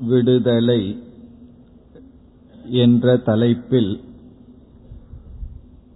விடுதலை 0.00 1.02
என்ற 2.70 3.16
தலைப்பில் 3.16 4.00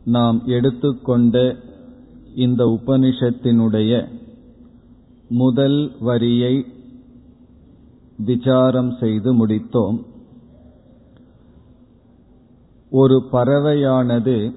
நாம் 0.05 0.43
எடுத்துக்கொண்ட 0.47 1.57
இந்த 2.35 2.65
உபனிஷத்தினுடைய 2.65 4.09
முதல் 5.29 5.93
வரியை 6.01 6.65
விசாரம் 8.17 8.97
செய்து 9.01 9.47
முடித்தோம். 9.47 10.05
ஒரு 12.91 13.23
பறவையானது 13.33 14.55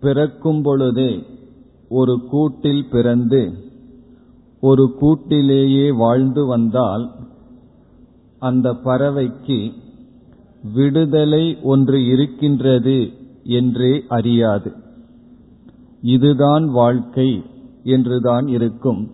பிறக்கும் 0.00 0.62
பொழுதே 0.62 1.24
ஒரு 1.88 2.24
கூட்டில் 2.30 2.86
பிறந்து 2.90 3.52
ஒரு 4.60 4.94
கூட்டிலேயே 5.00 5.92
வாழ்ந்து 5.92 6.46
வந்தால் 6.46 7.14
அந்த 8.38 8.72
பறவைக்கு 8.84 9.72
விடுதலை 10.74 11.56
ஒன்று 11.62 12.06
இருக்கின்றது 12.06 13.12
என்றே 13.44 14.04
அறியாது. 14.08 14.72
இதுதான் 16.00 16.64
வாழ்க்கை 16.64 17.42
என்றுதான் 17.82 18.48
இருக்கும். 18.48 19.10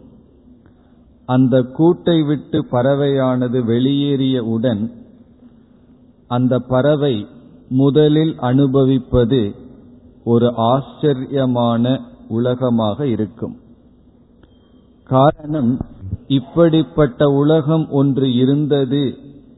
அந்த 1.24 1.58
கூட்டை 1.58 2.26
விட்டு 2.26 2.66
பறவையானது 2.72 3.64
வெளியேறியவுடன் 3.64 4.92
அந்த 6.26 6.58
பறவை 6.58 7.26
முதலில் 7.68 8.34
அனுபவிப்பது 8.38 9.54
ஒரு 10.24 10.52
ஆச்சரியமான 10.56 12.00
உலகமாக 12.28 13.06
இருக்கும். 13.06 13.56
காரணம் 15.04 15.78
இப்படிப்பட்ட 16.28 17.30
உலகம் 17.30 17.88
ஒன்று 17.90 18.34
இருந்தது 18.34 19.04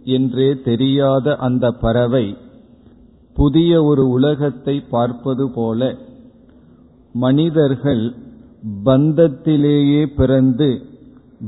என்றே 0.05 0.61
தெரியாத 0.61 1.37
அந்த 1.37 1.71
பறவை 1.71 2.37
புதிய 3.37 3.85
ஒரு 3.85 4.09
உலகத்தை 4.09 4.81
பார்ப்பது 4.81 5.51
போல 5.55 5.97
மனிதர்கள் 7.15 8.05
பந்தத்திலேயே 8.85 10.03
பிறந்து 10.17 10.69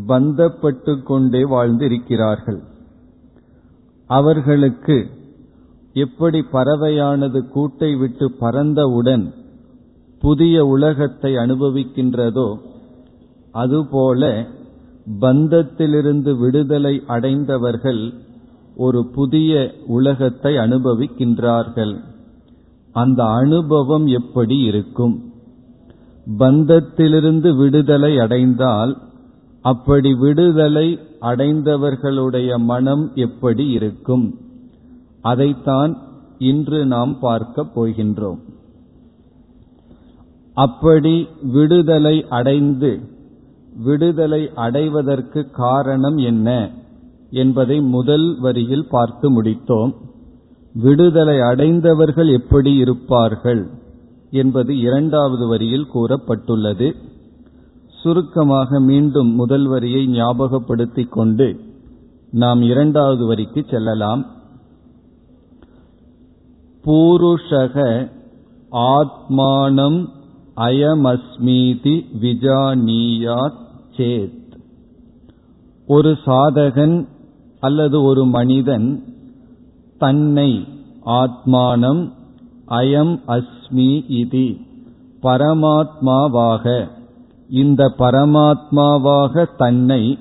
பந்தப்பட்டு 0.09 1.03
கொண்டே 1.03 1.43
வாழ்ந்திருக்கிறார்கள். 1.45 2.61
அவர்களுக்கு 4.11 4.97
எப்படி 5.95 6.41
பறவையானது 6.53 7.41
கூட்டை 7.55 7.99
விட்டு 7.99 8.27
பறந்தவுடன் 8.41 9.25
புதிய 10.23 10.67
உலகத்தை 10.67 11.33
அனுபவிக்கின்றதோ 11.35 12.49
அதுபோல 13.53 14.23
பந்தத்திலிருந்து 15.21 16.39
விடுதலை 16.39 17.03
அடைந்தவர்கள் 17.07 18.13
ஒரு 18.77 19.07
புதிய 19.15 19.75
உலகத்தை 19.87 20.55
அனுபவிக்கின்றார்கள். 20.55 22.01
அந்த 22.93 23.25
அனுபவம் 23.25 24.07
எப்படி 24.07 24.59
இருக்கும்? 24.59 25.33
பந்தத்திலிருந்து 26.39 27.57
விடுதலை 27.57 28.19
அடைந்தால் 28.19 28.99
அப்படி 29.63 30.15
விடுதலை 30.15 30.99
அடைந்தவர்களுடைய 31.21 32.57
மனம் 32.57 33.11
எப்படி 33.15 33.71
இருக்கும்? 33.71 34.39
அதைத்தான் 35.21 35.97
இன்று 36.39 36.87
நாம் 36.87 37.19
பார்க்கப் 37.19 37.81
போகின்றோம். 37.81 38.39
அப்படி 40.55 41.29
விடுதலை 41.43 42.25
அடைந்து 42.29 43.15
விடுதலை 43.85 44.51
அடைவதற்கு 44.55 45.51
காரணம் 45.51 46.17
என்ன 46.17 46.71
என்பதை 47.31 47.81
முதல் 47.81 48.39
வரியில் 48.41 48.89
பார்த்து 48.91 49.43
முடித்தோம். 49.43 49.95
விடுதலை 50.73 51.41
அடைந்தவர்கள் 51.41 52.29
எப்படி 52.29 52.75
இருப்பார்கள் 52.75 53.71
என்பது 54.31 54.79
இரண்டாவது 54.79 55.47
வரியில் 55.47 55.87
கூறப்பட்டுள்ளது. 55.95 56.95
சுருக்கமாக 58.03 58.81
மீண்டும் 58.81 59.35
முதல் 59.35 59.67
வரியை 59.67 60.07
ஞாபகப்படுத்திக் 60.07 61.09
கொண்டு 61.09 61.61
நாம் 62.31 62.63
இரண்டாவது 62.63 63.27
வரிக்கு 63.27 63.65
செல்லலாம். 63.71 64.27
பூருஷக 66.85 68.11
ஆத்மானம் 68.71 70.09
அயமஸ்மீதி 70.57 72.05
விஜானீயாத் 72.21 73.65
சேத். 73.97 74.45
ஒரு 75.87 76.19
சாதகன் 76.27 77.07
அல்லது 77.61 78.03
ஒரு 78.03 78.27
மனிதன் 78.27 79.05
தன்னை 79.99 80.67
ஆத்மானம் 81.05 82.13
அயம் 82.69 83.21
அஸ்மி 83.27 83.91
இதி 84.09 84.61
பரமாத்மாவாக 85.23 86.89
இந்த 87.49 87.95
பரமாத்மாவாக 87.99 89.47
தன்னை 89.57 90.19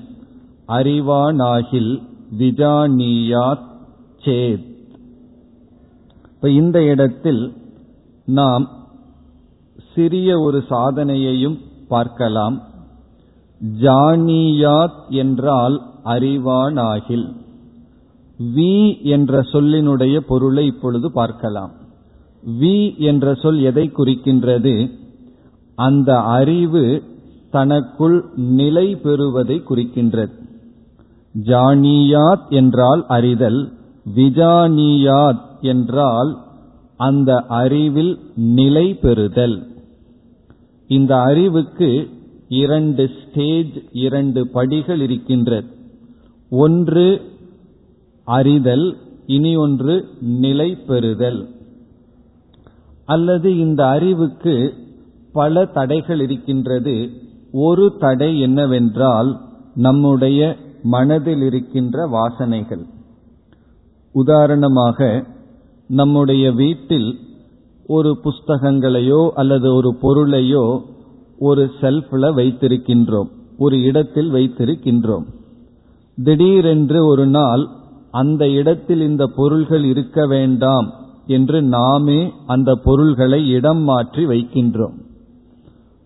அறிவானாகில் 0.68 2.02
விஜானியாத் 2.38 3.66
சேத். 4.24 4.74
இப்ப 6.34 6.50
இந்த 6.50 6.82
இடத்தில் 6.82 7.52
நாம் 8.24 8.68
சிறிய 9.94 10.38
ஒரு 10.38 10.64
சாதனையையும் 10.70 11.58
பார்க்கலாம். 11.88 12.62
ஜானியாத் 13.64 15.08
என்றால் 15.08 15.82
அறிவானாகில். 16.04 17.32
வி 18.54 19.02
என்ற 19.02 19.40
சொல்லினுடைய 19.40 20.18
பொருளை 20.18 20.66
இப்பொழுது 20.66 21.12
பார்க்கலாம். 21.12 21.70
வி 22.60 22.96
என்ற 22.96 23.34
சொல் 23.34 23.58
எதை 23.58 23.92
குறிக்கின்றது? 23.96 24.90
அந்த 25.74 26.20
அறிவு 26.20 27.02
தனக்குள் 27.50 28.24
நிலை 28.36 28.96
பெறுவதை 28.96 29.62
குறிக்கின்றது. 29.68 30.32
ஜானியாத் 31.44 32.48
என்றால் 32.48 33.04
அறிதல் 33.08 33.72
விஜானியாத் 34.14 35.60
என்றால் 35.60 36.38
அந்த 36.96 37.44
அறிவில் 37.48 38.18
நிலை 38.36 38.94
பெறுதல். 38.94 39.66
இந்த 40.86 41.20
அறிவுக்கு 41.20 42.10
இரண்டு 42.48 43.10
ஸ்டேஜ் 43.22 43.78
இரண்டு 43.92 44.48
படிகள் 44.48 45.00
இருக்கின்றது. 45.00 45.66
ஒன்று 46.50 47.20
அறிதல் 48.24 48.96
இனி 49.26 49.56
ஒன்று 49.56 50.08
நிலை 50.20 50.76
பெறுதல். 50.76 51.48
அல்லது 53.04 53.58
இந்த 53.58 53.86
அறிவுக்கு 53.86 54.74
பல 55.32 55.64
தடைகள் 55.64 56.20
இருக்கின்றது. 56.20 57.10
ஒரு 57.52 57.96
தடை 57.98 58.40
என்னவென்றால் 58.40 59.40
நம்முடைய 59.74 60.56
மனதில் 60.82 61.40
இருக்கின்ற 61.40 62.08
வாசனைகள். 62.08 62.86
உதாரணமாக 64.12 65.26
நம்முடைய 65.88 66.52
வீட்டில் 66.52 67.18
ஒரு 67.86 68.18
புஸ்தகங்களையோ 68.24 69.28
அல்லது 69.28 69.74
ஒரு 69.74 69.96
பொருளையோ 70.02 70.94
ஒரு 71.38 71.70
செல்ஃப்ல 71.80 72.34
வைத்திருக்கின்றோம். 72.34 73.28
ஒரு 73.58 73.82
இடத்தில் 73.82 74.32
வைத்திருக்கின்றோம். 74.32 75.24
திடீரென்று 76.24 77.06
ஒரு 77.06 77.26
நாள் 77.26 77.66
அந்த 78.10 78.48
இடத்தில் 78.48 79.00
இந்த 79.00 79.26
பொருள்கள் 79.26 79.84
இருக்க 79.84 80.26
வேண்டாம் 80.26 80.92
என்று 81.26 81.62
நாமே 81.62 82.32
அந்த 82.46 82.74
பொருள்களை 82.74 83.48
இடம் 83.48 83.82
மாற்றி 83.82 84.26
வைக்கின்றோம். 84.26 84.92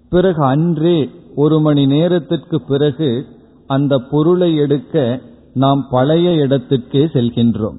பிறகு 0.09 0.44
அன்றே 0.44 1.09
ஒரு 1.35 1.61
மணி 1.61 1.87
நேரத்திற்கு 1.87 2.61
பிறகு 2.61 3.27
அந்த 3.67 3.99
பொருளை 3.99 4.56
எடுக்க 4.56 5.21
நாம் 5.55 5.87
பழைய 5.91 6.35
இடத்திற்கே 6.35 7.05
செல்கின்றோம். 7.05 7.77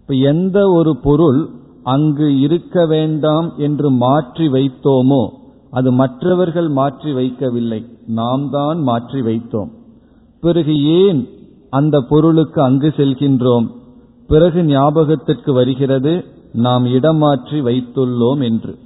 இப்ப 0.00 0.14
எந்த 0.14 0.68
ஒரு 0.68 0.96
பொருள் 0.96 1.48
அங்கு 1.82 2.38
இருக்க 2.38 2.86
வேண்டாம் 2.86 3.52
என்று 3.56 3.90
மாற்றி 3.90 4.48
வைத்தோமோ 4.48 5.36
அது 5.70 5.92
மற்றவர்கள் 5.92 6.68
மாற்றி 6.68 7.12
வைக்கவில்லை. 7.12 7.86
நாம் 8.06 8.50
தான் 8.50 8.78
மாற்றி 8.82 9.20
வைத்தோம். 9.20 9.70
பிறகு 10.40 10.84
ஏன் 10.84 11.28
அந்த 11.70 12.00
பொருளுக்கு 12.00 12.62
அங்கு 12.62 12.88
செல்கின்றோம்? 12.96 13.66
பிறகு 14.26 14.62
ஞாபகத்திற்கு 14.62 15.52
வருகிறது 15.52 16.24
நாம் 16.52 16.84
இடமாற்றி 16.84 17.60
வைத்துள்ளோம் 17.60 18.42
என்று. 18.42 18.78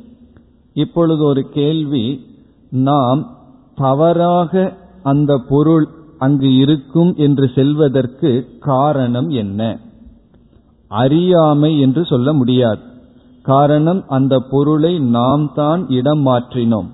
இப்பொழுது 0.72 1.24
ஒரு 1.24 1.48
கேள்வி 1.48 2.26
நாம் 2.70 3.36
தவறாக 3.74 4.76
அந்த 5.02 5.40
பொருள் 5.48 5.88
அங்கு 6.18 6.56
இருக்கும் 6.56 7.14
என்று 7.16 7.50
செல்வதற்கு 7.54 8.46
காரணம் 8.60 9.28
என்ன? 9.28 9.78
அறியாமை 10.88 11.80
என்று 11.80 12.04
சொல்ல 12.04 12.32
முடியாது. 12.32 12.82
காரணம் 13.42 14.04
அந்த 14.08 14.38
பொருளை 14.50 14.98
நாம் 14.98 15.52
தான் 15.54 15.88
இடம் 15.88 16.26
மாற்றினோம். 16.26 16.86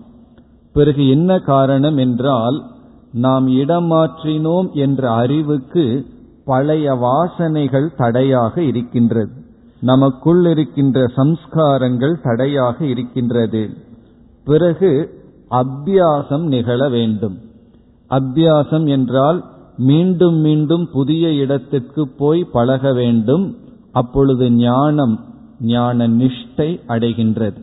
பிறகு 0.72 1.08
என்ன 1.08 1.38
காரணம் 1.38 1.96
என்றால் 1.96 2.62
நாம் 3.12 3.48
இடம் 3.48 3.90
மாற்றினோம் 3.90 4.72
என்ற 4.72 5.10
அறிவுக்கு 5.10 6.06
பழைய 6.44 6.94
வாசனைகள் 6.94 7.94
தடையாக 7.96 8.62
இருக்கின்றது. 8.62 9.32
நமக்குள் 9.80 10.46
இருக்கின்ற 10.46 11.04
சம்ஸ்காரங்கள் 11.16 12.14
தடையாக 12.22 12.84
இருக்கின்றது. 12.84 13.70
பிறகு 14.44 15.20
அபியாசம் 15.50 16.46
நிகழ 16.46 16.88
வேண்டும். 16.88 17.38
அபியாசம் 18.10 18.88
என்றால் 18.88 19.44
மீண்டும் 19.76 20.34
மீண்டும் 20.34 20.88
புதிய 20.92 21.32
இடத்திற்கு 21.32 22.08
போய் 22.08 22.44
பழக 22.44 22.92
வேண்டும். 22.92 23.56
அப்பொழுது 23.92 24.50
ஞானம் 24.50 25.24
ஞான 25.60 26.08
நிஷ்டை 26.08 26.80
அடைகின்றது. 26.88 27.56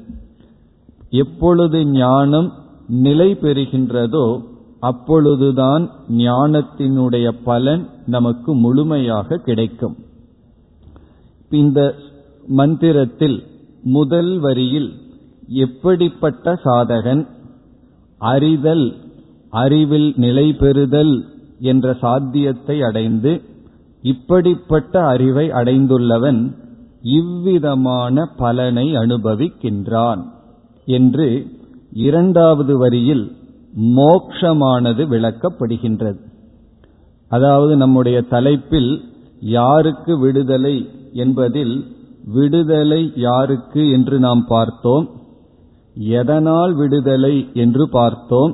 எப்பொழுது 1.10 1.86
ஞானம் 1.86 2.54
நிலை 2.88 3.38
பெறுகின்றதோ 3.42 4.42
அப்பொழுதுதான் 4.80 5.90
ஞானத்தினுடைய 6.10 7.32
பலன் 7.44 7.90
நமக்கு 8.06 8.54
முழுமையாக 8.56 9.38
கிடைக்கும். 9.38 9.96
இந்த 11.50 11.96
மந்திரத்தில் 12.48 13.44
முதல் 13.84 14.40
வரியில் 14.40 14.94
எப்படிப்பட்ட 15.48 16.60
சாதகன் 16.64 17.28
அறிதல் 18.18 18.96
அறிவில் 19.50 20.14
நிலை 20.16 20.54
பெறுதல் 20.54 21.26
என்ற 21.60 21.94
சாத்தியத்தை 21.94 22.82
அடைந்து 22.82 23.42
இப்படிப்பட்ட 24.02 25.06
அறிவை 25.06 25.50
அடைந்துள்ளவன் 25.50 26.56
இவ்விதமான 27.14 28.26
பலனை 28.38 28.86
அனுபவிக்கின்றான் 28.96 30.22
என்று 30.88 31.28
இரண்டாவது 31.92 32.78
வரியில் 32.78 33.26
மோக்ஷமானது 33.96 35.04
விளக்கப்படுகின்றது. 35.06 36.20
அதாவது 37.32 37.74
நம்முடைய 37.76 38.18
தலைப்பில் 38.22 38.92
யாருக்கு 39.40 40.14
விடுதலை 40.20 40.76
என்பதில் 41.14 41.76
விடுதலை 42.34 43.02
யாருக்கு 43.16 43.90
என்று 43.90 44.20
நாம் 44.20 44.46
பார்த்தோம் 44.48 45.06
எதனால் 46.16 46.74
விடுதலை 46.74 47.36
என்று 47.54 47.90
பார்த்தோம் 47.90 48.54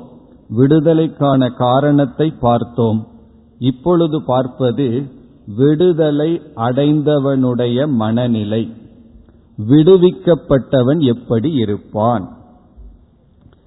விடுதலைக்கான 0.50 1.48
காரணத்தை 1.54 2.28
பார்த்தோம். 2.40 2.98
இப்பொழுது 3.60 4.22
பார்ப்பது 4.22 4.86
விடுதலை 5.46 6.40
அடைந்தவனுடைய 6.56 7.88
மனநிலை. 7.88 8.72
விடுவிக்கப்பட்டவன் 9.68 10.98
எப்படி 10.98 11.52
இருப்பான்? 11.52 12.36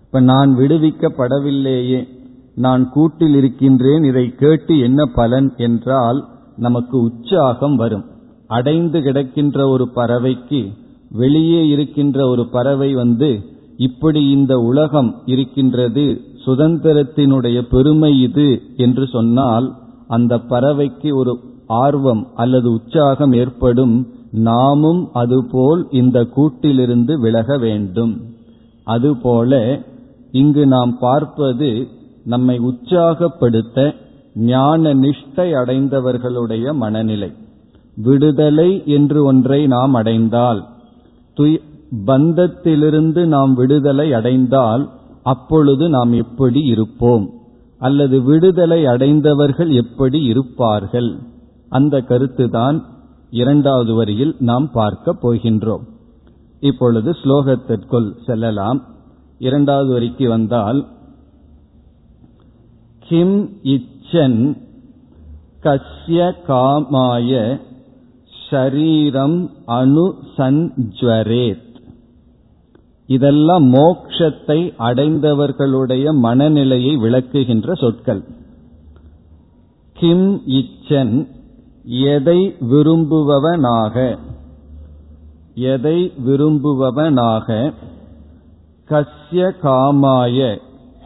இப்ப 0.02 0.20
நான் 0.20 0.58
விடுவிக்கப்படவில்லையே 0.58 2.08
நான் 2.56 2.90
கூட்டில் 2.90 3.36
இருக்கின்றேன் 3.36 4.04
இதை 4.04 4.36
கேட்டு 4.36 4.80
என்ன 4.80 5.06
பலன் 5.06 5.54
என்றால் 5.58 6.28
நமக்கு 6.58 7.02
உற்சாகம் 7.02 7.76
வரும். 7.76 8.06
அடைந்து 8.48 9.00
கிடக்கின்ற 9.00 9.68
ஒரு 9.68 9.90
பறவைக்கு 9.96 10.74
வெளியே 11.12 11.68
இருக்கின்ற 11.68 12.28
ஒரு 12.28 12.50
பறவை 12.50 12.94
வந்து 12.94 13.42
இப்படி 13.78 14.30
இந்த 14.30 14.58
உலகம் 14.58 15.22
இருக்கின்றது 15.26 16.22
சுதந்திரத்தினுடைய 16.46 17.62
பெருமை 17.62 18.22
இது 18.22 18.62
என்று 18.76 19.08
சொன்னால் 19.08 19.76
அந்த 20.08 20.38
பறவைக்கு 20.38 21.16
ஒரு 21.16 21.40
ஆர்வம் 21.68 22.28
அல்லது 22.36 22.72
உற்சாகம் 22.72 23.34
ஏற்படும் 23.34 24.08
நாமும் 24.32 25.10
அதுபோல் 25.14 25.88
இந்த 25.92 26.28
கூட்டிலிருந்து 26.36 27.14
விலக 27.20 27.58
வேண்டும். 27.58 28.22
அதுபோல 28.84 29.80
இங்கு 30.32 30.68
நாம் 30.68 30.98
பார்ப்பது 31.00 31.88
நம்மை 32.24 32.58
உற்சாகப்படுத்த 32.60 33.94
ஞான 34.36 34.94
நிஷ்டை 34.94 35.50
அடைந்தவர்களுடைய 35.62 36.74
மனநிலை. 36.74 37.32
விடுதலை 37.98 38.84
என்று 38.86 39.24
ஒன்றை 39.24 39.68
நாம் 39.68 39.94
அடைந்தால் 39.94 40.62
பந்தத்திலிருந்து 42.06 43.26
நாம் 43.26 43.54
விடுதலை 43.54 44.14
அடைந்தால் 44.14 44.90
அப்பொழுது 45.24 45.90
நாம் 45.90 46.12
எப்படி 46.14 46.62
இருப்போம்? 46.62 47.30
அல்லது 47.78 48.22
விடுதலை 48.22 48.86
அடைந்தவர்கள் 48.86 49.70
எப்படி 49.70 50.24
இருப்பார்கள்? 50.24 51.10
அந்த 51.78 52.02
கருத்துதான் 52.10 52.78
இரண்டாவது 53.30 53.94
வரியில் 53.94 54.36
நாம் 54.40 54.68
பார்க்க 54.72 55.16
போகின்றோம். 55.22 55.86
இப்பொழுது 56.60 57.12
ஸ்லோகத்திற்குள் 57.24 58.10
செல்லலாம். 58.26 58.80
இரண்டாவது 59.40 59.90
வரிக்கு 59.94 60.30
வந்தால் 60.30 60.80
கிம் 63.08 63.40
இச்சன் 63.64 64.40
கஸ்ய 65.64 66.26
காமாய 66.48 67.60
ஷரீரம் 68.46 69.38
அணுசஞ்சுவரேத் 69.68 71.64
இதெல்லாம் 73.08 73.66
மோக்ஷத்தை 73.74 74.60
அடைந்தவர்களுடைய 74.80 76.06
மனநிலையை 76.18 76.94
விளக்குகின்ற 76.98 77.74
சொற்கள். 77.80 78.24
கிம் 79.94 80.30
இச்சன் 80.60 81.16
எதை 81.88 82.56
விரும்புபவனாக? 82.60 84.18
எதை 85.56 86.14
விரும்புபவனாக? 86.26 87.74
கஸ்ய 88.90 89.52
காமாய 89.64 90.62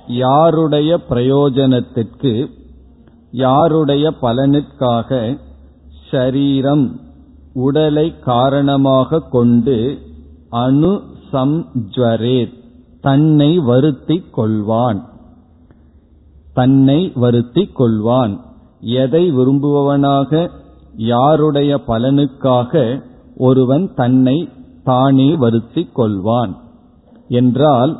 யாருடைய 0.08 1.00
பிரயோஜனத்திற்கு 1.10 2.48
யாருடைய 3.32 4.14
பலனுக்காக 4.22 5.40
ஷரீரம் 6.12 7.00
உடலை 7.54 8.20
காரணமாக 8.20 9.20
கொண்டு 9.20 10.00
அணு 10.50 11.02
சம்ஜரே 11.34 12.54
தன்னை 13.02 13.60
வருத்திக் 13.60 14.40
கொள்வான். 14.40 15.02
தன்னை 16.54 17.12
வருத்திக் 17.16 17.80
கொள்வான். 17.80 18.40
எதை 18.80 19.32
விரும்புபவனாக? 19.32 20.58
யாருடைய 21.00 21.82
பலனுக்காக 21.88 23.02
ஒருவன் 23.38 23.94
தன்னை 23.96 24.50
தானே 24.84 25.36
வருத்தி 25.36 25.90
கொள்வான். 25.96 26.56
என்றால் 27.28 27.98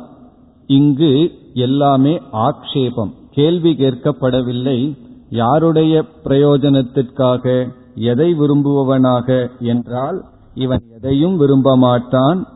இங்கு 0.66 1.30
எல்லாமே 1.54 2.20
ஆக்ஷேபம். 2.32 3.10
கேள்வி 3.30 3.76
கேட்கப்படவில்லை 3.78 4.98
யாருடைய 5.30 6.04
பிரயோஜனத்திற்காக 6.24 7.68
எதை 7.94 8.34
விரும்புபவனாக 8.34 9.50
என்றால் 9.60 10.24
இவன் 10.54 10.82
எதையும் 10.94 11.36
விரும்ப 11.36 11.76
மாட்டான் 11.76 12.46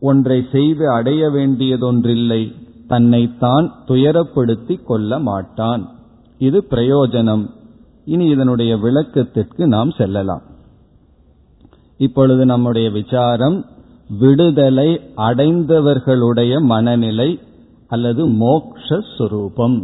ஒன்றை 0.00 0.46
செய்து 0.52 0.90
அடைய 0.90 1.28
வேண்டியதொன்றில்லை 1.28 2.54
தன்னைத்தான் 2.86 3.72
துயரப்படுத்திக் 3.88 4.84
கொள்ள 4.84 5.18
மாட்டான். 5.18 5.88
இது 6.38 6.66
பிரயோஜனம். 6.70 7.56
இனி 8.08 8.26
இதனுடைய 8.28 8.72
விளக்கத்திற்கு 8.76 9.66
நாம் 9.66 9.90
செல்லலாம். 9.90 10.44
இப்பொழுது 11.96 12.42
நம்முடைய 12.46 12.90
விசாரம் 12.90 13.58
விடுதலை 14.18 14.88
அடைந்தவர்களுடைய 15.16 16.52
மனநிலை 16.62 17.30
அல்லது 17.88 18.22
மோக்ஷரூபம் 18.28 19.78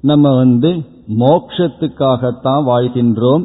நம்ம 0.00 0.34
வந்து 0.36 0.70
மோக்ஷத்துக்காகத்தான் 1.18 2.62
வாழ்கின்றோம் 2.72 3.44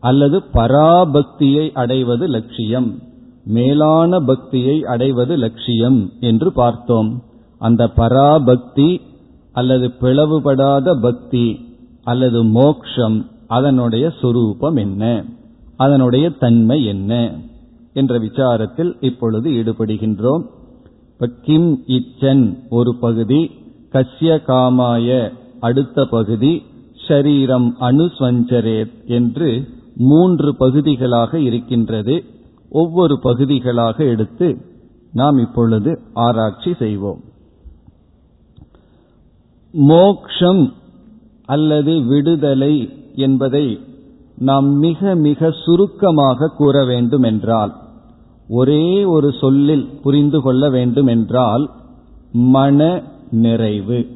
அல்லது 0.00 0.38
பராபக்தியை 0.52 1.64
அடைவது 1.72 2.26
லட்சியம் 2.26 2.88
மேலான 3.44 4.20
பக்தியை 4.20 4.84
அடைவது 4.84 5.36
லட்சியம் 5.36 5.98
என்று 6.20 6.52
பார்த்தோம். 6.52 7.10
அந்த 7.58 7.82
பராபக்தி 7.96 9.00
அல்லது 9.52 9.86
பிளவுபடாத 10.00 11.00
பக்தி 11.00 11.46
அல்லது 12.04 12.44
மோக்ஷம் 12.44 13.30
அதனுடைய 13.46 14.12
சுரூபம் 14.22 14.78
என்ன? 14.78 15.24
அதனுடைய 15.76 16.30
தன்மை 16.30 16.84
என்ன? 16.84 17.34
என்ற 17.92 18.18
விசாரத்தில் 18.18 18.96
இப்பொழுது 19.00 19.50
ஈடுபடுகின்றோம். 19.50 20.42
இப்ப 21.12 21.30
கிம் 21.42 21.84
இச்சன் 21.86 22.58
ஒரு 22.68 22.96
பகுதி 22.96 23.50
கஸ்ய 23.92 24.38
காமாய 24.46 25.32
அடுத்த 25.60 26.04
பகுதி 26.04 26.62
ஷரீரம் 27.08 27.72
அனுஸ்வஞ்சரேத் 27.80 29.04
என்று 29.06 29.68
மூன்று 29.96 30.56
பகுதிகளாக 30.56 31.38
இருக்கின்றது. 31.38 32.24
ஒவ்வொரு 32.70 33.18
பகுதிகளாக 33.18 34.04
எடுத்து 34.04 34.56
நாம் 35.12 35.38
இப்பொழுது 35.38 36.00
ஆராய்ச்சி 36.14 36.74
செய்வோம். 36.78 37.20
மோக்ஷம் 39.72 40.72
அல்லது 41.46 42.04
விடுதலை 42.04 42.92
என்பதை 43.14 43.80
நாம் 44.38 44.66
மிக 44.66 45.14
மிக 45.14 45.50
சுருக்கமாக 45.50 46.52
கூற 46.56 46.84
வேண்டும் 46.84 47.22
என்றால் 47.22 47.74
ஒரே 48.48 49.04
ஒரு 49.04 49.32
சொல்லில் 49.40 49.88
புரிந்து 50.02 50.40
கொள்ள 50.40 50.70
வேண்டும் 50.70 51.06
என்றால் 51.06 51.70
மன 52.32 53.02
நிறைவு. 53.30 54.06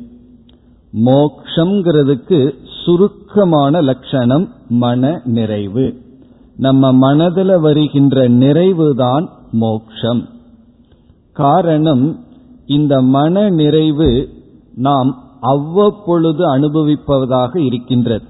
மோக்ஷங்கிறதுக்கு 1.04 2.54
சுருக்கமான 2.84 3.80
லட்சணம் 3.80 4.48
மன 4.68 5.20
நிறைவு. 5.24 6.02
நம்ம 6.56 6.92
மனதில் 6.92 7.60
வருகின்ற 7.60 8.28
நிறைவுதான் 8.28 9.28
மோக்ஷம். 9.52 10.28
காரணம் 11.32 12.24
இந்த 12.66 13.02
மன 13.02 13.48
நிறைவு 13.48 14.28
நாம் 14.74 15.27
அவ்வப்பொழுது 15.40 16.56
அனுபவிப்பதாக 16.56 17.56
இருக்கின்றது. 17.56 18.24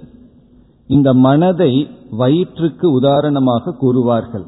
இந்த 0.87 1.15
மனதை 1.15 1.89
வயிற்றுக்கு 2.11 2.91
உதாரணமாக 2.91 3.75
கூறுவார்கள். 3.81 4.45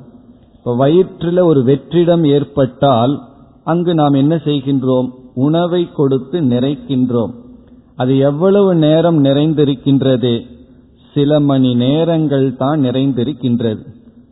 இப்ப 0.55 0.77
வயிற்றில் 0.77 1.39
ஒரு 1.39 1.63
வெற்றிடம் 1.63 2.27
ஏற்பட்டால் 2.27 3.21
அங்கு 3.65 3.95
நாம் 3.95 4.13
என்ன 4.13 4.35
செய்கின்றோம்? 4.35 5.11
உணவை 5.35 5.89
கொடுத்து 5.93 6.41
நிறைக்கின்றோம். 6.41 7.31
அது 7.97 8.19
எவ்வளவு 8.19 8.75
நேரம் 8.75 9.25
நிறைந்திருக்கின்றது? 9.25 10.47
சில 11.15 11.41
மணி 11.41 11.75
நேரங்கள் 11.75 12.57
தான் 12.57 12.81
நிறைந்திருக்கின்றது. 12.81 13.87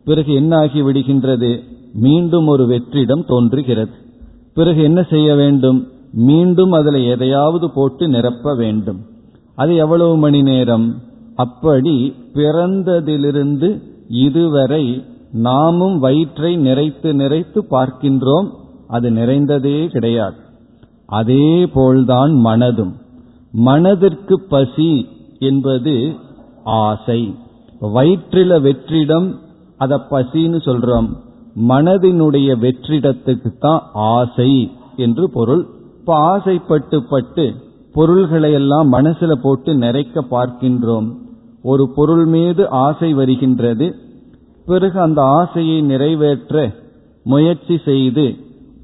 பிறகு 0.05 0.35
என்ன 0.35 0.57
ஆகி 0.57 0.83
விடுகின்றது? 0.83 1.63
மீண்டும் 1.93 2.47
ஒரு 2.47 2.67
வெற்றிடம் 2.67 3.27
தோன்றுகிறது. 3.27 3.91
பிறகு 4.55 4.83
என்ன 4.83 5.03
செய்ய 5.03 5.35
வேண்டும்? 5.35 5.89
மீண்டும் 6.13 6.73
அதில் 6.73 7.05
எதையாவது 7.05 7.71
போட்டு 7.71 8.09
நிரப்ப 8.09 8.55
வேண்டும். 8.55 9.01
அது 9.55 9.77
எவ்வளவு 9.77 10.17
மணி 10.17 10.43
நேரம்? 10.43 11.03
அப்படி 11.35 12.15
பிறந்ததிலிருந்து 12.35 13.83
இதுவரை 14.09 15.05
நாமும் 15.33 15.99
வயிற்றை 15.99 16.59
நிறைத்து 16.59 17.03
நிறைத்து 17.03 17.59
பார்க்கின்றோம். 17.71 18.51
அது 18.89 19.11
நிறைந்ததே 19.11 19.87
கிடையாது. 19.87 20.37
அதே 21.07 21.67
போல்தான் 21.67 22.33
மனதும். 22.33 22.93
மனதிற்கு 23.51 24.41
பசி 24.41 25.09
என்பது 25.39 26.15
ஆசை. 26.65 27.35
வயிற்றில 27.81 28.61
வெற்றிடம் 28.61 29.35
அத 29.77 30.01
பசின்னு 30.11 30.57
சொல்றோம். 30.65 31.09
மனதினுடைய 31.69 32.57
வெற்றிடத்துக்கு 32.57 33.59
தான் 33.59 33.83
ஆசை 33.93 34.71
என்று 34.97 35.31
பொருள். 35.31 35.67
இப்ப 36.09 36.21
ஆசைப்பட்டு 36.21 37.03
பட்டு 37.03 37.55
பொருள்களை 37.93 38.53
எல்லாம் 38.53 38.93
மனசுல 38.93 39.33
போட்டு 39.33 39.73
நிறைக்க 39.75 40.21
பார்க்கின்றோம். 40.31 41.09
ஒரு 41.63 41.91
பொருள் 41.97 42.25
மீது 42.25 42.69
ஆசை 42.69 43.15
வருகின்றது. 43.15 43.95
பிறகு 44.67 45.01
அந்த 45.01 45.23
ஆசையை 45.23 45.83
நிறைவேற்ற 45.83 46.75
முயற்சி 47.25 47.79
செய்து 47.85 48.37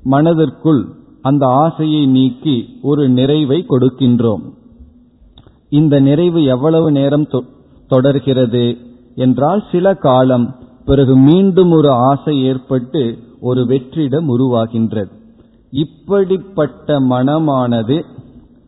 மனதிற்குள் 0.02 0.83
அந்த 1.23 1.47
ஆசையை 1.47 2.07
நீக்கி 2.07 2.57
ஒரு 2.83 3.09
நிறைவை 3.09 3.64
கொடுக்கின்றோம். 3.69 4.45
இந்த 5.69 6.00
நிறைவு 6.00 6.45
எவ்வளவு 6.45 6.93
நேரம் 6.93 7.26
தொடர்கிறது 7.88 8.76
என்றால் 9.14 9.64
சில 9.73 9.95
காலம் 9.95 10.57
பிறகு 10.85 11.16
மீண்டும் 11.16 11.71
ஒரு 11.71 11.90
ஆசை 11.90 12.43
ஏற்பட்டு 12.43 13.19
ஒரு 13.40 13.64
வெற்றிடம் 13.64 14.33
உருவாகின்றது. 14.37 15.23
இப்படிப்பட்ட 15.83 16.97
மனமானது 17.00 17.97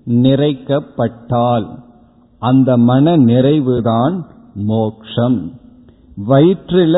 நிறைக்கப்பட்டால் 0.06 1.66
அந்த 2.42 2.70
மன 2.88 3.16
நிறைவுதான் 3.16 4.16
மோக்ஷம். 4.54 5.38
வயிற்றில 6.28 6.96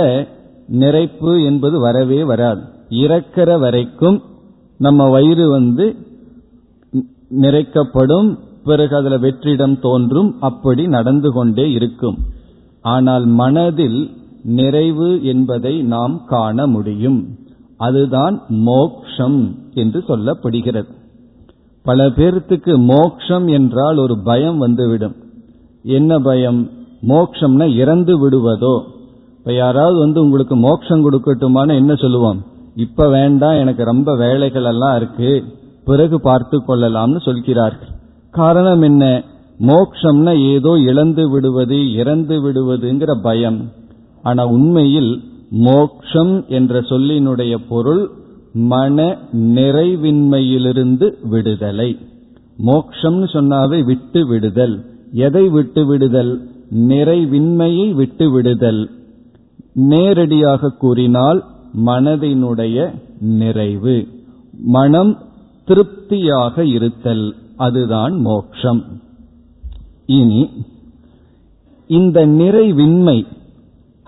நிறைப்பு 0.81 1.33
என்பது 1.45 1.77
வரவே 1.81 2.21
வராது. 2.25 2.63
இறக்கிற 3.03 3.59
வரைக்கும் 3.59 4.19
நம்ம 4.81 5.09
வயிறு 5.09 5.47
வந்து 5.51 5.87
நிறைக்கப்படும் 7.41 8.29
பிறகு 8.65 8.95
அதுல 8.97 9.19
வெற்றிடம் 9.19 9.77
தோன்றும் 9.81 10.31
அப்படி 10.41 10.87
நடந்து 10.87 11.33
கொண்டே 11.33 11.67
இருக்கும். 11.71 12.19
ஆனால் 12.85 13.27
மனதில் 13.41 14.01
நிறைவு 14.59 15.09
என்பதை 15.25 15.75
நாம் 15.95 16.17
காண 16.27 16.67
முடியும். 16.67 17.21
அதுதான் 17.79 18.43
மோக்ஷம் 18.49 19.57
என்று 19.75 20.05
சொல்லப்படுகிறது. 20.09 20.91
பல 21.83 22.07
பேர்த்துக்கு 22.07 22.73
மோக்ஷம் 22.79 23.47
என்றால் 23.49 23.97
ஒரு 23.97 24.19
பயம் 24.25 24.59
வந்துவிடும். 24.59 25.17
என்ன 25.83 26.19
பயம்? 26.19 26.71
மோக்ஷம்னா 27.09 27.75
இறந்து 27.75 28.15
விடுவதோ? 28.19 28.75
இப்ப 29.39 29.53
யாராவது 29.53 29.99
வந்து 29.99 30.21
உங்களுக்கு 30.21 30.57
மோக்ஷம் 30.57 31.05
கொடுக்கட்டுமான 31.05 31.75
என்ன 31.75 31.95
சொல்லுவோம் 31.95 32.41
இப்ப 32.77 33.09
வேண்டாம் 33.09 33.59
எனக்கு 33.59 33.85
ரொம்ப 33.85 34.17
வேலைகள் 34.17 34.65
எல்லாம் 34.65 34.97
இருக்கு 34.97 35.45
பிறகு 35.85 36.21
பார்த்து 36.21 36.63
கொள்ளலாம்னு 36.67 37.21
சொல்கிறார்கள். 37.21 37.89
காரணம் 38.31 38.83
என்ன? 38.83 39.23
மோக்ஷம்னா 39.59 40.53
ஏதோ 40.53 40.79
இழந்து 40.79 41.31
விடுவது 41.31 41.93
இறந்து 41.93 42.37
விடுவதுங்கிற 42.43 43.15
பயம். 43.23 43.71
ஆனா 44.23 44.47
உண்மையில் 44.47 45.23
மோக்ஷம் 45.51 46.45
என்ற 46.49 46.81
சொல்லினுடைய 46.81 47.57
பொருள் 47.69 48.11
மன 48.53 49.17
நிறைவின்மையிலிருந்து 49.37 51.13
விடுதலை. 51.23 51.99
மோக்ஷம்னு 52.67 53.25
சொன்னாவே 53.33 53.85
விட்டு 53.85 54.27
விடுதல். 54.27 54.85
எதை 55.13 55.49
விட்டு 55.49 55.87
விடுதல்? 55.87 56.51
நிறைவின்மையை 56.75 57.93
விட்டு 57.93 58.31
விடுதல். 58.31 58.91
நேரடியாக 59.73 60.71
கூறினால் 60.71 61.45
மனதினுடைய 61.87 62.91
நிறைவு. 63.21 64.07
மனம் 64.53 65.19
திருப்தியாக 65.65 66.65
இருத்தல். 66.65 67.35
அதுதான் 67.57 68.21
மோக்ஷம். 68.21 68.85
இனி 70.07 70.51
இந்த 71.87 72.27
நிறைவின்மை 72.27 73.27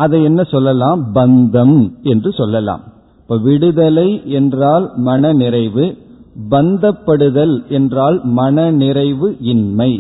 அதை 0.01 0.23
என்ன 0.23 0.43
சொல்லலாம்? 0.45 1.01
பந்தம் 1.15 1.77
என்று 2.03 2.31
சொல்லலாம். 2.33 2.83
இப்ப 3.23 3.39
விடுதலை 3.39 4.09
என்றால் 4.31 4.87
மன 4.97 5.33
நிறைவு 5.33 5.85
பந்தப்படுதல் 6.51 7.57
என்றால் 7.69 8.21
மன 8.23 8.71
நிறைவு 8.71 9.29
இன்மை. 9.41 9.93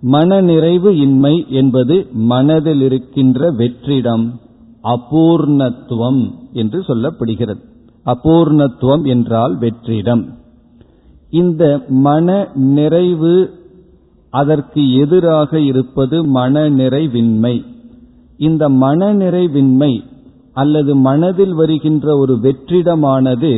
மன 0.00 0.40
நிறைவு 0.40 0.90
இன்மை 0.96 1.34
என்பது 1.48 1.96
மனதில் 2.12 2.80
இருக்கின்ற 2.80 3.52
வெற்றிடம் 3.52 4.24
அபூர்ணத்துவம் 4.84 6.22
என்று 6.52 6.78
சொல்லப்படுகிறது. 6.88 7.62
அபூர்ணத்துவம் 8.06 9.04
என்றால் 9.06 9.58
வெற்றிடம். 9.58 10.24
இந்த 11.30 11.62
மன 11.88 12.48
நிறைவு 12.54 13.34
அதற்கு 14.32 14.82
எதிராக 14.96 15.60
இருப்பது 15.60 16.16
மன 16.24 16.70
நிறைவின்மை 16.70 17.54
இந்த 18.48 18.68
மன 18.82 19.14
நிறைவின்மை 19.14 19.92
அல்லது 20.52 20.92
மனதில் 20.96 21.54
வருகின்ற 21.54 22.06
ஒரு 22.16 22.34
வெற்றிடமானது 22.42 23.52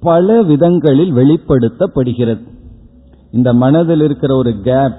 பல 0.00 0.42
விதங்களில் 0.42 1.12
வெளிப்படுத்தப்படுகிறது. 1.12 2.44
இந்த 3.32 3.52
மனதில் 3.52 4.00
இருக்கிற 4.00 4.32
ஒரு 4.36 4.52
கேப் 4.60 4.96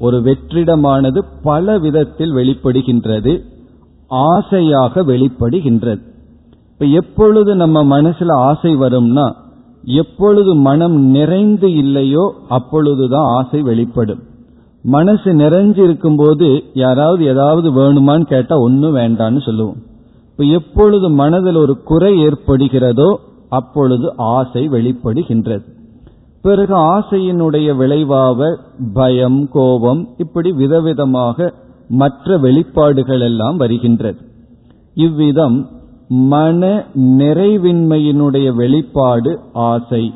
ஒரு 0.00 0.18
வெற்றிடமானது 0.18 1.20
பல 1.42 1.78
விதத்தில் 1.78 2.32
வெளிப்படுகின்றது 2.32 3.32
ஆசையாக 4.08 5.02
வெளிப்படுகின்றது. 5.02 6.02
இப்ப 6.72 6.86
எப்பொழுது 7.00 7.54
நம்ம 7.54 7.84
மனசுல 7.94 8.32
ஆசை 8.48 8.72
வரும்னா 8.76 9.26
எப்பொழுது 9.84 10.54
மனம் 10.68 10.98
நிறைந்து 11.10 11.68
இல்லையோ 11.74 12.24
அப்பொழுதுதான் 12.48 13.28
ஆசை 13.38 13.60
வெளிப்படும். 13.62 14.22
மனசு 14.82 15.32
நிறைஞ்சு 15.32 15.78
இருக்கும்போது 15.78 16.62
யாராவது 16.74 17.24
ஏதாவது 17.24 17.72
வேணுமான்னு 17.72 18.20
கேட்டா 18.20 18.58
ஒன்னும் 18.58 18.96
வேண்டான்னு 18.96 19.42
சொல்லுவோம். 19.42 19.76
இப்ப 20.30 20.44
எப்பொழுது 20.44 21.10
மனதில் 21.10 21.54
ஒரு 21.54 21.82
குறை 21.82 22.26
ஏற்படுகிறதோ 22.26 23.14
அப்பொழுது 23.48 24.12
ஆசை 24.16 24.68
வெளிப்படுகின்றது. 24.68 25.62
பிறகு 26.42 26.76
ஆசையினுடைய 26.76 27.76
விளைவாக 27.76 28.58
பயம் 28.94 29.48
கோபம் 29.48 30.08
இப்படி 30.18 30.52
விதவிதமாக 30.52 31.52
மற்ற 31.88 32.38
வெளிப்பாடுகள் 32.38 33.20
எல்லாம் 33.20 33.56
வருகின்றது. 33.56 34.18
இவ்விதம் 34.94 35.68
மன 36.08 36.84
நிறைவின்மையினுடைய 36.98 38.54
வெளிப்பாடு 38.54 39.38
ஆசை. 39.52 40.14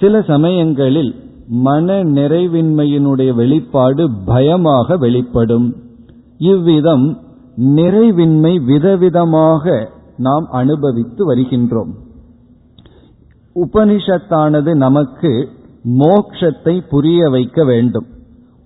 சில 0.00 0.22
சமயங்களில் 0.22 1.23
மன 1.62 2.04
நிறைவின்மையினுடைய 2.04 3.34
வெளிப்பாடு 3.34 4.10
பயமாக 4.24 4.96
வெளிப்படும். 4.96 5.76
இவ்விதம் 6.38 7.18
நிறைவின்மை 7.56 8.58
விதவிதமாக 8.68 9.88
நாம் 10.16 10.46
அனுபவித்து 10.50 11.34
வருகின்றோம். 11.34 11.90
உபனிஷத்தானது 13.54 14.74
நமக்கு 14.74 15.48
மோக்ஷத்தை 15.84 16.80
புரிய 16.90 17.28
வைக்க 17.28 17.64
வேண்டும். 17.64 18.06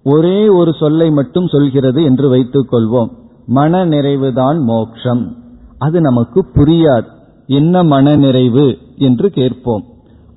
ஒரே 0.05 0.49
ஒரு 0.49 0.73
சொல்லை 0.73 1.11
மட்டும் 1.11 1.47
சொல்கிறது 1.47 2.05
என்று 2.05 2.29
வைத்துக் 2.29 2.73
கொள்வோம். 2.73 3.11
மன 3.47 3.87
நிறைவுதான் 3.87 4.61
மோக்ஷம். 4.61 5.37
அது 5.79 6.01
நமக்கு 6.01 6.47
புரியாது. 6.55 7.07
என்ன 7.47 7.83
மன 7.83 8.17
நிறைவு 8.17 8.79
என்று 8.97 9.31
கேட்போம். 9.31 9.85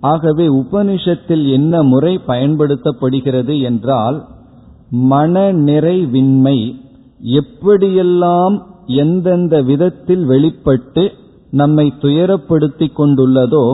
ஆகவே 0.01 0.45
உபனிஷத்தில் 0.47 1.51
என்ன 1.51 1.83
முறை 1.83 2.19
பயன்படுத்தப்படுகிறது 2.27 3.61
என்றால் 3.61 4.17
மன 4.89 5.51
நிறைவின்மை 5.51 6.57
எப்படியெல்லாம் 7.39 8.55
எந்தெந்த 8.85 9.61
விதத்தில் 9.61 10.23
வெளிப்பட்டு 10.25 11.11
நம்மை 11.51 11.93
துயரப்படுத்திக் 12.01 12.97
கொண்டுள்ளதோ 12.97 13.65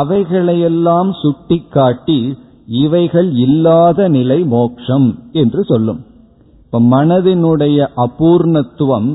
அவைகளையெல்லாம் 0.00 1.10
சுட்டிக்காட்டி 1.22 2.18
இவைகள் 2.66 3.30
இல்லாத 3.36 4.08
நிலை 4.08 4.44
மோக்ஷம் 4.44 5.08
என்று 5.32 5.62
சொல்லும். 5.64 6.00
இப்ப 6.64 6.80
மனதினுடைய 6.80 7.78
அபூர்ணத்துவம் 7.96 9.08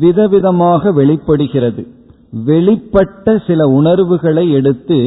விதவிதமாக 0.00 0.92
வெளிப்படுகிறது. 0.92 1.82
வெளிப்பட்ட 2.46 3.36
சில 3.46 3.66
உணர்வுகளை 3.68 4.50
எடுத்து 4.50 4.98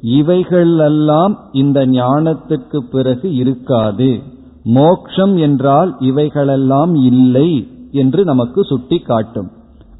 இவைகளெல்லாம் 0.00 1.38
இந்த 1.52 1.86
ஞானத்துக்கு 1.86 2.78
பிறகு 2.90 3.34
இருக்காது. 3.34 4.20
மோக்ஷம் 4.62 5.36
என்றால் 5.36 5.96
இவைகளெல்லாம் 5.98 6.94
இல்லை 6.94 7.68
என்று 7.90 8.24
நமக்கு 8.24 8.64
சுட்டி 8.64 8.98
காட்டும் 8.98 9.50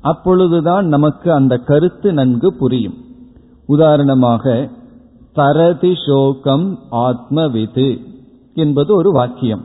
அப்பொழுதுதான் 0.03 0.87
நமக்கு 0.87 1.33
அந்த 1.33 1.57
கருத்து 1.57 2.13
நன்கு 2.13 2.55
புரியும். 2.55 2.95
உதாரணமாக 3.67 4.69
தரதி 5.33 5.95
சோகம் 6.07 6.79
ஆத்மவிது 6.91 8.01
என்பது 8.55 8.95
ஒரு 8.95 9.11
வாக்கியம். 9.11 9.65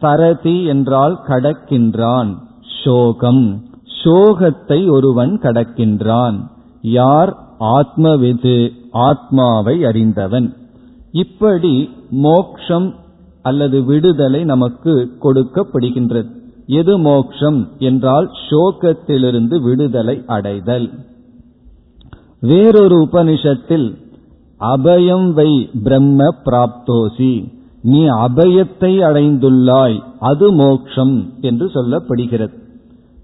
தரதி 0.00 0.64
என்றால் 0.64 1.20
கடக்கின்றான். 1.26 2.34
சோகம் 2.84 3.62
சோகத்தை 4.04 4.90
ஒருவன் 4.90 5.38
கடக்கின்றான். 5.38 6.50
யார் 6.82 7.38
ஆத்மவிது 7.60 8.68
ஆத்மாவை 8.90 9.84
அறிந்தவன்? 9.84 10.56
இப்படி 11.12 11.90
மோக்ஷம் 12.10 12.94
அல்லது 13.42 13.84
விடுதலை 13.84 14.44
நமக்கு 14.44 15.12
கொடுக்கப்படுகின்றது. 15.22 16.30
எது 16.66 16.98
மோக்ஷம் 16.98 17.68
என்றால் 17.78 18.30
சோகத்திலிருந்து 18.50 19.62
விடுதலை 19.62 20.22
அடைதல். 20.26 20.90
வேறொரு 22.40 23.08
உபனிஷத்தில் 23.12 23.94
அபயம் 24.60 25.32
வை 25.32 25.70
பிரம்ம 25.82 26.24
பிராப்தோசி 26.44 27.58
நீ 27.82 28.08
அபயத்தை 28.08 28.92
அடைந்துள்ளாய் 29.08 30.02
அது 30.18 30.52
மோக்ஷம் 30.52 31.32
என்று 31.40 31.66
சொல்லப்படுகிறது. 31.66 32.54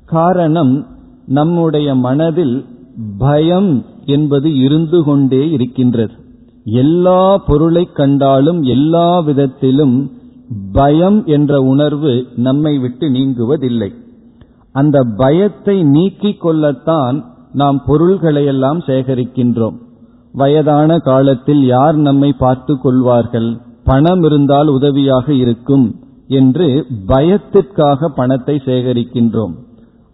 காரணம் 0.04 0.86
நம்முடைய 1.26 1.94
மனதில் 1.94 2.64
பயம் 3.18 3.84
என்பது 4.04 4.58
இருந்து 4.58 5.02
கொண்டே 5.02 5.50
இருக்கின்றது. 5.50 6.12
எல்லா 6.64 7.38
பொருளை 7.38 7.88
கண்டாலும் 7.92 8.62
எல்லா 8.62 9.20
விதத்திலும் 9.20 10.10
பயம் 10.72 11.24
என்ற 11.26 11.60
உணர்வு 11.60 12.26
நம்மை 12.36 12.78
விட்டு 12.78 13.08
நீங்குவதில்லை. 13.08 13.94
அந்த 14.72 15.02
பயத்தை 15.16 15.82
நீக்கிக் 15.82 16.40
கொள்ளத்தான் 16.40 17.24
நாம் 17.52 17.82
பொருள்களையெல்லாம் 17.86 18.80
சேகரிக்கின்றோம். 18.86 19.76
வயதான 20.32 20.98
காலத்தில் 20.98 21.64
யார் 21.64 21.94
நம்மை 21.94 22.32
பார்த்து 22.32 22.78
கொள்வார்கள்? 22.78 23.60
பணம் 23.84 24.22
இருந்தால் 24.22 24.66
உதவியாக 24.66 25.32
இருக்கும் 25.32 25.94
என்று 26.26 26.86
பயத்திற்காக 27.06 28.08
பணத்தை 28.08 28.62
சேகரிக்கின்றோம். 28.64 29.54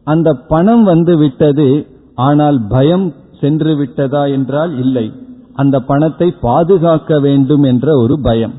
அந்த 0.04 0.34
பணம் 0.34 0.84
வந்து 0.84 1.16
விட்டது 1.16 1.91
ஆனால் 2.24 2.58
பயம் 2.68 3.06
சென்று 3.40 3.72
விட்டதா 3.76 4.22
என்றால் 4.36 4.72
இல்லை. 4.78 5.06
அந்த 5.52 5.76
பணத்தை 5.80 6.28
பாதுகாக்க 6.40 7.18
வேண்டும் 7.20 7.62
என்ற 7.62 7.86
ஒரு 7.96 8.14
பயம். 8.20 8.54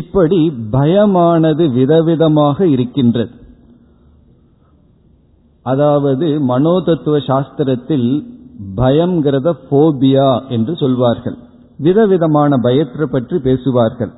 இப்படி 0.00 0.40
பயமானது 0.72 1.64
விதவிதமாக 1.78 2.66
இருக்கின்றது. 2.66 3.32
அதாவது 5.66 6.26
மனோதத்துவ 6.50 7.16
சாஸ்திரத்தில் 7.28 8.08
பயம்ங்கிறத 8.76 9.48
போபியா 9.70 10.30
என்று 10.48 10.72
சொல்வார்கள். 10.76 11.36
விதவிதமான 11.78 12.56
பயத்தை 12.56 13.06
பற்றி 13.06 13.36
பேசுவார்கள். 13.38 14.12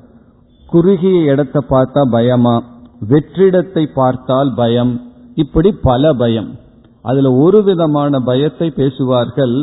குறுகிய 0.69 1.17
இடத்தை 1.31 1.61
பார்த்தா 1.69 2.01
பயமா? 2.11 2.55
வெற்றிடத்தை 3.09 3.83
பார்த்தால் 3.95 4.51
பயம். 4.55 4.93
இப்படி 5.35 5.69
பல 5.81 6.13
பயம். 6.13 6.49
அதுல 7.05 7.31
ஒரு 7.33 7.63
விதமான 7.63 8.19
பயத்தை 8.19 8.67
பேசுவார்கள் 8.69 9.55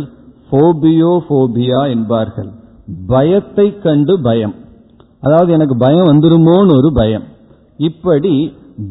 போபியோ 0.50 1.12
போபியா 1.28 1.88
என்பார்கள். 1.88 2.50
பயத்தை 3.06 3.66
கண்டு 3.78 4.20
பயம். 4.20 4.54
அதாவது 5.20 5.52
எனக்கு 5.52 5.76
பயம் 5.76 6.08
வந்துருமோன்னு 6.10 6.76
ஒரு 6.76 6.90
பயம். 6.92 7.26
இப்படி 7.76 8.34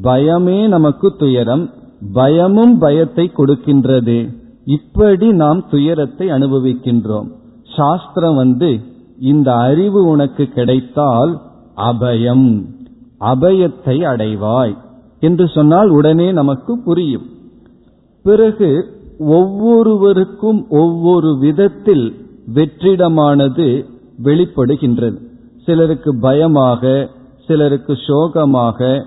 பயமே 0.03 0.67
நமக்கு 0.67 1.07
துயரம் 1.17 1.65
பயமும் 2.13 2.75
பயத்தை 2.77 3.25
கொடுக்கின்றது. 3.37 4.19
இப்படி 4.65 5.27
நாம் 5.33 5.61
துயரத்தை 5.69 6.27
அனுபவிக்கின்றோம். 6.27 7.29
சாஸ்திரம் 7.75 8.35
வந்து 8.35 8.69
இந்த 9.17 9.49
அறிவு 9.53 10.01
உனக்கு 10.07 10.43
கிடைத்தால் 10.47 11.33
அபயம் 11.77 12.47
அபயத்தை 13.21 13.97
அடைவாய் 14.03 14.75
என்று 15.19 15.45
சொன்னால் 15.47 15.89
உடனே 15.89 16.31
நமக்கு 16.31 16.73
புரியும். 16.85 17.27
பிறகு 18.23 18.85
ஒவ்வொருவருக்கும் 19.19 20.65
ஒவ்வொரு 20.69 21.37
விதத்தில் 21.37 22.25
வெற்றிடமானது 22.53 23.85
வெளிப்படுகின்றது. 24.23 25.17
சிலருக்கு 25.65 26.19
பயமாக 26.19 27.09
சிலருக்கு 27.47 27.97
சோகமாக 28.07 29.05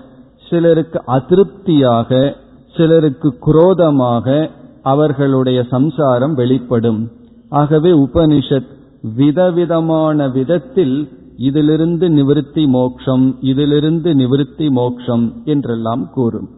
சிலருக்கு 0.49 1.01
அதிருப்தியாக 1.07 2.35
சிலருக்கு 2.77 3.37
குரோதமாக 3.39 4.49
அவர்களுடைய 4.81 5.63
சம்சாரம் 5.63 6.33
வெளிப்படும். 6.33 7.11
ஆகவே 7.49 7.91
உபனிஷத் 7.91 8.71
விதவிதமான 9.15 10.29
விதத்தில் 10.29 11.09
இதிலிருந்து 11.37 12.09
நிவிருத்தி 12.09 12.67
மோக்ஷம் 12.67 13.35
இதிலிருந்து 13.41 14.13
நிவிருத்தி 14.13 14.69
மோக்ஷம் 14.69 15.41
என்றெல்லாம் 15.45 16.09
கூறும். 16.13 16.49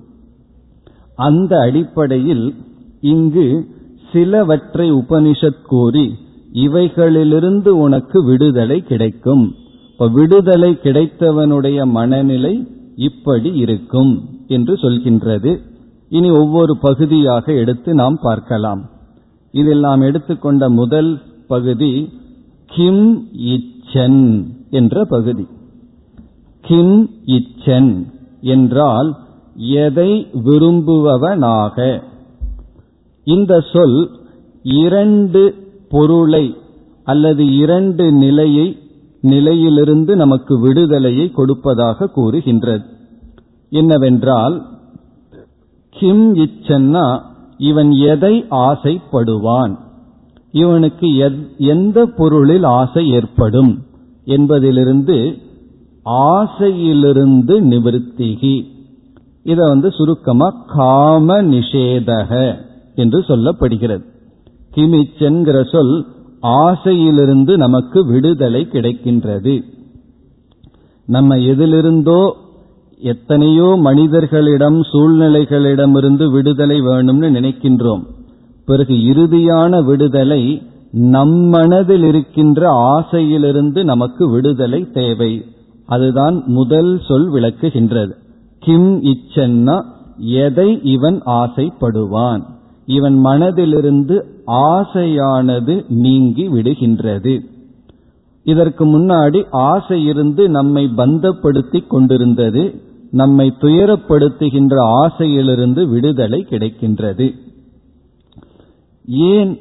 அந்த 1.16 1.60
அடிப்படையில் 1.60 2.56
இங்கு 3.02 3.68
சிலவற்றை 4.12 4.92
உபனிஷத் 4.92 5.66
கூறி 5.68 6.16
இவைகளிலிருந்து 6.54 7.68
உனக்கு 7.68 8.24
விடுதலை 8.24 8.84
கிடைக்கும். 8.84 9.56
இப்ப 9.92 10.08
விடுதலை 10.08 10.78
கிடைத்தவனுடைய 10.84 11.86
மனநிலை 11.86 12.68
இப்படி 12.96 13.54
இருக்கும் 13.54 14.30
என்று 14.48 14.74
சொல்கின்றது. 14.74 15.60
இனி 16.10 16.30
ஒவ்வொரு 16.30 16.78
பகுதியாக 16.78 17.54
எடுத்து 17.54 17.94
நாம் 17.94 18.20
பார்க்கலாம். 18.22 18.90
இதில் 19.52 19.80
நாம் 19.80 20.02
எடுத்துக்கொண்ட 20.02 20.70
முதல் 20.70 21.22
பகுதி 21.48 22.10
கிம் 22.66 23.28
இச்சன் 23.34 24.44
என்ற 24.70 25.06
பகுதி. 25.06 25.48
கிம் 26.62 27.10
இச்சன் 27.26 28.06
என்றால் 28.42 29.16
எதை 29.56 30.28
விரும்புபவனாக? 30.34 32.04
இந்த 33.24 33.60
சொல் 33.74 34.10
இரண்டு 34.64 35.54
பொருளை 35.90 36.58
அல்லது 37.04 37.56
இரண்டு 37.56 38.12
நிலையை 38.12 38.80
நிலையிலிருந்து 39.22 40.16
நமக்கு 40.16 40.60
விடுதலையை 40.60 41.32
கொடுப்பதாக 41.32 42.08
கூறுகின்றது. 42.08 42.84
என்னவென்றால் 43.70 44.66
கிம் 45.90 46.36
இச்சன்னா 46.36 47.22
இவன் 47.58 47.92
எதை 47.92 48.46
ஆசைப்படுவான்? 48.50 49.78
இவனுக்கு 50.52 51.34
எந்த 51.58 52.06
பொருளில் 52.06 52.64
ஆசை 52.64 53.10
ஏற்படும்? 53.10 53.84
என்பதிலிருந்து 54.26 55.38
ஆசையிலிருந்து 56.06 57.62
நிவர்த்திகி. 57.62 58.74
இத 59.46 59.64
வந்து 59.66 59.92
சுருக்கமா 59.92 60.48
காம 60.68 61.42
நிஷேதக 61.42 62.32
என்று 62.96 63.20
சொல்லப்படுகிறது. 63.20 64.06
கிமிச்சென்கிற 64.76 65.58
சொல் 65.72 66.06
ஆசையிலிருந்து 66.42 67.58
நமக்கு 67.58 68.06
விடுதலை 68.06 68.68
கிடைக்கின்றது. 68.72 69.64
நம்ம 71.06 71.36
எதிலிருந்தோ 71.36 72.22
எத்தனையோ 73.00 73.70
மனிதர்களிடம் 73.82 74.80
சூழ்நிலைகளிடமிருந்து 74.94 76.32
விடுதலை 76.32 76.82
வேணும்னு 76.82 77.30
நினைக்கின்றோம். 77.38 78.04
பிறகு 78.66 78.94
இறுதியான 78.94 79.84
விடுதலை 79.84 80.44
நம் 80.92 81.38
மனதில் 81.50 82.04
இருக்கின்ற 82.04 82.70
ஆசையிலிருந்து 82.72 83.84
நமக்கு 83.84 84.30
விடுதலை 84.30 84.82
தேவை. 84.92 85.46
அதுதான் 85.86 86.44
முதல் 86.46 87.02
சொல் 87.08 87.28
விளக்குகின்றது. 87.32 88.14
கிம் 88.66 88.92
இச்சன்னா 89.04 89.76
எதை 90.18 90.80
இவன் 90.84 91.22
ஆசைப்படுவான்? 91.26 92.44
இவன் 92.86 93.18
மனதிலிருந்து 93.26 94.16
ஆசையானது 94.48 95.86
நீங்கி 95.88 96.48
விடுகின்றது. 96.50 97.40
இதற்கு 98.44 98.86
முன்னாடி 98.86 99.46
ஆசை 99.50 100.06
இருந்து 100.06 100.50
நம்மை 100.50 100.90
பந்தப்படுத்தி 100.98 101.88
கொண்டிருந்தது 101.88 102.64
நம்மை 103.12 103.54
துயரப்படுத்துகின்ற 103.60 104.76
ஆசையிலிருந்து 104.80 105.88
விடுதலை 105.88 106.46
கிடைக்கின்றது. 106.50 107.32
ஏன் 109.06 109.60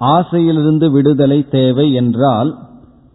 ஆசையிலிருந்து 0.00 0.90
விடுதலை 0.90 1.48
தேவை 1.48 1.92
என்றால் 1.92 2.58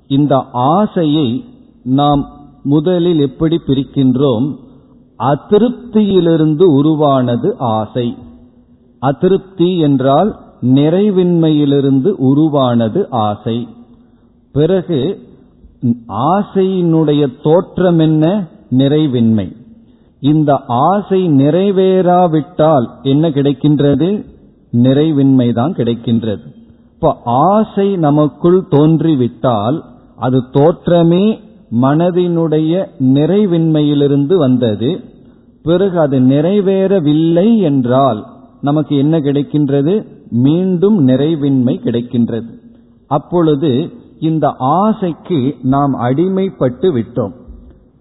இந்த 0.08 0.36
ஆசையை 0.52 1.46
நாம் 1.84 2.22
முதலில் 2.64 3.20
எப்படி 3.20 3.60
பிரிக்கின்றோம்? 3.68 4.48
அதிருப்தியிலிருந்து 5.20 6.64
உருவானது 6.64 7.56
ஆசை. 7.58 8.16
அதிருப்தி 9.00 9.78
என்றால் 9.78 10.40
நிறைவின்மையிலிருந்து 10.62 12.08
உருவானது 12.08 13.08
ஆசை. 13.10 13.68
பிறகு 14.52 15.20
ஆசையினுடைய 16.08 17.34
தோற்றம் 17.44 18.00
என்ன? 18.00 18.48
நிறைவின்மை. 18.72 19.56
இந்த 20.20 20.62
ஆசை 20.68 21.30
நிறைவேறாவிட்டால் 21.30 22.88
என்ன 23.02 23.30
கிடைக்கின்றது? 23.30 24.26
நிறைவின்மை 24.74 25.54
தான் 25.54 25.74
கிடைக்கின்றது. 25.74 26.42
இப்ப 26.94 27.18
ஆசை 27.26 27.96
நமக்குள் 27.96 28.66
தோன்றிவிட்டால் 28.70 29.82
அது 30.16 30.44
தோற்றமே 30.52 31.40
மனதினுடைய 31.72 32.86
நிறைவின்மையிலிருந்து 33.00 34.36
வந்தது. 34.36 35.00
பிறகு 35.64 36.00
அது 36.00 36.20
நிறைவேறவில்லை 36.20 37.58
என்றால் 37.58 38.26
நமக்கு 38.62 38.98
என்ன 38.98 39.20
கிடைக்கின்றது? 39.20 40.08
மீண்டும் 40.30 41.08
நிறைவின்மை 41.08 41.80
கிடைக்கின்றது. 41.84 42.50
அப்பொழுது 43.08 43.90
இந்த 44.20 44.54
ஆசைக்கு 44.58 45.56
நாம் 45.62 46.00
அடிமைப்பட்டு 46.00 46.94
விட்டோம். 46.94 47.32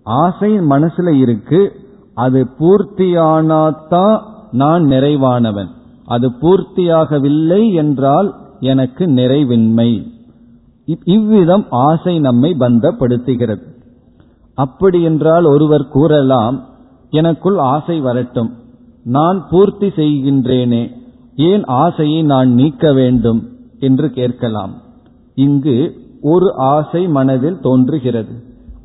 ஆசை 0.03 0.61
மனசுல 0.61 1.12
இருக்கு. 1.12 1.72
அது 2.14 2.46
பூர்த்தியானாத்தான் 2.59 4.20
நான் 4.50 4.85
நிறைவானவன். 4.85 5.68
அது 6.05 6.31
பூர்த்தியாகவில்லை 6.31 7.74
என்றால் 7.74 8.35
எனக்கு 8.61 9.07
நிறைவின்மை. 9.07 10.13
இவ்விதம் 10.87 11.64
ஆசை 11.70 12.18
நம்மை 12.18 12.57
பந்தப்படுத்துகிறது. 12.59 13.64
அப்படி 14.55 15.03
என்றால் 15.03 15.44
ஒருவர் 15.44 15.88
கூறலாம் 15.88 16.57
எனக்குள் 17.11 17.59
ஆசை 17.59 18.01
வரட்டும். 18.01 18.51
நான் 19.07 19.47
பூர்த்தி 19.51 19.87
செய்கின்றேனே 19.87 20.92
ஏன் 21.37 21.64
ஆசையை 21.64 22.23
நான் 22.23 22.51
நீக்க 22.53 22.92
வேண்டும் 22.92 23.40
என்று 23.79 24.11
கேட்கலாம். 24.11 24.75
இங்கு 25.35 25.77
ஒரு 26.20 26.49
ஆசை 26.57 27.09
மனதில் 27.09 27.61
தோன்றுகிறது. 27.61 28.35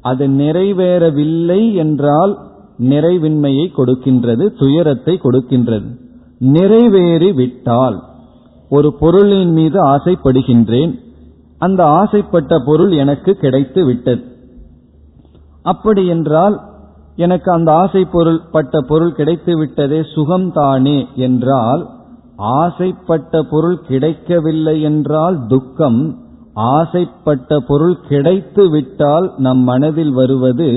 அது 0.02 0.28
நிறைவேறவில்லை 0.28 1.74
என்றால் 1.74 2.34
நிறைவின்மையை 2.80 3.66
கொடுக்கின்றது 3.78 4.46
துயரத்தை 4.58 5.20
கொடுக்கின்றது. 5.24 5.90
நிறைவேறி 6.40 7.32
விட்டால் 7.34 7.98
ஒரு 8.70 8.94
பொருளின் 8.94 9.52
மீது 9.52 9.80
ஆசைப்படுகின்றேன் 9.86 10.94
அந்த 11.60 11.86
ஆசைப்பட்ட 11.86 12.60
பொருள் 12.65 12.91
எனக்கு 12.91 13.32
கிடைத்து 13.36 13.86
விட்டது. 13.86 14.24
அப்படி 15.62 16.08
என்றால் 16.08 16.56
எனக்கு 17.15 17.52
அந்த 17.52 17.74
ஆசை 17.74 18.06
பொருள் 18.06 18.41
பட்ட 18.52 18.82
பொருள் 18.82 19.13
கிடைத்து 19.13 19.58
விட்டதே 19.58 20.00
சுகம்தானே 20.15 20.98
என்றால் 21.15 21.82
ஆசைப்பட்ட 22.36 23.41
பொருள் 23.43 23.80
கிடைக்கவில்லை 23.88 24.82
என்றால் 24.82 25.38
துக்கம் 25.48 26.00
ஆசைப்பட்ட 26.54 27.60
பொருள் 27.60 27.98
கிடைத்து 28.08 28.69
விட்டால் 28.69 29.34
நம் 29.38 29.58
மனதில் 29.58 30.12
வருவது 30.12 30.69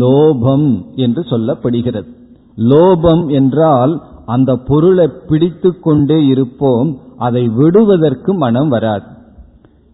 லோபம் 0.00 0.68
என்று 0.94 1.22
சொல்லப்படுகிறது. 1.30 2.10
லோபம் 2.56 3.24
என்றால் 3.32 4.02
அந்த 4.26 4.56
பொருளை 4.56 5.06
பிடித்து 5.28 5.70
கொண்டே 5.80 6.18
இருப்போம் 6.26 6.90
அதை 7.18 7.48
விடுவதற்கு 7.48 8.34
மனம் 8.34 8.68
வராது. 8.68 9.11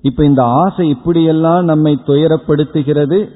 இப்ப 0.03 0.25
இந்த 0.25 0.43
ஆசை 0.43 0.89
இப்படியெல்லாம் 0.89 1.65
நம்மை 1.65 1.99
துயரப்படுத்துகிறது. 2.07 3.29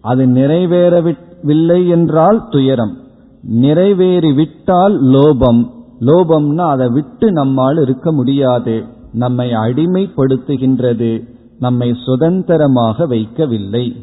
அது 0.00 0.26
நிறைவேறவில்லை 0.26 1.88
என்றால் 1.88 2.48
துயரம். 2.50 2.96
நிறைவேறிவிட்டால் 3.50 4.96
லோபம். 5.02 5.70
லோபம்னா 6.00 6.68
அதை 6.68 6.88
விட்டு 6.88 7.32
நம்மால் 7.32 7.78
இருக்க 7.80 8.12
முடியாது. 8.12 8.84
நம்மை 9.12 9.50
அடிமைப்படுத்துகின்றது. 9.50 11.28
நம்மை 11.58 11.94
சுதந்திரமாக 12.04 13.06
வைக்கவில்லை. 13.06 13.96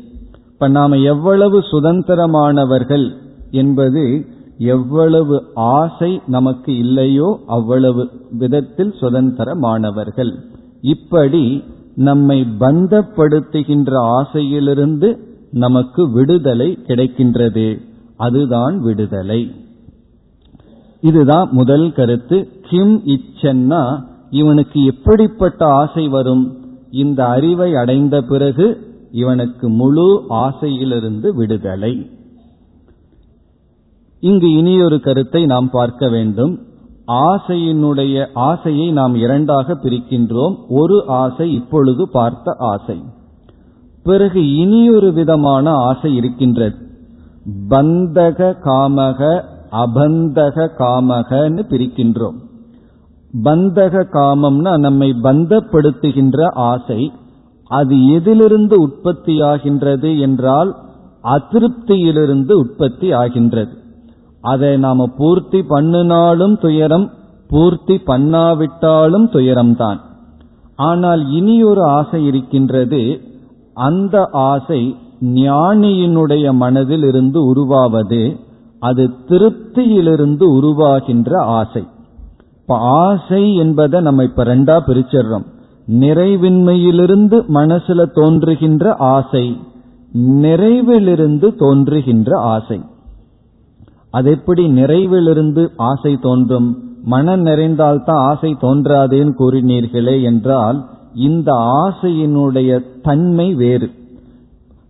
இப்ப 0.47 0.67
நாம 0.67 0.97
எவ்வளவு 0.97 1.59
சுதந்திரமானவர்கள் 1.59 3.11
என்பது 3.51 4.25
எவ்வளவு 4.57 5.43
ஆசை 5.53 6.21
நமக்கு 6.27 6.77
இல்லையோ 6.77 7.39
அவ்வளவு 7.47 8.09
விதத்தில் 8.31 8.93
சுதந்திரமானவர்கள். 9.01 10.31
இப்படி 10.81 11.63
நம்மை 11.95 12.41
பந்தப்படுத்துகின்ற 12.59 13.93
ஆசையிலிருந்து 13.95 15.17
நமக்கு 15.51 16.11
விடுதலை 16.11 16.77
கிடைக்கின்றது. 16.87 17.81
அதுதான் 18.15 18.79
விடுதலை. 18.79 19.51
இதுதான் 21.01 21.49
முதல் 21.51 21.93
கருத்து. 21.93 22.49
கிம் 22.61 23.03
இச்சன்னா 23.05 24.03
இவனுக்கு 24.29 24.83
எப்படிப்பட்ட 24.83 25.65
ஆசை 25.65 26.07
வரும்? 26.07 26.57
இந்த 26.91 27.25
அறிவை 27.25 27.75
அடைந்த 27.75 28.21
பிறகு 28.21 28.93
இவனுக்கு 29.11 29.69
முழு 29.69 30.23
ஆசையிலிருந்து 30.29 31.33
விடுதலை. 31.35 32.09
இங்கு 34.19 34.51
இனியொரு 34.51 34.99
கருத்தை 34.99 35.45
நாம் 35.45 35.69
பார்க்க 35.69 36.09
வேண்டும். 36.09 36.59
ஆசையினுடைய 37.07 38.27
ஆசையை 38.33 38.91
நாம் 38.91 39.15
இரண்டாக 39.15 39.73
பிரிக்கின்றோம். 39.73 40.55
ஒரு 40.69 41.03
ஆசை 41.07 41.53
இப்பொழுது 41.53 42.09
பார்த்த 42.09 42.55
ஆசை. 42.59 43.03
பிறகு 44.03 44.55
இனியொரு 44.55 45.13
விதமான 45.13 45.71
ஆசை 45.71 46.15
இருக்கின்றது. 46.15 46.75
பந்தக 47.69 48.55
காமக 48.63 49.41
அபந்தக 49.71 50.69
காமகன்னு 50.77 51.61
பிரிக்கின்றோம். 51.69 52.35
பந்தக 53.43 54.05
காமம்னா 54.13 54.77
நம்மை 54.77 55.15
பந்தப்படுத்துகின்ற 55.23 56.53
ஆசை. 56.53 57.11
அது 57.67 58.07
எதிலிருந்து 58.07 58.87
உற்பத்தியாகின்றது 58.87 60.19
என்றால் 60.19 60.75
அதிருப்தியிலிருந்து 61.23 62.51
உற்பத்தி 62.51 63.11
ஆகின்றது. 63.11 63.83
அதை 64.45 64.77
நாம 64.77 65.05
பூர்த்தி 65.17 65.59
பண்ணினாலும் 65.63 66.55
துயரம் 66.57 67.07
பூர்த்தி 67.47 67.95
பண்ணாவிட்டாலும் 68.07 69.27
துயரம்தான். 69.35 69.99
ஆனால் 70.89 71.21
இனி 71.31 71.55
ஒரு 71.63 71.83
ஆசை 71.97 72.25
இருக்கின்றது 72.25 73.01
அந்த 73.73 74.15
ஆசை 74.31 74.81
ஞானியினுடைய 75.21 76.45
மனதில் 76.53 77.03
இருந்து 77.03 77.39
உருவாவது 77.45 78.23
அது 78.79 79.03
திருப்தியிலிருந்து 79.29 80.45
உருவாகின்ற 80.57 81.31
ஆசை. 81.59 81.83
இப்ப 82.61 82.77
ஆசை 83.01 83.43
என்பதை 83.55 83.99
நம்ம 84.01 84.23
இப்ப 84.23 84.43
ரெண்டா 84.43 84.75
பிரிச்சிடுறோம். 84.87 85.45
நிறைவின்மையிலிருந்து 86.01 87.37
மனசுல 87.57 88.05
தோன்றுகின்ற 88.19 88.93
ஆசை 89.13 89.45
நிறைவிலிருந்து 90.43 91.47
தோன்றுகின்ற 91.55 92.31
ஆசை. 92.53 92.79
அது 94.15 94.31
எப்படி 94.31 94.65
நிறைவிலிருந்து 94.67 95.69
ஆசை 95.77 96.17
தோன்றும்? 96.21 96.83
மனம் 97.03 97.45
நிறைந்தால்தான் 97.45 98.19
ஆசை 98.29 98.57
தோன்றாதேன்னு 98.61 99.33
கூறினீர்களே 99.39 100.23
என்றால் 100.23 100.85
இந்த 101.13 101.51
ஆசையினுடைய 101.53 102.81
தன்மை 103.03 103.53
வேறு. 103.53 103.89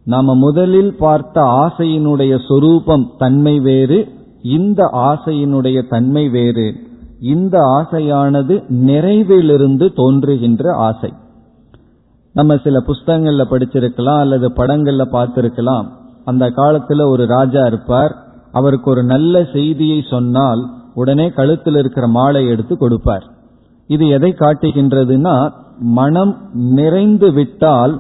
நாம 0.04 0.36
முதலில் 0.36 0.96
பார்த்த 0.96 1.42
ஆசையினுடைய 1.42 2.40
சொரூபம் 2.48 3.12
தன்மை 3.18 3.60
வேறு 3.60 4.08
இந்த 4.42 4.90
ஆசையினுடைய 4.94 5.90
தன்மை 5.90 6.30
வேறு. 6.30 6.76
இந்த 7.20 7.58
ஆசையானது 7.60 8.64
நிறைவிலிருந்து 8.70 9.94
தோன்றுகின்ற 9.94 10.76
ஆசை. 10.76 11.14
நம்ம 12.34 12.58
சில 12.64 12.80
புஸ்தகங்கள்ல 12.80 13.44
படிச்சிருக்கலாம் 13.50 14.20
அல்லது 14.20 14.50
படங்கள்ல 14.50 15.04
பார்த்திருக்கலாம். 15.12 15.86
அந்த 16.26 16.50
காலத்துல 16.50 17.08
ஒரு 17.10 17.26
ராஜா 17.26 17.66
இருப்பார். 17.66 18.25
அவருக்கு 18.60 18.88
ஒரு 18.92 19.04
நல்ல 19.04 19.44
செய்தியை 19.54 20.00
சொன்னால் 20.10 20.62
உடனே 20.94 21.28
கழுத்தில் 21.38 21.78
இருக்கிற 21.82 22.06
மாலை 22.18 22.42
எடுத்து 22.48 22.76
கொடுப்பார். 22.78 23.26
இது 23.96 24.06
எதை 24.18 24.32
காட்டுகின்றதுன்னா 24.40 25.36
மனம் 25.98 26.34
நிறைந்து 26.76 27.30
விட்டால் 27.38 27.94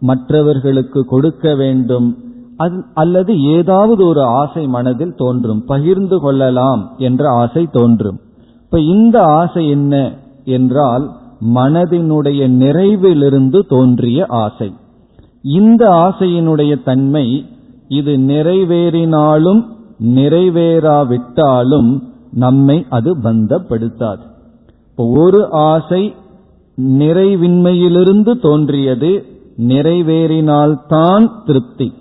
மற்றவர்களுக்கு 0.00 1.00
கொடுக்க 1.12 1.54
வேண்டும். 1.54 2.08
அல்லது 2.94 3.32
ஏதாவது 3.56 4.02
ஒரு 4.06 4.22
ஆசை 4.40 4.64
மனதில் 4.66 5.14
தோன்றும். 5.16 5.62
பகிர்ந்து 5.66 6.16
கொள்ளலாம் 6.24 6.82
என்ற 6.98 7.22
ஆசை 7.42 7.62
தோன்றும். 7.72 8.18
இப்ப 8.64 8.80
இந்த 8.94 9.16
ஆசை 9.40 9.64
என்ன 9.68 9.94
என்றால் 10.56 11.06
மனதினுடைய 11.54 12.40
நிறைவிலிருந்து 12.62 13.60
தோன்றிய 13.68 14.26
ஆசை. 14.44 14.68
இந்த 15.60 15.82
ஆசையினுடைய 16.04 16.72
தன்மை 16.84 17.26
இது 17.98 18.12
நிறைவேறினாலும் 18.30 19.62
நிறைவேறாவிட்டாலும் 20.02 22.02
நம்மை 22.32 22.84
அது 22.88 23.18
பந்தப்படுத்தாது. 23.18 24.20
இப்போ 24.90 24.96
ஒரு 24.96 25.50
ஆசை 25.50 26.14
நிறைவின்மையிலிருந்து 26.80 28.40
தோன்றியது 28.40 29.26
நிறைவேறினால்தான் 29.58 31.30
திருப்தி. 31.46 31.92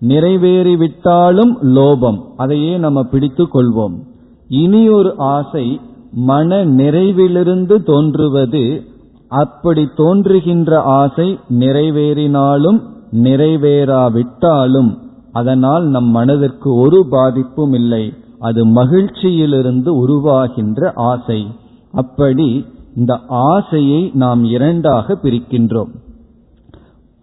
நிறைவேறிவிட்டாலும் 0.00 1.62
லோபம் 1.62 2.20
அதையே 2.36 2.76
நம்ம 2.76 3.02
பிடித்து 3.02 3.44
கொள்வோம். 3.44 3.94
இனி 4.48 4.88
ஒரு 4.88 5.14
ஆசை 5.16 5.80
மன 6.12 6.64
நிறைவிலிருந்து 6.64 7.82
தோன்றுவது 7.82 8.82
அப்படி 9.28 9.88
தோன்றுகின்ற 9.96 10.80
ஆசை 10.80 11.38
நிறைவேறினாலும் 11.58 12.80
நிறைவேறாவிட்டாலும் 13.12 15.07
அதனால் 15.32 15.86
நம் 15.86 16.08
மனதிற்கு 16.08 16.74
ஒரு 16.74 17.06
பாதிப்பும் 17.10 17.72
இல்லை. 17.72 18.12
அது 18.38 18.66
மகிழ்ச்சியிலிருந்து 18.66 20.06
உருவாகின்ற 20.06 20.92
ஆசை. 20.94 21.46
அப்படி 21.92 22.64
இந்த 22.96 23.20
ஆசையை 23.28 24.10
நாம் 24.14 24.44
இரண்டாக 24.44 25.18
பிரிக்கின்றோம். 25.22 25.88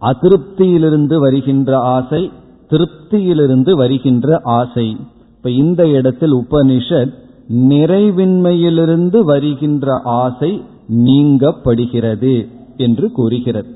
அதிருப்தியிலிருந்து 0.00 1.16
வருகின்ற 1.16 1.78
ஆசை 1.78 2.30
திருப்தியிலிருந்து 2.70 3.70
வருகின்ற 3.70 4.40
ஆசை. 4.42 4.96
இப்ப 5.36 5.50
இந்த 5.50 5.88
இடத்தில் 5.88 6.34
உபனிஷத் 6.34 7.12
நிறைவின்மையிலிருந்து 7.52 9.20
வருகின்ற 9.20 10.00
ஆசை 10.04 10.62
நீங்கப்படுகிறது 10.88 12.48
என்று 12.76 13.10
கூறுகிறது. 13.10 13.68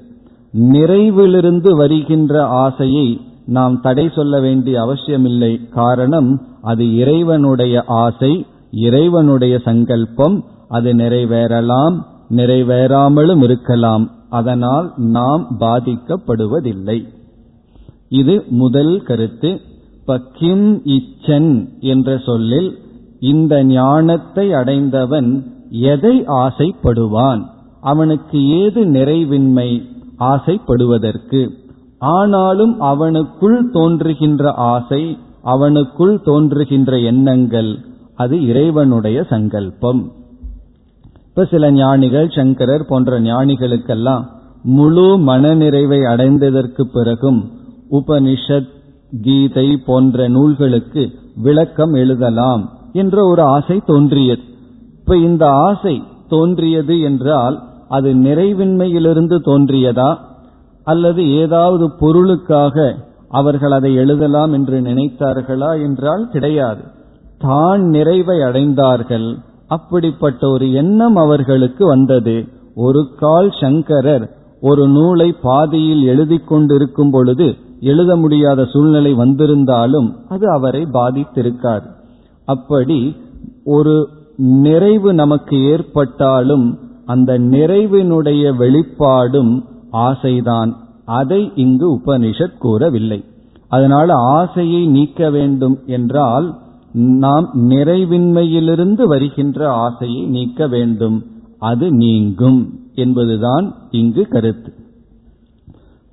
நிறைவிலிருந்து 0.53 1.71
வருகின்ற 1.71 2.47
ஆசையை 2.47 3.21
நாம் 3.57 3.81
தடை 3.81 4.11
சொல்ல 4.15 4.41
வேண்டிய 4.41 4.81
அவசியமில்லை. 4.81 5.53
காரணம் 5.71 6.31
அது 6.63 6.85
இறைவனுடைய 6.97 7.83
ஆசை 7.87 8.47
இறைவனுடைய 8.71 9.59
சங்கல்பம் 9.59 10.45
அது 10.69 10.95
நிறைவேறலாம் 10.95 11.97
நிறைவேறாமலும் 12.31 13.43
இருக்கலாம். 13.43 14.05
அதனால் 14.31 14.93
நாம் 14.97 15.47
பாதிக்கப்படுவதில்லை. 15.61 16.99
இது 18.09 18.35
முதல் 18.63 18.93
கருத்து. 19.03 19.51
கிம் 20.39 20.83
இச்சன் 20.85 21.79
என்ற 21.81 22.19
சொல்லில் 22.19 22.71
இந்த 23.21 23.65
ஞானத்தை 23.65 24.53
அடைந்தவன் 24.53 25.29
எதை 25.71 26.15
ஆசைப்படுவான்? 26.45 27.43
அவனுக்கு 27.81 28.39
ஏது 28.61 28.85
நிறைவின்மை? 28.85 29.69
ஆசைப்படுவதற்கு. 30.17 31.43
ஆனாலும் 32.01 32.81
அவனுக்குள் 32.81 33.71
தோன்றுகின்ற 33.73 34.53
ஆசை 34.53 35.19
அவனுக்குள் 35.45 36.23
தோன்றுகின்ற 36.23 36.99
எண்ணங்கள் 36.99 37.79
அது 38.15 38.47
இறைவனுடைய 38.47 39.23
சங்கல்பம். 39.23 40.13
இப்ப 41.29 41.45
சில 41.45 41.73
ஞானிகள் 41.73 42.29
சங்கரர் 42.31 42.87
போன்ற 42.87 43.21
ஞானிகளுக்கெல்லாம் 43.21 44.25
முழு 44.63 45.19
மனநிறைவை 45.19 46.01
அடைந்ததற்கு 46.05 46.83
பிறகும் 46.93 47.51
உபனிஷத் 47.91 48.69
கீதை 49.23 49.77
போன்ற 49.77 50.29
நூல்களுக்கு 50.29 51.11
விளக்கம் 51.37 51.93
எழுதலாம் 51.93 52.71
என்ற 52.93 53.25
ஒரு 53.25 53.43
ஆசை 53.43 53.81
தோன்றியது. 53.87 54.43
இப்ப 55.01 55.17
இந்த 55.17 55.47
ஆசை 55.49 56.03
தோன்றியது 56.29 57.01
என்றால் 57.01 57.63
அது 57.89 58.15
நிறைவின்மையிலிருந்து 58.15 59.37
தோன்றியதா? 59.45 60.17
அல்லது 60.85 61.23
ஏதாவது 61.33 61.87
பொருளுக்காக 61.99 62.77
அவர்கள் 63.29 63.71
அதை 63.71 63.95
எழுதலாம் 63.95 64.53
என்று 64.53 64.81
நினைத்தார்களா 64.81 65.83
என்றால் 65.83 66.25
கிடையாது. 66.29 66.83
தான் 67.39 67.83
நிறைவை 67.83 68.37
அடைந்தார்கள். 68.39 69.29
அப்படிப்பட்ட 69.67 70.49
ஒரு 70.49 70.73
எண்ணம் 70.73 71.17
அவர்களுக்கு 71.17 71.87
வந்தது. 71.87 72.37
ஒரு 72.75 73.09
கால் 73.17 73.51
சங்கரர் 73.61 74.25
ஒரு 74.63 74.89
நூலை 74.89 75.35
பாதியில் 75.43 76.03
எழுதி 76.03 76.39
கொண்டிருக்கும் 76.39 77.11
பொழுது 77.11 77.47
எழுத 77.81 78.17
முடியாத 78.17 78.65
சூழ்நிலை 78.65 79.13
வந்திருந்தாலும் 79.15 80.09
அது 80.29 80.51
அவரை 80.51 80.83
பாதித்திருக்காது. 80.93 81.87
அப்படி 82.45 83.17
ஒரு 83.65 83.95
நிறைவு 84.37 85.15
நமக்கு 85.15 85.57
ஏற்பட்டாலும் 85.65 86.67
அந்த 87.07 87.39
நிறைவினுடைய 87.39 88.57
வெளிப்பாடும் 88.57 89.53
ஆசைதான். 89.93 90.73
அதை 91.05 91.53
இங்கு 91.55 91.99
உபனிஷத் 91.99 92.59
கூறவில்லை. 92.59 93.25
அதனால 93.69 94.13
ஆசையை 94.15 94.87
நீக்க 94.87 95.31
வேண்டும் 95.31 95.79
என்றால் 95.87 96.59
நாம் 96.93 97.51
நிறைவின்மையிலிருந்து 97.55 99.03
வருகின்ற 99.03 99.73
ஆசையை 99.73 100.27
நீக்க 100.27 100.67
வேண்டும். 100.67 101.25
அது 101.59 101.93
நீங்கும் 101.93 102.79
என்பதுதான் 102.95 103.75
இங்கு 103.91 104.27
கருத்து. 104.27 104.75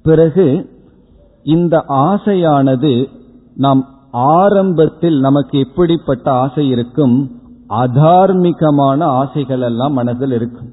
பிறகு 0.04 0.70
இந்த 1.44 1.86
ஆசையானது 1.88 3.06
நாம் 3.56 3.88
ஆரம்பத்தில் 4.12 5.20
நமக்கு 5.20 5.60
எப்படிப்பட்ட 5.60 6.32
ஆசை 6.32 6.68
இருக்கும்? 6.68 7.32
அதார்மிகமான 7.70 9.04
ஆசைகள் 9.04 9.62
எல்லாம் 9.62 9.94
மனதில் 9.94 10.32
இருக்கும். 10.32 10.72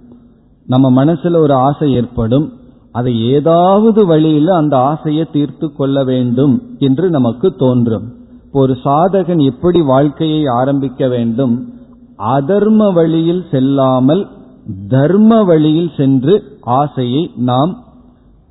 நம்ம 0.66 1.04
மனசுல 1.04 1.36
ஒரு 1.36 1.54
ஆசை 1.54 1.92
ஏற்படும். 1.92 2.52
அதை 2.94 3.12
ஏதாவது 3.28 4.00
வழியில் 4.06 4.50
அந்த 4.58 4.74
ஆசையை 4.78 5.24
தீர்த்து 5.32 5.66
கொள்ள 5.72 6.04
வேண்டும் 6.04 6.54
என்று 6.78 7.06
நமக்கு 7.10 7.48
தோன்றும். 7.54 8.06
ஒரு 8.52 8.72
சாதகன் 8.84 9.42
எப்படி 9.44 9.80
வாழ்க்கையை 9.82 10.42
ஆரம்பிக்க 10.46 11.08
வேண்டும்? 11.08 11.54
அதர்ம 12.18 12.92
வழியில் 12.92 13.44
செல்லாமல் 13.50 14.22
தர்ம 14.88 15.42
வழியில் 15.44 15.90
சென்று 15.96 16.34
ஆசையை 16.60 17.22
நாம் 17.36 17.72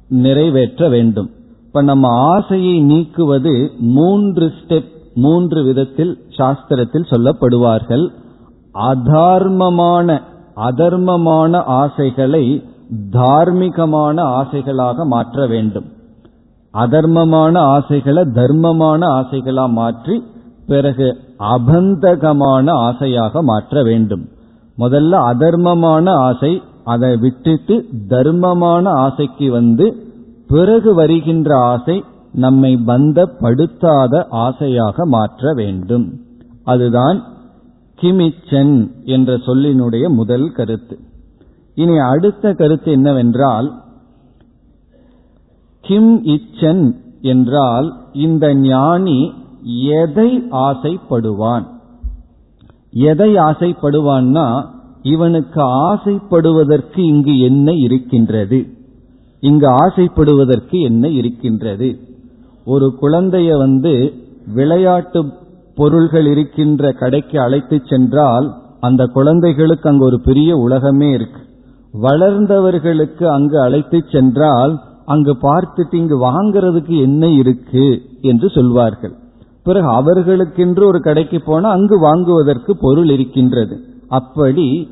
நிறைவேற்ற 0.09 0.89
வேண்டும். 0.89 1.29
இப்ப 1.67 1.81
நம்ம 1.81 2.07
ஆசையை 2.33 2.75
நீக்குவது 2.83 3.53
மூன்று 3.93 4.51
ஸ்டெப் 4.59 4.91
மூன்று 5.15 5.63
விதத்தில் 5.63 6.13
சாஸ்திரத்தில் 6.37 7.09
சொல்லப்படுவார்கள். 7.11 8.05
அதார்மமான 8.91 10.21
அதர்மமான 10.69 11.63
ஆசைகளை 11.81 12.43
தார்மீகமான 13.11 14.21
ஆசைகளாக 14.21 15.05
மாற்ற 15.05 15.47
வேண்டும். 15.47 15.85
அதர்மமான 16.73 17.59
ஆசைகளை 17.59 18.23
தர்மமான 18.23 19.07
ஆசைகளா 19.07 19.69
மாற்றி 19.69 20.23
பிறகு 20.67 21.17
அபந்தகமான 21.37 22.71
ஆசையாக 22.71 23.41
மாற்ற 23.41 23.83
வேண்டும். 23.83 24.29
முதல்ல 24.77 25.11
அதர்மமான 25.11 26.09
ஆசை 26.09 26.61
அதை 26.83 27.17
விட்டுட்டு 27.17 27.85
தர்மமான 28.07 28.89
ஆசைக்கு 28.89 29.51
வந்து 29.51 29.95
பிறகு 30.47 30.93
வருகின்ற 30.93 31.57
ஆசை 31.57 32.03
நம்மை 32.31 32.79
பந்தப்படுத்தாத 32.87 34.27
ஆசையாக 34.29 35.05
மாற்ற 35.05 35.53
வேண்டும். 35.53 36.13
அதுதான் 36.63 37.23
கிமிச்சன் 38.01 38.91
என்ற 39.03 39.33
சொல்லினுடைய 39.33 40.07
முதல் 40.07 40.51
கருத்து. 40.51 40.99
இனி 41.75 41.97
அடுத்த 41.97 42.53
கருத்து 42.53 42.91
என்னவென்றால் 42.91 43.83
கிம் 45.81 46.25
இச்சன் 46.25 46.95
என்றால் 47.21 47.93
இந்த 48.13 48.55
ஞானி 48.55 49.33
எதை 49.85 50.43
ஆசைப்படுவான்? 50.51 51.65
எதை 52.91 53.35
ஆசைப்படுவான்னா 53.35 54.65
இவனுக்கு 55.01 55.61
ஆசைப்படுவதற்கு 55.61 56.99
இங்கு 57.05 57.39
என்ன 57.39 57.73
இருக்கின்றது? 57.73 58.67
இங்கு 59.39 59.67
ஆசைப்படுவதற்கு 59.67 60.81
என்ன 60.81 61.07
இருக்கின்றது? 61.07 61.99
ஒரு 62.65 62.97
குழந்தைய 63.01 63.57
வந்து 63.57 64.13
விளையாட்டு 64.53 65.25
பொருள்கள் 65.75 66.25
இருக்கின்ற 66.25 66.91
கடைக்கு 66.91 67.41
அழைத்து 67.41 67.81
சென்றால் 67.85 68.53
அந்த 68.79 69.05
குழந்தைகளுக்கு 69.05 69.89
அங்கு 69.89 70.05
ஒரு 70.05 70.21
பெரிய 70.21 70.55
உலகமே 70.55 71.09
இருக்கு. 71.09 71.41
வளர்ந்தவர்களுக்கு 72.01 73.23
அங்கு 73.23 73.61
அழைத்து 73.61 74.03
சென்றால் 74.11 74.79
அங்கு 75.05 75.37
பார்த்துட்டு 75.41 75.95
இங்கு 75.95 76.17
வாங்கிறதுக்கு 76.21 77.01
என்ன 77.01 77.27
இருக்கு 77.27 78.01
என்று 78.21 78.49
சொல்வார்கள். 78.49 79.13
பிறகு 79.63 79.87
அவர்களுக்கென்று 79.87 80.83
ஒரு 80.83 80.99
கடைக்கு 80.99 81.41
போனா 81.41 81.69
அங்கு 81.69 81.99
வாங்குவதற்கு 81.99 82.77
பொருள் 82.77 83.09
இருக்கின்றது. 83.09 83.79
அப்படி 84.07 84.89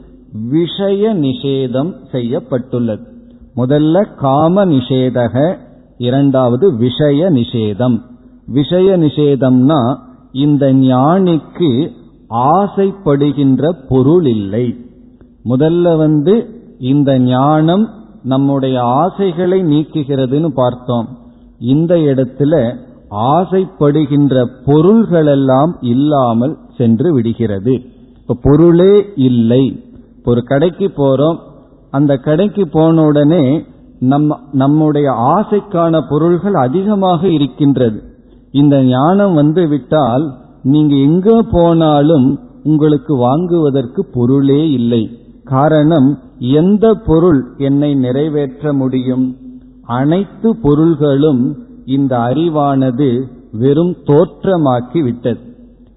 விஷய 0.49 1.15
நிஷேதம் 1.15 1.93
செய்யப்பட்டுள்ளது. 2.11 3.07
முதல்ல 3.55 4.15
காம 4.15 4.65
நிஷேதக 4.65 5.57
இரண்டாவது 5.97 6.75
விஷய 6.75 7.31
நிஷேதம். 7.31 8.01
விஷய 8.45 8.97
நிஷேதம்னா 8.97 9.97
இந்த 10.31 10.73
ஞானிக்கு 10.73 11.91
ஆசைப்படுகின்ற 12.29 13.71
பொருள் 13.89 14.25
இல்லை. 14.25 14.75
முதல்ல 15.45 15.97
வந்து 15.97 16.61
இந்த 16.81 17.19
ஞானம் 17.19 17.89
நம்முடைய 18.23 18.81
ஆசைகளை 18.81 19.61
நீக்குகிறதுன்னு 19.61 20.47
பார்த்தோம். 20.47 21.07
இந்த 21.59 21.95
இடத்துல 21.95 22.75
ஆசைப்படுகின்ற 23.11 24.45
பொருள்களெல்லாம் 24.65 25.73
இல்லாமல் 25.81 26.57
சென்று 26.77 27.13
விடுகிறது. 27.13 27.81
இப்ப 28.21 28.37
பொருளே 28.41 29.05
இல்லை. 29.15 29.83
ஒரு 30.25 30.43
கடைக்கு 30.43 30.91
போறோம். 30.97 31.37
அந்த 31.91 32.15
கடைக்கு 32.15 32.67
போன 32.67 33.05
உடனே 33.05 33.63
நம்ம 33.99 34.39
நம்முடைய 34.51 35.11
ஆசைக்கான 35.11 36.01
பொருள்கள் 36.09 36.53
அதிகமாக 36.53 37.27
இருக்கின்றது. 37.27 38.03
இந்த 38.51 38.83
ஞானம் 38.83 39.33
வந்து 39.33 39.67
விட்டால் 39.67 40.33
நீங்க 40.63 40.95
எங்க 40.95 41.41
போனாலும் 41.51 42.39
உங்களுக்கு 42.63 43.15
வாங்குவதற்கு 43.15 44.05
பொருளே 44.05 44.71
இல்லை. 44.71 45.20
காரணம் 45.51 46.09
எந்த 46.39 46.93
பொருள் 47.05 47.39
என்னை 47.57 47.93
நிறைவேற்ற 47.95 48.73
முடியும்? 48.73 49.25
அனைத்து 49.99 50.49
பொருள்களும் 50.55 51.41
இந்த 51.85 52.13
அறிவானது 52.17 53.09
வெறும் 53.51 53.95
தோற்றமாக்கி 54.03 55.03
விட்டது 55.03 55.39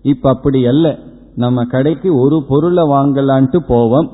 இப்ப 0.02 0.30
அப்படி 0.30 0.66
அல்ல. 0.66 0.86
நம்ம 1.34 1.64
கடைக்கு 1.64 2.08
ஒரு 2.18 2.44
பொருளை 2.48 2.84
வாங்கலான்ட்டு 2.84 3.56
போவோம். 3.68 4.08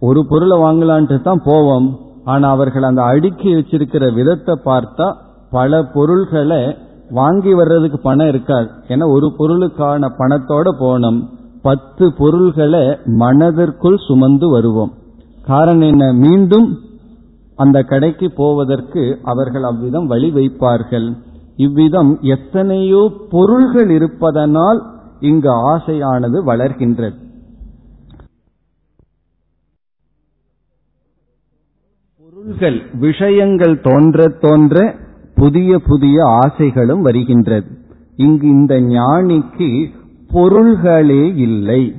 ஒரு 0.00 0.26
பொருளை 0.28 0.56
வாங்கலான்ட்டு 0.58 1.18
தான் 1.20 1.42
போவோம். 1.44 1.88
ஆனா 2.24 2.50
அவர்கள் 2.50 2.82
அந்த 2.82 3.02
அடுக்கி 3.02 3.54
வச்சிருக்கிற 3.54 4.12
விதத்தை 4.14 4.54
பார்த்தா 4.64 5.08
பல 5.50 5.82
பொருள்களை 5.94 6.76
வாங்கி 7.10 7.54
வர்றதுக்கு 7.54 7.98
பணம் 8.00 8.28
இருக்காது. 8.28 8.68
ஏன்னா 8.88 9.06
ஒரு 9.08 9.28
பொருளுக்கான 9.38 10.10
பணத்தோட 10.18 10.68
போனோம் 10.80 11.20
பத்து 11.62 12.12
பொருள்களை 12.12 12.84
மனதிற்குள் 13.04 13.98
சுமந்து 14.06 14.50
வருவோம். 14.50 14.92
காரணம் 15.44 15.88
என்ன? 15.88 16.12
மீண்டும் 16.12 16.68
அந்த 17.56 17.82
கடைக்கு 17.82 18.32
போவதற்கு 18.32 19.02
அவர்கள் 19.22 19.62
அவ்விதம் 19.62 20.06
வழி 20.06 20.30
வைப்பார்கள். 20.30 21.08
இவ்விதம் 21.56 22.18
எத்தனையோ 22.20 23.02
பொருள்கள் 23.30 23.90
இருப்பதனால் 23.90 24.80
இங்கு 25.20 25.50
ஆசையானது 25.72 26.38
வளர்கின்றது. 26.46 27.18
பொருள்கள் 32.22 32.78
விஷயங்கள் 32.98 33.80
தோன்ற 33.80 34.28
தோன்ற 34.40 34.94
புதிய 35.34 35.78
புதிய 35.78 36.18
ஆசைகளும் 36.42 37.02
வருகின்றது. 37.02 37.68
இங்கு 38.16 38.48
இந்த 38.48 38.74
ஞானிக்கு 38.80 39.68
பொருள்களே 40.32 41.34
இல்லை. 41.36 41.94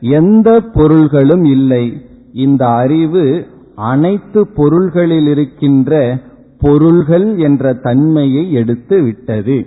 எந்த 0.00 0.60
பொருள்களும் 0.60 1.44
இல்லை. 1.44 2.02
இந்த 2.32 2.66
அறிவு 2.66 3.46
அனைத்து 3.74 4.46
பொருள்களில் 4.46 5.26
இருக்கின்ற 5.26 6.18
பொருள்கள் 6.58 7.38
என்ற 7.38 7.72
தன்மையை 7.72 8.52
எடுத்து 8.52 9.02
விட்டது. 9.02 9.66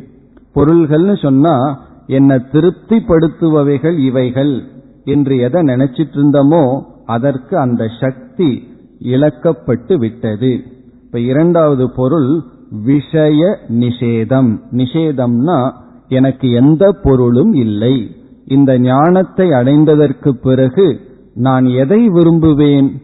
பொருள்கள்னு 0.56 1.22
சொன்னா 1.22 1.86
என்ன 2.08 2.36
திருப்திப்படுத்துபவைகள் 2.52 3.98
இவைகள். 3.98 4.62
என்று 5.04 5.38
எதை 5.38 5.62
நினைச்சிட்டு 5.62 6.16
இருந்தோமோ 6.16 6.82
அதற்கு 7.06 7.58
அந்த 7.58 7.88
சக்தி 8.00 8.68
இழக்கப்பட்டு 9.00 9.98
விட்டது. 9.98 10.64
இப்ப 11.04 11.20
இரண்டாவது 11.20 11.92
பொருள் 11.92 12.42
விஷய 12.72 13.58
நிஷேதம். 13.68 14.60
நிஷேதம்னா 14.72 15.72
எனக்கு 16.08 16.52
எந்த 16.52 16.92
பொருளும் 16.92 17.54
இல்லை. 17.54 18.16
இந்த 18.46 18.80
ஞானத்தை 18.80 19.50
அடைந்ததற்கு 19.50 20.30
பிறகு 20.30 21.00
நான் 21.34 21.66
எதை 21.66 22.10
விரும்புவேன்? 22.10 23.02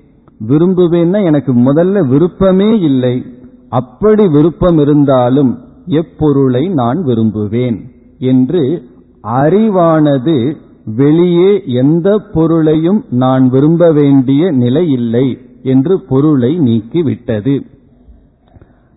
விரும்புவேன்னா 0.48 1.24
எனக்கு 1.24 1.54
முதல்ல 1.54 2.08
விருப்பமே 2.08 2.80
இல்லை. 2.80 3.26
அப்படி 3.70 4.28
விருப்பம் 4.28 4.78
இருந்தாலும் 4.78 5.60
எப்பொருளை 5.86 6.70
நான் 6.70 7.06
விரும்புவேன்? 7.06 7.82
என்று 8.18 8.84
அறிவானது 9.24 10.56
வெளியே 10.86 11.62
எந்த 11.66 12.20
பொருளையும் 12.34 13.04
நான் 13.10 13.50
விரும்ப 13.50 13.92
வேண்டிய 13.92 14.52
நிலை 14.52 14.92
இல்லை 14.92 15.38
என்று 15.64 16.02
பொருளை 16.02 16.60
நீக்கிவிட்டது. 16.60 17.60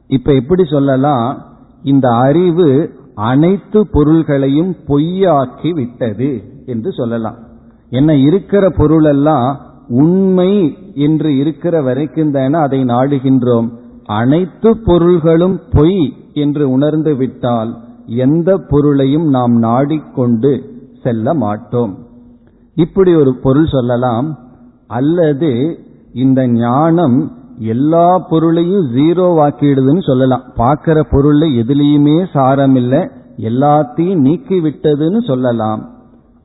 இப்ப 0.06 0.34
எப்படி 0.34 0.64
சொல்லலாம்? 0.64 1.44
இந்த 1.82 2.08
அறிவு 2.08 2.90
அனைத்து 3.14 3.86
பொருள்களையும் 3.90 4.76
பொய்யாக்கி 4.86 5.70
விட்டது 5.70 6.44
என்று 6.66 6.92
சொல்லலாம். 6.92 7.36
என்ன 7.90 8.16
இருக்கிற 8.16 8.70
பொருளெல்லாம் 8.70 9.60
உண்மை 9.88 10.78
என்று 10.94 11.36
இருக்கிற 11.36 11.82
வரைக்கும் 11.82 12.32
தானே 12.32 12.58
அதை 12.58 12.84
நாடுகின்றோம். 12.84 13.68
அனைத்து 14.04 14.76
பொருள்களும் 14.84 15.60
பொய் 15.70 16.16
என்று 16.32 16.70
உணர்ந்து 16.70 17.16
விட்டால் 17.16 17.76
எந்த 18.06 18.58
பொருளையும் 18.68 19.28
நாம் 19.28 19.52
நாடிக்கொண்டு 19.52 20.70
செல்ல 21.02 21.34
மாட்டோம். 21.34 21.98
இப்படி 22.74 23.14
ஒரு 23.14 23.34
பொருள் 23.42 23.66
சொல்லலாம். 23.66 24.38
அல்லது 24.86 25.78
இந்த 26.12 26.48
ஞானம் 26.48 27.32
எல்லா 27.58 28.18
பொருளையும் 28.18 28.86
ஜீரோ 28.94 29.26
வாக்கிடுதுன்னு 29.38 30.02
சொல்லலாம். 30.02 30.42
பார்க்கிற 30.54 31.06
பொருள்ல 31.10 31.44
எதுலேயுமே 31.62 32.26
சாரம் 32.32 32.74
இல்லை. 32.74 33.08
எல்லாத்தையும் 33.36 34.16
நீக்கி 34.16 34.60
விட்டதுன்னு 34.60 35.24
சொல்லலாம். 35.24 35.88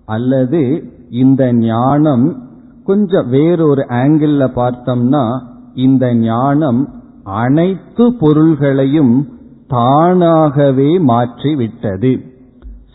அல்லது 0.06 0.91
இந்த 1.10 1.54
ஞானம் 1.54 2.43
கொஞ்சம் 2.86 3.30
வேறொரு 3.30 3.86
ஆங்கிள் 3.89 4.50
பார்த்தோம்னா 4.56 5.39
இந்த 5.74 6.15
ஞானம் 6.15 6.89
அனைத்து 7.24 8.13
பொருள்களையும் 8.19 9.28
தானாகவே 9.67 11.00
மாற்றி 11.00 11.56
விட்டது 11.56 12.19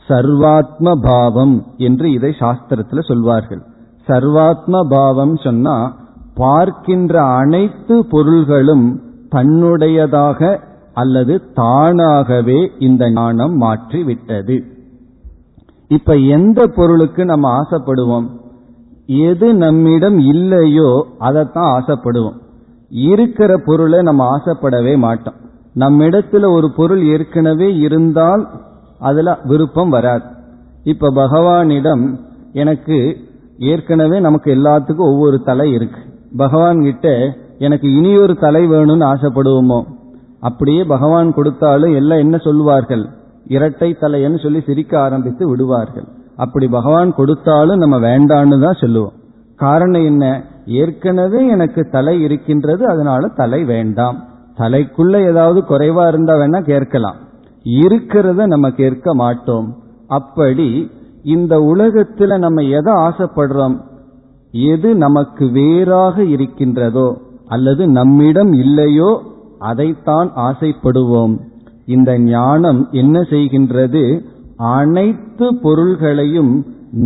சர்வாத்ம 0.08 0.92
பாவம் 1.02 1.64
என்று 1.76 2.12
இதை 2.12 2.34
சாஸ்திரத்தில் 2.38 3.08
சொல்வார்கள். 3.08 3.62
சர்வாத்ம 4.06 4.88
பாவம் 4.88 5.36
சொன்னா 5.36 5.96
பார்க்கின்ற 6.34 7.22
அனைத்து 7.22 8.06
பொருள்களும் 8.06 9.02
தன்னுடையதாக 9.30 10.58
அல்லது 10.92 11.52
தானாகவே 11.52 12.70
இந்த 12.78 13.10
ஞானம் 13.10 13.54
மாற்றி 13.56 14.02
விட்டது 14.02 14.64
இப்ப 15.88 16.16
எந்த 16.16 16.66
பொருளுக்கு 16.66 17.24
நம்ம 17.24 17.62
ஆசைப்படுவோம்? 17.62 18.26
எது 19.06 19.54
நம்மிடம் 19.54 20.18
இல்லையோ 20.18 21.06
அதைத்தான் 21.18 21.82
ஆசைப்படுவோம். 21.82 22.38
இருக்கிற 22.88 23.58
பொருளை 23.64 24.02
நம்ம 24.02 24.38
ஆசைப்படவே 24.38 24.98
மாட்டோம். 24.98 25.34
நம்மிடத்துல 25.78 26.52
ஒரு 26.52 26.72
பொருள் 26.76 27.02
ஏற்கனவே 27.04 27.76
இருந்தால் 27.76 28.48
அதுல 28.98 29.38
விருப்பம் 29.44 29.88
வராது. 29.88 30.24
இப்ப 30.82 31.10
பகவானிடம் 31.10 32.20
எனக்கு 32.52 33.16
ஏற்கனவே 33.58 34.20
நமக்கு 34.20 34.54
எல்லாத்துக்கும் 34.54 35.10
ஒவ்வொரு 35.12 35.42
தலை 35.42 35.72
இருக்கு. 35.72 36.00
பகவான் 36.36 36.82
கிட்ட 36.82 37.36
எனக்கு 37.58 37.94
இனியொரு 37.96 38.34
தலை 38.34 38.68
வேணும்னு 38.68 39.14
ஆசைப்படுவோமோ? 39.14 39.84
அப்படியே 40.40 40.84
பகவான் 40.84 41.34
கொடுத்தாலும் 41.34 41.94
எல்லாம் 41.94 42.18
என்ன 42.18 42.36
சொல்லுவார்கள்? 42.36 43.06
இரட்டை 43.46 43.96
தலைன்னு 44.00 44.42
சொல்லி 44.42 44.60
சிரிக்க 44.60 45.00
ஆரம்பித்து 45.00 45.48
விடுவார்கள். 45.48 46.04
அப்படி 46.36 46.68
பகவான் 46.68 47.14
கொடுத்தாலும் 47.14 47.78
நம்ம 47.78 47.98
வேண்டான்னு 47.98 48.60
தான் 48.60 48.76
சொல்லுவோம். 48.80 49.12
காரணம் 49.56 50.04
என்ன? 50.04 50.44
ஏற்கனவே 50.66 51.46
எனக்கு 51.46 51.88
தலை 51.90 52.20
இருக்கின்றது 52.20 52.88
அதனால 52.88 53.28
தலை 53.28 53.64
வேண்டாம். 53.64 54.24
தலைக்குள்ள 54.58 55.26
ஏதாவது 55.26 55.60
குறைவா 55.60 56.08
இருந்தா 56.08 56.34
வேணா 56.36 56.60
கேட்கலாம். 56.60 57.16
இருக்கிறத 57.64 58.46
நம்ம 58.46 58.70
கேட்க 58.70 59.14
மாட்டோம். 59.14 59.76
அப்படி 60.08 60.90
இந்த 61.22 61.58
உலகத்துல 61.58 62.38
நம்ம 62.38 62.62
எதை 62.62 62.92
ஆசைப்படுறோம்? 62.92 63.80
எது 64.54 64.94
நமக்கு 64.94 65.44
வேறாக 65.50 66.24
இருக்கின்றதோ 66.24 67.08
அல்லது 67.48 67.88
நம்மிடம் 67.88 68.52
இல்லையோ 68.52 69.10
அதைத்தான் 69.58 70.28
ஆசைப்படுவோம். 70.36 71.34
இந்த 71.86 72.18
ஞானம் 72.18 72.88
என்ன 72.90 73.20
செய்கின்றது? 73.20 74.04
அனைத்து 74.56 75.46
பொருள்களையும் 75.62 76.52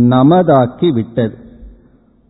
நமதாக்கி 0.09 0.89
விட்டது 0.93 1.35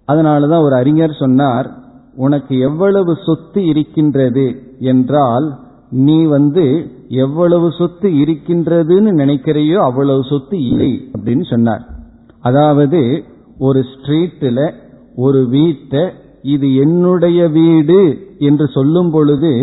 அதனாலதான் 0.08 0.64
ஒரு 0.64 0.76
அறிஞர் 0.76 1.20
சொன்னார் 1.20 1.68
உனக்கு 2.16 2.60
எவ்வளவு 2.60 3.16
சொத்து 3.26 3.66
இருக்கின்றது 3.66 4.46
என்றால் 4.80 5.48
நீ 5.90 6.24
வந்து 6.26 6.66
எவ்வளவு 7.08 7.72
சொத்து 7.72 8.10
இருக்கின்றதுன்னு 8.10 9.12
நினைக்கிறையோ 9.22 9.78
அவ்வளவு 9.80 10.24
சொத்து 10.24 10.58
இல்லை 10.62 10.92
அப்படின்னு 11.14 11.46
சொன்னார். 11.50 11.84
அதாவது 12.42 13.24
ஒரு 13.58 13.84
ஸ்ட்ரீட்டில் 13.92 14.74
ஒரு 15.26 15.42
வீட்டை 15.48 16.04
இது 16.42 16.68
என்னுடைய 16.76 17.40
வீடு 17.50 18.00
என்று 18.40 18.66
சொல்லும் 18.68 19.12
பொழுது 19.12 19.54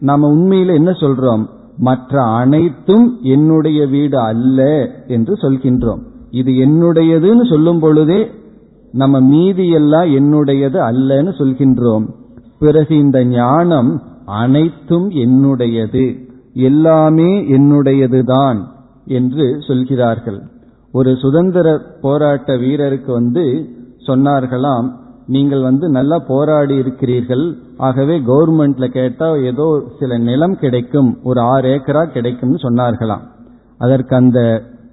நம்ம 0.00 0.30
உண்மையில 0.34 0.74
என்ன 0.74 0.90
சொல்றோம்? 1.02 1.44
மற்ற 1.78 2.22
அனைத்தும் 2.40 3.06
என்னுடைய 3.34 3.80
வீடு 3.86 4.18
அல்ல 4.20 4.60
என்று 5.06 5.34
சொல்கின்றோம். 5.42 6.02
இது 6.30 6.50
என்னுடையதுன்னு 6.66 7.44
சொல்லும் 7.48 7.80
பொழுதே 7.80 8.20
நம்ம 8.92 9.16
மீதி 9.32 9.66
எல்லாம் 9.70 10.08
என்னுடையது 10.18 10.78
அல்லன்னு 10.90 11.32
சொல்கின்றோம். 11.40 12.04
பிறகு 12.58 12.94
இந்த 12.96 13.18
ஞானம் 13.24 13.90
அனைத்தும் 14.40 15.08
என்னுடையது 15.24 16.04
எல்லாமே 16.68 17.30
என்னுடையதுதான் 17.56 18.58
என்று 19.18 19.46
சொல்கிறார்கள். 19.66 20.40
ஒரு 20.94 21.10
சுதந்திர 21.16 21.66
போராட்ட 22.00 22.50
வீரருக்கு 22.56 23.10
வந்து 23.20 23.44
சொன்னார்களாம் 24.06 24.88
நீங்கள் 25.26 25.62
வந்து 25.62 25.88
நல்லா 25.88 26.18
போராடி 26.26 26.74
இருக்கிறீர்கள். 26.74 27.44
ஆகவே 27.76 28.18
கவர்மெண்ட்ல 28.18 28.86
கேட்டா 28.88 29.36
ஏதோ 29.36 29.82
சில 29.98 30.18
நிலம் 30.18 30.56
கிடைக்கும் 30.58 31.18
ஒரு 31.22 31.40
ஆறு 31.40 31.68
ஏக்கரா 31.76 32.04
கிடைக்கும்னு 32.04 32.58
சொன்னார்களாம். 32.62 33.24
அதற்கு 33.78 34.16
அந்த 34.16 34.40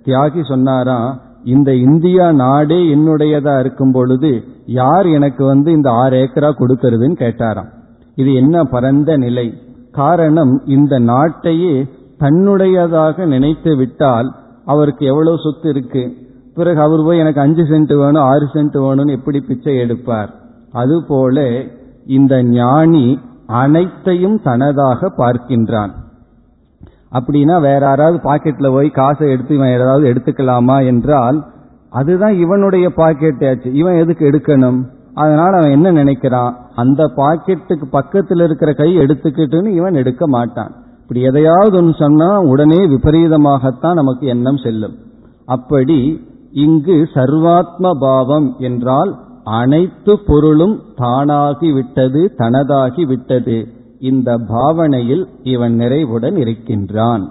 தியாகி 0.05 0.41
சொன்னாராம் 0.47 1.21
இந்த 1.43 1.69
இந்தியா 1.73 2.31
நாடே 2.31 2.79
என்னுடையதா 2.95 3.59
இருக்கும் 3.59 3.91
பொழுது 3.91 4.31
யார் 4.65 5.05
எனக்கு 5.05 5.45
வந்து 5.45 5.71
இந்த 5.71 5.89
ஆறு 5.91 6.17
ஏக்கரா 6.23 6.49
கொடுக்கறதுன்னு 6.59 7.17
கேட்டாராம். 7.23 7.71
இது 8.15 8.33
என்ன 8.33 8.63
பரந்த 8.63 9.17
நிலை. 9.17 9.47
காரணம் 9.91 10.53
இந்த 10.65 10.99
நாட்டையே 10.99 11.73
தன்னுடையதாக 12.19 13.25
நினைத்து 13.25 13.75
விட்டால் 13.75 14.29
அவருக்கு 14.65 15.05
எவ்வளவு 15.05 15.37
சொத்து 15.37 15.69
இருக்கு? 15.69 16.03
பிறகு 16.55 16.81
அவர் 16.81 17.03
போய் 17.03 17.19
எனக்கு 17.19 17.41
அஞ்சு 17.41 17.63
சென்ட் 17.63 17.97
வேணும் 17.97 18.23
ஆறு 18.23 18.49
சென்ட் 18.53 18.75
வேணும்னு 18.85 19.11
எப்படி 19.11 19.39
பிச்சை 19.39 19.77
எடுப்பார்? 19.77 20.33
அதுபோல 20.71 21.63
இந்த 22.07 22.43
ஞானி 22.43 23.19
அனைத்தையும் 23.45 24.39
தனதாக 24.43 25.09
பார்க்கின்றான். 25.17 25.91
அப்படின்னா 27.11 27.61
வேற 27.61 27.79
யாராவது 27.79 28.19
பாக்கெட்ல 28.23 28.71
போய் 28.71 28.89
காசை 28.89 29.29
எடுத்து 29.29 29.55
இவன் 29.55 29.73
ஏதாவது 29.73 30.13
எடுத்துக்கலாமா 30.13 30.85
என்றால் 30.85 31.45
அதுதான் 31.89 32.33
இவனுடைய 32.33 32.89
பாக்கெட் 32.89 33.45
ஆச்சு. 33.45 33.73
இவன் 33.73 33.93
எதுக்கு 33.93 34.25
எடுக்கணும்? 34.31 34.79
அதனால 35.13 35.57
அவன் 35.57 35.71
என்ன 35.71 35.91
நினைக்கிறான்? 35.91 36.53
அந்த 36.75 37.03
பாக்கெட்டுக்கு 37.03 37.85
பக்கத்தில் 37.91 38.41
இருக்கிற 38.41 38.73
கை 38.73 38.97
எடுத்துக்கிட்டுன்னு 38.97 39.67
இவன் 39.67 39.93
எடுக்க 39.93 40.27
மாட்டான். 40.27 40.71
இப்படி 41.01 41.21
எதையாவது 41.21 41.77
ஒன்று 41.77 41.93
சொன்னா 41.93 42.39
உடனே 42.39 42.79
விபரீதமாகத்தான் 42.87 43.93
நமக்கு 43.93 44.27
எண்ணம் 44.27 44.57
செல்லும். 44.57 44.95
அப்படி 45.45 46.27
இங்கு 46.53 47.09
சர்வாத்ம 47.13 47.91
பாவம் 47.99 48.55
என்றால் 48.59 49.11
அனைத்து 49.43 50.19
பொருளும் 50.25 50.75
தானாகி 50.97 51.73
விட்டது 51.73 52.33
தனதாகி 52.37 53.03
விட்டது 53.05 53.67
இந்த 53.99 54.37
பாவனையில் 54.37 55.27
இவன் 55.43 55.75
நிறைவுடன் 55.75 56.37
இருக்கின்றான். 56.37 57.23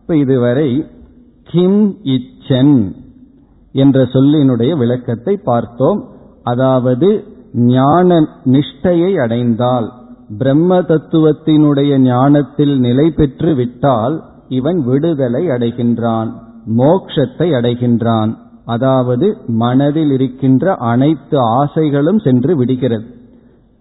இப்ப 0.00 0.16
இதுவரை 0.16 0.90
கிம் 1.44 1.96
இச்சன் 2.02 2.92
என்ற 3.72 4.02
சொல்லினுடைய 4.02 4.76
விளக்கத்தை 4.76 5.36
பார்த்தோம். 5.44 6.00
அதாவது 6.42 7.24
ஞான 7.52 8.18
நிஷ்டையை 8.44 9.12
அடைந்தால் 9.20 9.92
பிரம்ம 10.38 10.80
தத்துவத்தினுடைய 10.80 11.98
ஞானத்தில் 11.98 12.78
நிலை 12.78 13.10
பெற்று 13.10 13.54
விட்டால் 13.54 14.16
இவன் 14.48 14.78
விடுதலை 14.84 15.42
அடைகின்றான் 15.48 16.30
மோக்ஷத்தை 16.76 17.48
அடைகின்றான். 17.58 18.32
அதாவது 18.70 19.36
மனதில் 19.46 20.10
இருக்கின்ற 20.10 20.74
அனைத்து 20.74 21.38
ஆசைகளும் 21.38 22.18
சென்று 22.18 22.56
விடுகிறது. 22.56 23.06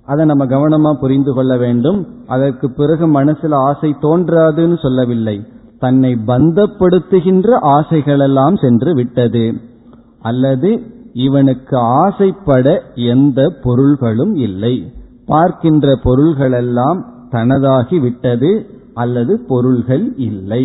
அதை 0.06 0.26
நம்ம 0.26 0.46
கவனமா 0.46 0.92
புரிந்து 1.00 1.34
கொள்ள 1.34 1.58
வேண்டும். 1.58 2.00
அதற்கு 2.28 2.68
பிறகு 2.72 3.06
மனசுல 3.08 3.54
ஆசை 3.54 3.96
தோன்றாதுன்னு 4.02 4.78
சொல்லவில்லை. 4.80 5.38
தன்னை 5.80 6.12
பந்தப்படுத்துகின்ற 6.28 7.50
ஆசைகளெல்லாம் 7.62 8.58
சென்று 8.62 8.94
விட்டது. 8.94 9.46
அல்லது 10.22 10.82
இவனுக்கு 11.14 11.78
ஆசைப்பட 11.78 12.82
எந்த 12.96 13.40
பொருள்களும் 13.64 14.34
இல்லை. 14.36 14.76
பார்க்கின்ற 15.26 16.00
பொருள்களெல்லாம் 16.04 17.00
தனதாகி 17.32 17.98
விட்டது 18.00 18.52
அல்லது 18.94 19.34
பொருள்கள் 19.48 20.06
இல்லை. 20.18 20.64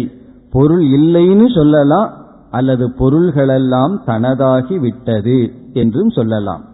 பொருள் 0.51 0.85
இல்லைன்னு 0.85 1.55
சொல்லலாம் 1.55 2.11
அல்லது 2.55 2.89
பொருள்களெல்லாம் 2.99 3.95
தனதாகி 4.07 4.77
விட்டது 4.79 5.53
என்றும் 5.73 6.11
சொல்லலாம். 6.11 6.65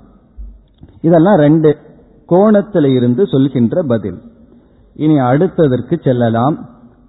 இதெல்லாம் 1.01 1.37
ரெண்டு 1.37 1.77
கோணத்தில் 2.27 2.85
இருந்து 2.85 3.27
சொல்கின்ற 3.27 3.83
பதில். 3.83 4.21
இனி 4.95 5.21
அடுத்ததற்கு 5.21 6.03
செல்லலாம். 6.03 6.57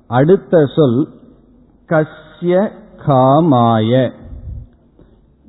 அடுத்த 0.07 0.65
சொல் 0.65 1.07
கஸ்ய 1.89 2.69
காமாய. 3.07 4.11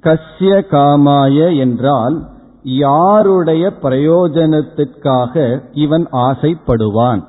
கஸ்ய 0.02 0.62
காமாய 0.70 1.58
என்றால் 1.58 2.16
யாருடைய 2.62 3.72
பிரயோஜனத்திற்காக 3.82 5.60
இவன் 5.72 6.06
ஆசைப்படுவான்? 6.12 7.22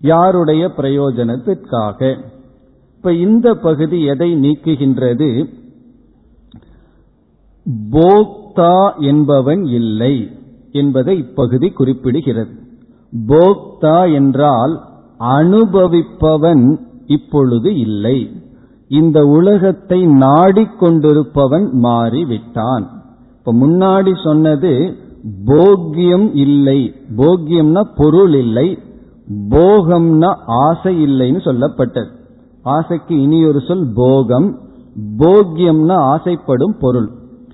யாருடைய 0.00 0.70
பிரயோஜனத்திற்காக? 0.76 2.24
இப்ப 3.00 3.12
இந்த 3.12 3.54
பகுதி 3.54 4.04
எதை 4.04 4.34
நீக்குகின்றது? 4.34 5.44
போக்தா 7.90 9.00
என்பவன் 9.00 9.64
இல்லை 9.64 10.28
என்பதை 10.72 11.18
இப்பகுதி 11.18 11.72
குறிப்பிடுகிறது. 11.78 12.52
போக்தா 13.26 14.12
என்றால் 14.12 14.80
அனுபவிப்பவன் 15.20 16.76
இப்பொழுது 17.06 17.78
இல்லை. 17.78 18.30
இந்த 18.88 19.26
உலகத்தை 19.26 20.06
நாடிக்கொண்டிருப்பவன் 20.06 21.66
மாறிவிட்டான். 21.82 22.86
இப்ப 23.38 23.54
முன்னாடி 23.54 24.24
சொன்னது 24.24 24.96
போக்கியம் 25.46 26.30
இல்லை. 26.34 26.94
போக்கியம்னா 27.16 27.80
பொருள் 27.96 28.34
இல்லை. 28.34 28.78
போகம்னா 29.48 30.34
ஆசை 30.46 31.04
இல்லைன்னு 31.04 31.38
சொல்லப்பட்டது. 31.38 32.18
ஆசைக்கு 32.62 33.20
இனி 33.20 33.46
ஒரு 33.46 33.60
சொல் 33.60 33.92
போகம். 33.94 34.58
போக்கியம்னா 35.18 35.92
ஆசைப்படும் 35.92 36.76
பொருள். 36.80 37.10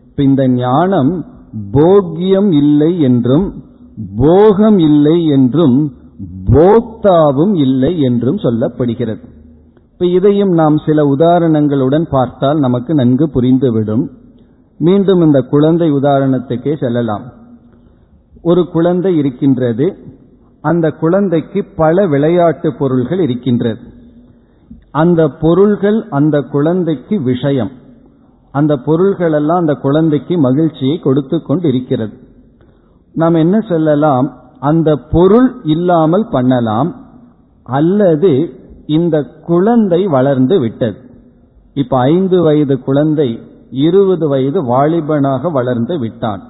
இப்ப 0.09 0.23
இந்த 0.23 0.49
ஞானம் 0.49 1.25
போக்கியம் 1.73 2.53
இல்லை 2.53 3.01
என்றும் 3.01 3.65
போகம் 4.17 4.79
இல்லை 4.79 5.27
என்றும் 5.27 5.93
போக்தாவும் 6.45 7.57
இல்லை 7.57 8.01
என்றும் 8.01 8.37
சொல்லப்படுகிறது. 8.37 9.25
இப்ப 9.93 10.07
இதையும் 10.07 10.49
நாம் 10.49 10.77
சில 10.87 11.07
உதாரணங்களுடன் 11.07 12.07
பார்த்தால் 12.11 12.59
நமக்கு 12.59 12.95
நன்கு 12.95 13.27
புரிந்துவிடும். 13.27 14.09
மீண்டும் 14.79 15.21
இந்த 15.21 15.41
குழந்தை 15.41 15.93
உதாரணத்துக்கே 15.93 16.77
செல்லலாம். 16.81 17.23
ஒரு 18.43 18.69
குழந்தை 18.69 19.17
இருக்கின்றது. 19.17 19.99
அந்த 20.61 20.91
குழந்தைக்கு 20.91 21.65
பல 21.77 22.07
விளையாட்டு 22.07 22.75
பொருள்கள் 22.79 23.19
இருக்கின்றது. 23.19 23.81
அந்த 24.91 25.29
பொருள்கள் 25.29 26.07
அந்த 26.11 26.41
குழந்தைக்கு 26.41 27.21
விஷயம். 27.21 27.71
அந்த 28.53 28.77
பொருள்கள் 28.77 29.33
எல்லாம் 29.33 29.59
அந்த 29.59 29.75
குழந்தைக்கு 29.75 30.39
மகிழ்ச்சியை 30.39 30.99
கொடுத்து 30.99 31.43
கொண்டு 31.43 31.69
இருக்கிறது 31.69 32.13
நாம் 33.13 33.35
என்ன 33.35 33.61
சொல்லலாம்? 33.61 34.41
அந்த 34.61 34.97
பொருள் 34.97 35.55
இல்லாமல் 35.63 36.29
பண்ணலாம் 36.31 36.95
அல்லது 37.63 38.51
இந்த 38.87 39.23
குழந்தை 39.23 40.07
வளர்ந்து 40.07 40.61
விட்டது. 40.61 40.97
இப்ப 41.75 41.99
ஐந்து 41.99 42.43
வயது 42.43 42.79
குழந்தை 42.79 43.41
இருபது 43.71 44.29
வயது 44.29 44.65
வாலிபனாக 44.65 45.53
வளர்ந்து 45.53 45.99
விட்டான். 45.99 46.43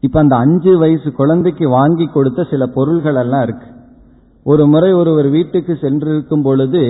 இப்ப 0.00 0.20
அந்த 0.20 0.36
அஞ்சு 0.36 0.78
வயசு 0.78 1.12
குழந்தைக்கு 1.12 1.68
வாங்கி 1.68 2.06
கொடுத்த 2.06 2.44
சில 2.44 2.66
பொருள்கள் 2.66 3.14
எல்லாம் 3.14 3.42
இருக்கு. 3.42 3.66
ஒரு 4.50 4.64
முறை 4.72 4.92
ஒருவர் 4.92 5.28
வீட்டுக்கு 5.28 5.72
சென்றிருக்கும் 5.80 6.42
பொழுது 6.42 6.82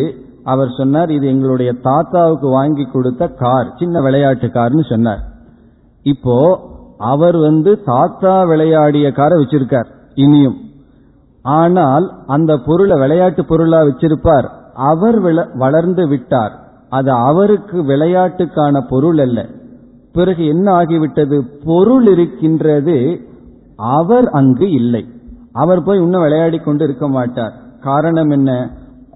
அவர் 0.53 0.71
சொன்னார் 0.79 1.11
இது 1.11 1.27
எங்களுடைய 1.27 1.71
தாத்தாவுக்கு 1.87 2.49
வாங்கி 2.49 2.85
கொடுத்த 2.85 3.29
கார் 3.43 3.69
சின்ன 3.79 4.01
விளையாட்டு 4.01 4.47
கார்னு 4.47 4.85
சொன்னார். 4.89 5.23
இப்போ 6.03 6.37
அவர் 7.13 7.37
வந்து 7.37 7.73
தாத்தா 7.85 8.35
விளையாடிய 8.45 9.07
காரை 9.13 9.37
வச்சிருக்கார் 9.43 9.89
இனியும். 10.15 10.59
ஆனால் 11.43 12.07
அந்த 12.27 12.53
பொருளை 12.67 12.99
விளையாட்டு 12.99 13.45
பொருளா 13.45 13.81
வச்சிருப்பார். 13.83 14.49
அவர் 14.91 15.19
வளர்ந்து 15.55 16.09
விட்டார். 16.09 16.55
அது 16.89 17.11
அவருக்கு 17.29 17.79
விளையாட்டுக்கான 17.83 18.81
பொருள் 18.89 19.19
அல்ல. 19.19 19.41
பிறகு 20.13 20.43
என்ன 20.47 20.67
ஆகிவிட்டது? 20.81 21.39
பொருள் 21.65 22.07
இருக்கின்றது 22.07 22.99
அவர் 23.77 24.29
அங்கு 24.41 24.69
இல்லை. 24.71 25.05
அவர் 25.57 25.83
போய் 25.83 25.99
இன்னும் 25.99 26.23
விளையாடி 26.23 26.59
கொண்டு 26.59 26.85
இருக்க 26.85 27.09
மாட்டார். 27.09 27.53
காரணம் 27.81 28.31
என்ன? 28.31 28.71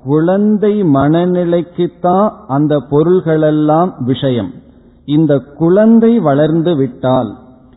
குழந்தை 0.04 0.82
மனநிலைக்குத்தான் 0.82 2.30
அந்த 2.46 2.76
பொருள்களெல்லாம் 2.90 3.90
விஷயம். 3.98 4.50
இந்த 5.04 5.38
குழந்தை 5.38 6.18
வளர்ந்து 6.18 6.76
விட்டால் 6.76 7.36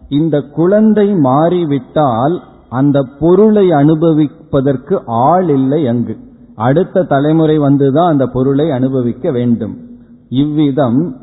இந்த 0.09 0.41
குழந்தை 0.41 1.13
மாறிவிட்டால் 1.13 2.41
அந்த 2.69 3.01
பொருளை 3.19 3.71
அனுபவிப்பதற்கு 3.71 5.01
ஆள் 5.05 5.49
இல்லை 5.49 5.87
அங்கு. 5.87 6.17
அடுத்த 6.55 7.03
தலைமுறை 7.03 7.59
வந்துதான் 7.59 8.07
அந்த 8.07 8.25
பொருளை 8.27 8.71
அனுபவிக்க 8.71 9.31
வேண்டும். 9.31 9.75
இவ்விதம் 10.29 11.15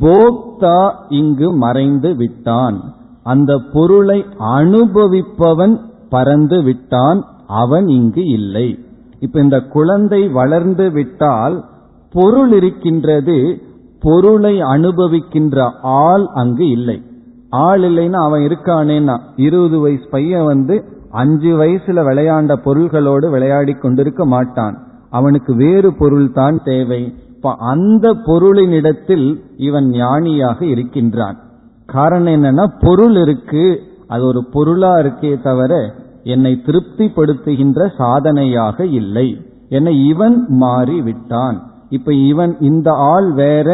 போக்தா 0.00 0.92
இங்கு 1.08 1.52
மறைந்து 1.56 2.14
விட்டான். 2.14 2.80
அந்த 3.22 3.58
பொருளை 3.72 4.24
அனுபவிப்பவன் 4.38 5.80
பறந்து 6.14 6.58
விட்டான் 6.62 7.20
அவன் 7.62 7.86
இங்கு 7.98 8.22
இல்லை. 8.38 8.68
இப்ப 9.24 9.40
இந்த 9.40 9.58
குழந்தை 9.74 10.20
வளர்ந்து 10.38 10.86
விட்டால் 10.90 11.56
பொருள் 12.14 12.52
இருக்கின்றது 12.52 13.36
பொருளை 14.02 14.54
அனுபவிக்கின்ற 14.74 15.56
ஆள் 16.02 16.24
அங்கு 16.34 16.66
இல்லை. 16.68 16.98
ஆள் 17.66 17.82
இல்லைன்னா 17.82 18.20
அவன் 18.28 18.42
இருக்கானேன்னா 18.42 19.16
இருபது 19.36 19.78
வயசு 19.78 20.06
பையன் 20.10 20.44
வந்து 20.44 20.76
அஞ்சு 21.22 21.50
வயசுல 21.60 22.02
விளையாண்ட 22.08 22.52
பொருள்களோடு 22.66 23.26
விளையாடி 23.30 23.72
கொண்டிருக்க 23.74 24.24
மாட்டான். 24.26 24.76
அவனுக்கு 25.10 25.52
வேறு 25.56 25.90
பொருள் 25.94 26.28
தான் 26.32 26.58
தேவை. 26.64 27.02
இப்ப 27.34 27.54
அந்த 27.72 28.06
பொருளினிடத்தில் 28.26 29.26
இவன் 29.68 29.88
ஞானியாக 29.94 30.58
இருக்கின்றான். 30.66 31.38
காரணம் 31.88 32.34
என்னன்னா 32.36 32.64
பொருள் 32.80 33.16
இருக்கு 33.24 33.64
அது 34.08 34.22
ஒரு 34.26 34.40
பொருளா 34.52 34.92
இருக்கே 34.96 35.32
தவிர 35.42 35.72
என்னை 36.24 36.52
திருப்திப்படுத்துகின்ற 36.66 37.88
சாதனையாக 37.96 38.86
இல்லை. 38.86 39.28
என்னை 39.68 39.94
இவன் 40.06 40.46
மாறி 40.48 41.00
விட்டான் 41.00 41.58
இப்ப 41.88 42.14
இவன் 42.14 42.56
இந்த 42.60 42.90
ஆள் 42.92 43.32
வேற 43.32 43.68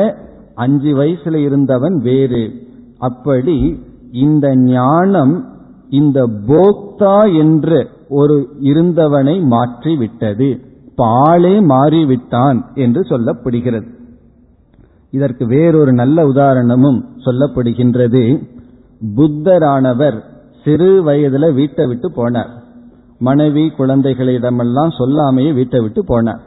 அஞ்சு 0.55 0.93
வயசுல 0.95 1.35
இருந்தவன் 1.35 1.97
வேறு. 1.99 2.53
அப்படி 2.99 3.81
இந்த 4.13 4.57
ஞானம் 4.57 5.35
இந்த 5.91 6.19
போக்தா 6.47 7.19
என்று 7.39 7.79
ஒரு 8.09 8.37
இருந்தவனை 8.61 9.37
மாற்றி 9.47 9.97
விட்டது 9.97 10.49
பாலே 10.97 11.55
மாறிவிட்டான் 11.73 12.59
என்று 12.75 13.01
சொல்லப்படுகிறது. 13.01 13.89
இதற்கு 15.11 15.47
வேறொரு 15.47 15.93
நல்ல 15.93 16.27
உதாரணமும் 16.27 17.05
சொல்லப்படுகின்றது. 17.25 18.23
புத்தரானவர் 19.17 20.19
சிறு 20.69 20.91
வயதுல 21.07 21.53
வீட்டை 21.55 21.87
விட்டு 21.87 22.09
போனார். 22.17 22.53
மனைவி 23.27 23.65
குழந்தைகளிடமெல்லாம் 23.79 24.93
சொல்லாமையே 24.99 25.51
வீட்டை 25.55 25.81
விட்டு 25.81 26.01
போனார். 26.09 26.41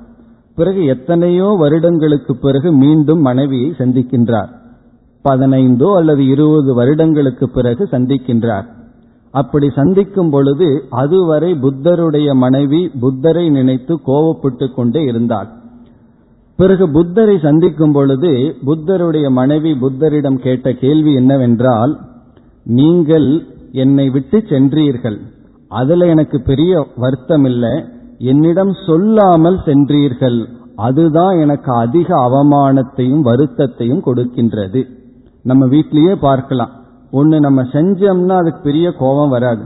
பிறகு 0.55 0.81
எத்தனையோ 0.85 1.47
வருடங்களுக்கு 1.59 2.33
பிறகு 2.35 2.69
மீண்டும் 2.71 3.21
மனைவியை 3.21 3.69
சந்திக்கின்றார். 3.77 4.51
பதினைந்தோ 5.25 5.89
அல்லது 5.95 6.23
இருபது 6.25 6.71
வருடங்களுக்கு 6.73 7.45
பிறகு 7.49 7.83
சந்திக்கின்றார். 7.91 8.67
அப்படி 9.33 9.67
சந்திக்கும் 9.69 10.29
பொழுது 10.29 10.67
அதுவரை 10.89 11.51
புத்தருடைய 11.55 12.29
மனைவி 12.35 12.81
புத்தரை 13.03 13.49
நினைத்து 13.49 13.93
கோவப்பட்டு 14.07 14.67
கொண்டே 14.75 15.03
இருந்தாள். 15.03 15.49
பிறகு 16.59 16.85
புத்தரை 16.89 17.35
சந்திக்கும் 17.39 17.91
பொழுது 17.91 18.31
புத்தருடைய 18.65 19.27
மனைவி 19.29 19.71
புத்தரிடம் 19.83 20.39
கேட்ட 20.45 20.73
கேள்வி 20.83 21.13
என்னவென்றால் 21.13 21.93
நீங்கள் 22.77 23.29
என்னை 23.71 24.09
விட்டு 24.09 24.37
சென்றீர்கள். 24.37 25.17
அதுல 25.67 26.05
எனக்கு 26.05 26.41
பெரிய 26.41 26.87
வருத்தம் 26.95 27.45
இல்லை 27.45 27.83
என்னிடம் 28.17 28.73
சொல்லாமல் 28.85 29.59
சென்றீர்கள். 29.65 30.45
அதுதான் 30.75 31.39
எனக்கு 31.39 31.73
அதிக 31.73 32.15
அவமானத்தையும் 32.15 33.23
வருத்தத்தையும் 33.23 34.01
கொடுக்கின்றது. 34.05 34.85
நம்ம 35.43 35.65
வீட்லயே 35.65 36.15
பார்க்கலாம். 36.15 36.69
ஒன்னு 37.11 37.39
நம்ம 37.39 37.61
செஞ்சோம்னா 37.61 38.37
அதுக்கு 38.37 38.59
பெரிய 38.63 38.91
கோபம் 38.91 39.29
வராது. 39.29 39.63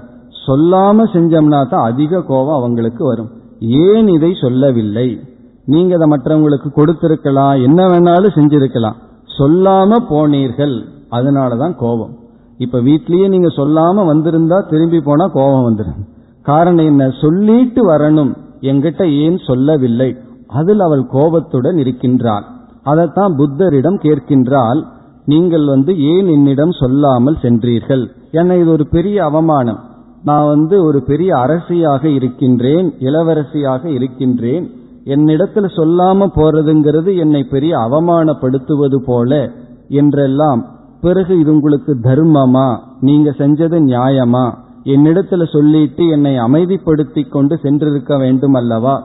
சொல்லாம 0.47 1.03
செஞ்சோம்னா 1.13 1.69
தான் 1.69 1.91
அதிக 1.91 2.21
கோபம் 2.21 2.55
அவங்களுக்கு 2.55 3.05
வரும். 3.05 3.29
ஏன் 3.59 4.07
இதை 4.07 4.37
சொல்லவில்லை? 4.41 5.19
நீங்க 5.65 5.95
அதை 5.95 6.07
மற்றவங்களுக்கு 6.09 6.69
கொடுத்திருக்கலாம். 6.75 7.63
என்ன 7.63 7.87
வேணாலும் 7.87 8.35
செஞ்சிருக்கலாம். 8.35 8.95
சொல்லாம 9.37 9.95
போனீர்கள். 10.09 10.85
அதனாலதான் 11.11 11.75
கோபம். 11.75 12.17
இப்ப 12.57 12.79
வீட்லயே 12.79 13.27
நீங்க 13.27 13.47
சொல்லாம 13.47 14.05
வந்திருந்தா 14.05 14.69
திரும்பி 14.69 14.99
போனா 14.99 15.27
கோபம் 15.27 15.75
வந்துடும் 15.75 16.13
காரணம் 16.41 16.85
என்ன? 16.85 17.09
சொல்லிட்டு 17.21 17.89
வரணும். 17.89 18.35
என்கிட்ட 18.61 19.11
ஏன் 19.11 19.37
சொல்லவில்லை? 19.37 20.17
அதில் 20.47 20.79
அவள் 20.79 21.07
கோபத்துடன் 21.07 21.77
இருக்கின்றாள். 21.77 22.43
அதைத்தான் 22.83 23.35
புத்தரிடம் 23.35 23.99
கேட்கின்றால் 23.99 24.83
நீங்கள் 25.25 25.65
வந்து 25.65 25.99
ஏன் 25.99 26.27
என்னிடம் 26.27 26.71
சொல்லாமல் 26.71 27.37
சென்றீர்கள்? 27.41 28.07
என 28.31 28.57
இது 28.57 28.71
ஒரு 28.71 28.87
பெரிய 28.87 29.23
அவமானம். 29.23 29.79
நான் 30.23 30.47
வந்து 30.47 30.83
ஒரு 30.83 31.03
பெரிய 31.03 31.37
அரசியாக 31.37 32.07
இருக்கின்றேன் 32.07 32.93
இளவரசியாக 32.99 33.85
இருக்கின்றேன். 33.85 34.71
என்னிடத்தில் 35.03 35.63
சொல்லாம 35.63 36.27
போறதுங்கிறது 36.35 37.17
என்னை 37.17 37.43
பெரிய 37.43 37.77
அவமானப்படுத்துவது 37.77 38.97
போல. 39.05 39.51
என்றெல்லாம் 39.87 40.74
பிறகு 41.05 41.39
இது 41.39 41.51
உங்களுக்கு 41.51 41.97
தர்மமா? 42.03 42.67
நீங்க 42.99 43.29
செஞ்சது 43.29 43.77
நியாயமா? 43.89 44.45
என்னிடத்துல 44.83 45.43
சொல்லிட்டு 45.53 46.03
என்னை 46.07 46.33
அமைதிப்படுத்தி 46.39 47.29
கொண்டு 47.29 47.55
சென்றிருக்க 47.63 48.17
வேண்டும் 48.19 48.53
அல்லவா? 48.53 48.95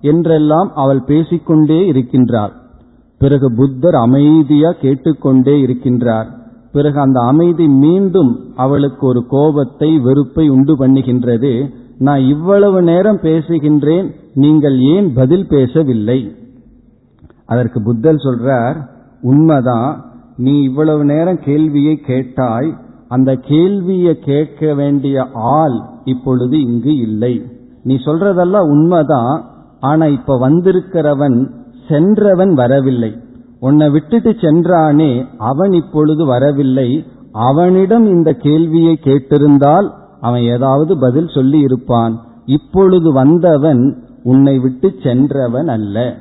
என்றெல்லாம் 0.00 0.70
அவள் 0.74 1.02
பேசிக்கொண்டே 1.02 1.86
இருக்கின்றாள். 1.86 2.52
பிறகு 3.18 3.54
புத்தர் 3.54 3.94
அமைதியா 3.94 4.70
கேட்டுக்கொண்டே 4.72 5.54
இருக்கின்றார். 5.66 6.26
பிறகு 6.72 7.00
அந்த 7.00 7.20
அமைதி 7.20 7.68
மீண்டும் 7.68 8.32
அவளுக்கு 8.56 9.06
ஒரு 9.06 9.26
கோபத்தை 9.26 9.98
வெறுப்பை 9.98 10.48
உண்டு 10.48 10.74
பண்ணுகின்றது. 10.76 11.52
நான் 11.98 12.20
இவ்வளவு 12.20 12.82
நேரம் 12.82 13.20
பேசுகின்றேன் 13.22 14.14
நீங்கள் 14.34 14.78
ஏன் 14.80 15.12
பதில் 15.14 15.46
பேசவில்லை? 15.48 16.18
அதற்கு 17.46 17.82
புத்தர் 17.82 18.24
சொல்றார் 18.26 18.76
உண்மைதான் 19.22 20.04
நீ 20.36 20.62
இவ்வளவு 20.62 21.04
நேரம் 21.04 21.38
கேள்வியை 21.38 21.96
கேட்டாய் 21.96 22.76
அந்த 23.08 23.34
கேள்வியை 23.34 24.18
கேட்க 24.18 24.74
வேண்டிய 24.74 25.26
ஆள் 25.32 25.80
இப்பொழுது 26.04 26.60
இங்கு 26.60 26.96
இல்லை. 26.96 27.42
நீ 27.82 27.94
சொல்றதெல்லாம் 27.94 28.68
உண்மைதான் 28.68 29.44
ஆனா 29.80 30.06
இப்ப 30.06 30.50
வந்திருக்கிறவன் 30.50 31.50
சென்றவன் 31.88 32.54
வரவில்லை. 32.54 33.16
உன்னை 33.60 33.90
விட்டுட்டு 33.90 34.30
சென்றானே 34.30 35.26
அவன் 35.38 35.72
இப்பொழுது 35.72 36.24
வரவில்லை. 36.24 37.04
அவனிடம் 37.32 38.06
இந்த 38.06 38.32
கேள்வியை 38.32 38.98
கேட்டிருந்தால் 39.02 39.90
அவன் 40.20 40.40
ஏதாவது 40.40 40.98
பதில் 40.98 41.28
சொல்லி 41.34 41.58
இருப்பான். 41.58 42.20
இப்பொழுது 42.46 43.12
வந்தவன் 43.12 44.02
உன்னை 44.22 44.58
விட்டு 44.58 44.94
சென்றவன் 45.02 45.68
அல்ல. 45.68 46.16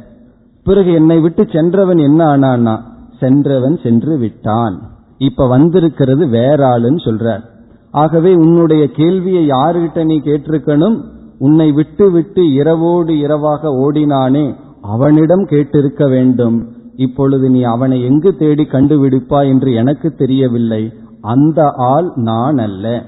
பிறகு 0.64 0.94
என்னை 0.94 1.20
விட்டு 1.20 1.48
சென்றவன் 1.52 1.98
என்ன 1.98 2.38
ஆனான்னா 2.38 2.80
சென்றவன் 3.20 3.80
சென்று 3.84 4.18
விட்டான். 4.18 4.82
இப்ப 5.18 5.48
வந்திருக்கிறது 5.48 6.28
வேற 6.28 6.78
ஆளுன்னு 6.78 6.98
சொல்றார். 7.06 7.44
ஆகவே 7.92 8.34
உன்னுடைய 8.34 8.92
கேள்வியை 8.92 9.48
யாருகிட்ட 9.48 10.06
நீ 10.06 10.20
கேட்டிருக்கணும்? 10.20 11.02
உன்னை 11.40 11.72
விட்டு 11.72 12.12
விட்டு 12.12 12.54
இரவோடு 12.54 13.18
இரவாக 13.18 13.70
ஓடினானே 13.70 14.56
அவனிடம் 14.82 15.46
கேட்டிருக்க 15.46 16.10
வேண்டும். 16.10 16.74
இப்பொழுது 16.96 17.50
நீ 17.50 17.62
அவனை 17.62 18.04
எங்கு 18.04 18.36
தேடி 18.36 18.64
கண்டுபிடிப்பா 18.64 19.48
என்று 19.48 19.74
எனக்கு 19.74 20.12
தெரியவில்லை. 20.12 20.94
அந்த 21.22 21.72
ஆள் 21.76 22.12
நான் 22.16 22.58
அல்ல. 22.58 23.04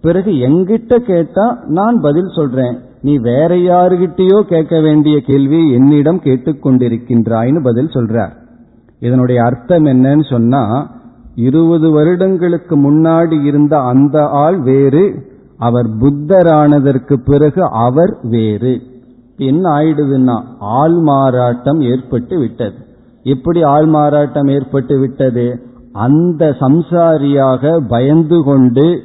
பிறகு 0.00 0.30
எங்கிட்ட 0.30 0.96
கேட்டா 0.96 1.58
நான் 1.66 2.00
பதில் 2.00 2.32
சொல்றேன். 2.34 2.78
நீ 3.02 3.18
வேற 3.18 3.54
யாருகிட்டயோ 3.54 4.40
கேட்க 4.40 4.80
வேண்டிய 4.80 5.20
கேள்வியை 5.20 5.72
என்னிடம் 5.72 6.20
கேட்டுக்கொண்டிருக்கின்றாய்னு 6.24 7.62
பதில் 7.62 7.86
சொல்றார். 7.86 8.39
இதனுடைய 9.00 9.42
அர்த்தம் 9.42 9.84
என்னன்னு 9.84 10.30
சொன்னா 10.30 10.90
இருபது 11.34 11.90
வருடங்களுக்கு 11.90 12.76
முன்னாடி 12.76 13.44
இருந்த 13.44 13.78
அந்த 13.80 14.28
ஆள் 14.28 14.58
வேறு 14.60 15.28
அவர் 15.58 15.88
புத்தரானதற்கு 15.96 17.16
பிறகு 17.24 17.62
அவர் 17.70 18.18
வேறு. 18.22 18.82
என்ன 19.36 19.70
ஆயிடுதுன்னா 19.70 20.42
ஆள் 20.58 20.98
மாறாட்டம் 20.98 21.80
ஏற்பட்டு 21.80 22.38
விட்டது. 22.38 22.74
எப்படி 23.22 23.62
ஆள் 23.62 23.86
மாறாட்டம் 23.86 24.46
ஏற்பட்டு 24.46 24.98
விட்டது? 24.98 25.62
அந்த 25.92 26.56
சம்சாரியாக 26.60 27.80
பயந்து 27.88 28.42
கொண்டு 28.42 29.02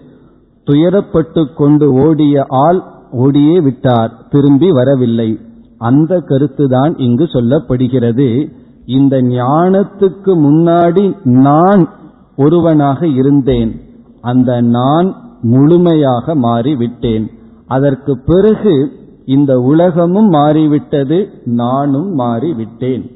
துயரப்பட்டு 0.68 1.54
கொண்டு 1.54 1.93
ஓடிய 1.93 2.46
ஆள் 2.48 2.82
ஓடியே 3.12 3.60
விட்டார் 3.60 4.12
திரும்பி 4.30 4.72
வரவில்லை. 4.72 5.39
அந்த 5.78 6.18
கருத்துதான் 6.18 6.93
இங்கு 6.98 7.24
சொல்லப்படுகிறது. 7.24 8.52
இந்த 8.86 9.21
ஞானத்துக்கு 9.21 10.33
முன்னாடி 10.47 11.15
நான் 11.23 11.88
ஒருவனாக 12.36 13.07
இருந்தேன். 13.07 13.81
அந்த 14.21 14.61
நான் 14.61 15.15
முழுமையாக 15.41 16.36
மாறிவிட்டேன். 16.36 17.25
அதற்கு 17.67 18.19
பிறகு 18.25 18.91
இந்த 19.25 19.59
உலகமும் 19.59 20.29
மாறிவிட்டது 20.29 21.29
நானும் 21.45 22.19
மாறிவிட்டேன். 22.19 23.11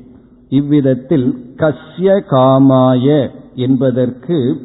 இவ்விதத்தில் 0.50 1.54
கஸ்ய 1.56 2.24
காமாய 2.30 3.30
என்பதற்கு 3.56 4.62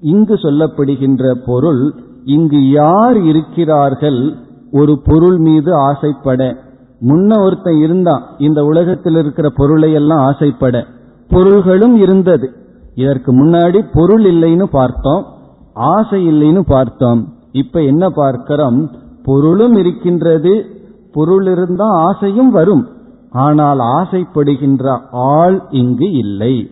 இங்கு 0.00 0.34
சொல்லப்படுகின்ற 0.34 1.34
பொருள் 1.46 1.94
இங்கு 2.24 2.70
யார் 2.70 3.22
இருக்கிறார்கள் 3.22 4.34
ஒரு 4.72 5.00
பொருள் 5.04 5.38
மீது 5.38 5.74
ஆசைப்பட 5.74 6.56
முன்ன 7.02 7.44
ஒருத்தன் 7.44 7.78
இருந்தான். 7.78 8.22
இந்த 8.38 8.64
உலகத்தில் 8.64 9.16
இருக்கிற 9.16 9.50
பொருளை 9.56 9.92
எல்லாம் 9.92 10.18
ஆசைப்பட. 10.18 10.86
பொருள்களும் 11.28 11.96
இருந்தது. 11.96 12.52
இதற்கு 12.94 13.44
முன்னாடி 13.44 13.84
பொருள் 13.92 14.22
இல்லைன்னு 14.22 14.62
பார்த்தோம். 14.62 15.24
ஆசை 15.72 16.28
இல்லைன்னு 16.28 16.60
பார்த்தோம். 16.60 17.32
இப்ப 17.52 17.82
என்ன 17.82 18.08
பார்க்கிறோம்? 18.08 18.90
பொருளும் 19.24 19.72
இருக்கின்றது. 19.72 20.66
பொருள் 21.12 21.46
இருந்தா 21.46 21.86
ஆசையும் 21.88 22.50
வரும். 22.50 22.88
ஆனால் 23.30 23.78
ஆசைப்படுகின்ற 23.78 25.00
ஆள் 25.12 25.62
இங்கு 25.70 26.10
இல்லை. 26.12 26.70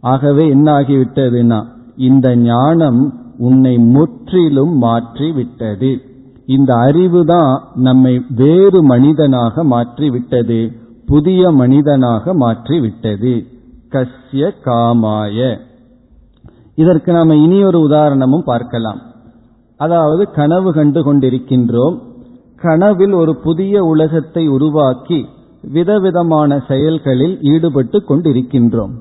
ஆகவே 0.00 0.48
என்ன 0.48 0.78
ஆகிவிட்டதுன்னா 0.78 1.64
இந்த 1.96 2.36
ஞானம் 2.36 3.12
உன்னை 3.38 3.78
முற்றிலும் 3.78 4.76
மாற்றி 4.78 5.32
விட்டது 5.32 6.00
இந்த 6.48 6.70
அறிவு 6.86 7.20
தான் 7.24 7.52
நம்மை 7.74 8.14
வேறு 8.40 8.80
மனிதனாக 8.82 9.64
மாற்றி 9.64 10.10
விட்டது 10.10 10.60
புதிய 11.06 11.50
மனிதனாக 11.50 12.34
மாற்றி 12.34 12.76
விட்டது 12.80 13.32
கஸ்ய 13.92 14.44
காமாய. 14.66 15.38
இதற்கு 16.74 17.10
நாம 17.12 17.34
இனி 17.36 17.58
ஒரு 17.64 17.78
உதாரணமும் 17.80 18.44
பார்க்கலாம். 18.44 19.00
அதாவது 19.80 20.22
கனவு 20.30 20.70
கண்டு 20.72 21.00
கொண்டிருக்கின்றோம். 21.00 21.96
கனவில் 22.56 23.12
ஒரு 23.12 23.32
புதிய 23.36 23.84
உலகத்தை 23.84 24.44
உருவாக்கி 24.48 25.20
விதவிதமான 25.62 26.58
செயல்களில் 26.68 27.36
ஈடுபட்டு 27.52 27.98
கொண்டிருக்கின்றோம். 28.08 28.92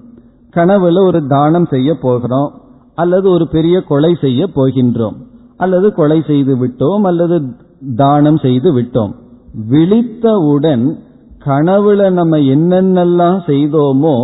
கனவுல 0.53 1.03
ஒரு 1.05 1.19
தானம் 1.27 1.65
செய்ய 1.65 1.89
போகிறோம் 2.01 2.51
அல்லது 2.95 3.27
ஒரு 3.31 3.47
பெரிய 3.47 3.75
கொலை 3.81 4.11
செய்ய 4.15 4.47
போகின்றோம். 4.55 5.17
அல்லது 5.63 5.87
கொலை 5.93 6.19
செய்து 6.27 6.53
விட்டோம் 6.61 7.05
அல்லது 7.09 7.37
தானம் 7.95 8.39
செய்து 8.45 8.69
விட்டோம். 8.77 9.13
விழித்தவுடன் 9.71 10.85
கனவுல 11.45 12.01
நம்ம 12.11 12.37
என்னென்னலாம் 12.53 13.39
செய்தோமோ 13.47 14.15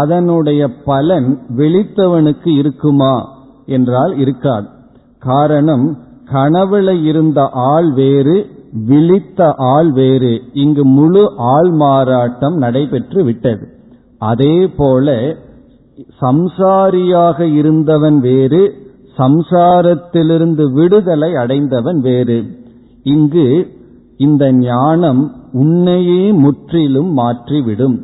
அதனுடைய 0.00 0.62
பலன் 0.84 1.28
விழித்தவனுக்கு 1.58 2.50
இருக்குமா 2.60 3.14
என்றால் 3.66 4.14
இருக்காது. 4.18 4.68
காரணம் 5.22 5.86
கனவுல 6.32 6.88
இருந்த 7.04 7.40
ஆள் 7.72 7.90
வேறு 7.92 8.36
விழித்த 8.88 9.40
ஆள் 9.72 9.90
வேறு. 9.92 10.32
இங்கு 10.62 10.84
முழு 10.96 11.22
ஆள் 11.52 11.70
மாறாட்டம் 11.82 12.56
நடைபெற்று 12.64 13.20
விட்டது. 13.24 13.66
அதே 14.30 14.56
போல 14.76 15.14
சம்சாரியாக 16.20 17.38
இருந்தவன் 17.60 18.18
வேறு 18.20 18.62
சம்சாரத்திலிருந்து 19.18 20.72
விடுதலை 20.72 21.34
அடைந்தவன் 21.34 22.00
வேறு. 22.00 22.44
இங்கு 23.02 23.66
இந்த 24.16 24.52
ஞானம் 24.52 25.32
உன்னையே 25.52 26.32
முற்றிலும் 26.32 27.18
மாற்றிவிடும். 27.18 27.96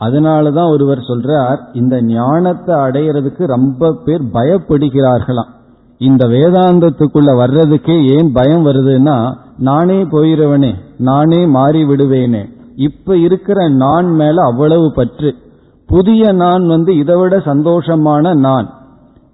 அதனாலதான் 0.00 0.70
ஒருவர் 0.70 0.98
சொல்றார் 0.98 1.58
இந்த 1.72 2.02
ஞானத்தை 2.02 2.74
அடையிறதுக்கு 2.76 3.44
ரொம்ப 3.46 3.92
பேர் 4.04 4.22
பயப்படுகிறார்களாம். 4.22 5.50
இந்த 5.98 6.26
வேதாந்தத்துக்குள்ள 6.26 7.30
வர்றதுக்கே 7.38 8.06
ஏன் 8.06 8.32
பயம் 8.32 8.66
வருதுன்னா 8.66 9.34
நானே 9.58 10.04
போயிடுவனே 10.04 10.74
நானே 10.98 11.46
மாறி 11.46 11.84
விடுவேனே 11.84 12.44
இப்ப 12.76 13.16
இருக்கிற 13.16 13.68
நான் 13.68 14.14
மேல 14.14 14.42
அவ்வளவு 14.44 14.92
பற்று. 14.94 15.34
புதிய 15.86 16.32
நான் 16.32 16.66
வந்து 16.66 16.96
இதை 16.96 17.16
விட 17.16 17.38
சந்தோஷமான 17.38 18.34
நான். 18.34 18.81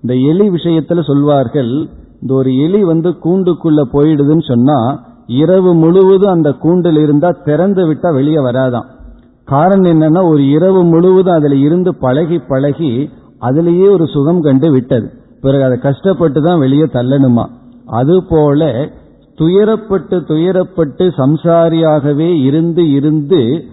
இந்த 0.02 0.14
எலி 0.14 0.48
விஷயத்துல 0.48 1.02
சொல்வார்கள் 1.02 1.72
இந்த 2.20 2.34
ஒரு 2.34 2.56
எலி 2.56 2.84
வந்து 2.84 3.10
கூண்டுக்குள்ள 3.10 3.82
போயிடுதுன்னு 3.92 4.44
சொன்னா 4.48 5.04
இரவு 5.26 5.74
முழுவதும் 5.74 6.32
அந்த 6.32 6.52
கூண்டில் 6.52 6.96
இருந்தா 6.96 7.30
திறந்து 7.44 7.92
விட்டா 7.92 8.12
வெளியே 8.12 8.36
வராதான் 8.36 8.84
காரணம் 9.44 9.90
என்னன்னா 9.92 10.28
ஒரு 10.28 10.48
இரவு 10.48 10.84
முழுவதும் 10.84 11.34
அதுல 11.34 11.54
இருந்து 11.54 11.94
பழகி 11.94 12.38
பழகி 12.38 13.10
அதுலேயே 13.40 13.90
ஒரு 13.90 14.06
சுகம் 14.06 14.40
கண்டு 14.40 14.70
விட்டது. 14.70 15.10
பிறகு 15.40 15.64
அதை 15.64 15.78
கஷ்டப்பட்டு 15.78 16.42
தான் 16.42 16.58
வெளியே 16.58 16.82
தள்ளணுமா? 16.82 17.44
அதுபோல 17.86 18.90
துயரப்பட்டு 19.38 20.16
துயரப்பட்டு 20.30 21.04
சம்சாரியாகவே 21.16 22.42
இருந்து 22.42 22.90
இருந்து 22.92 23.64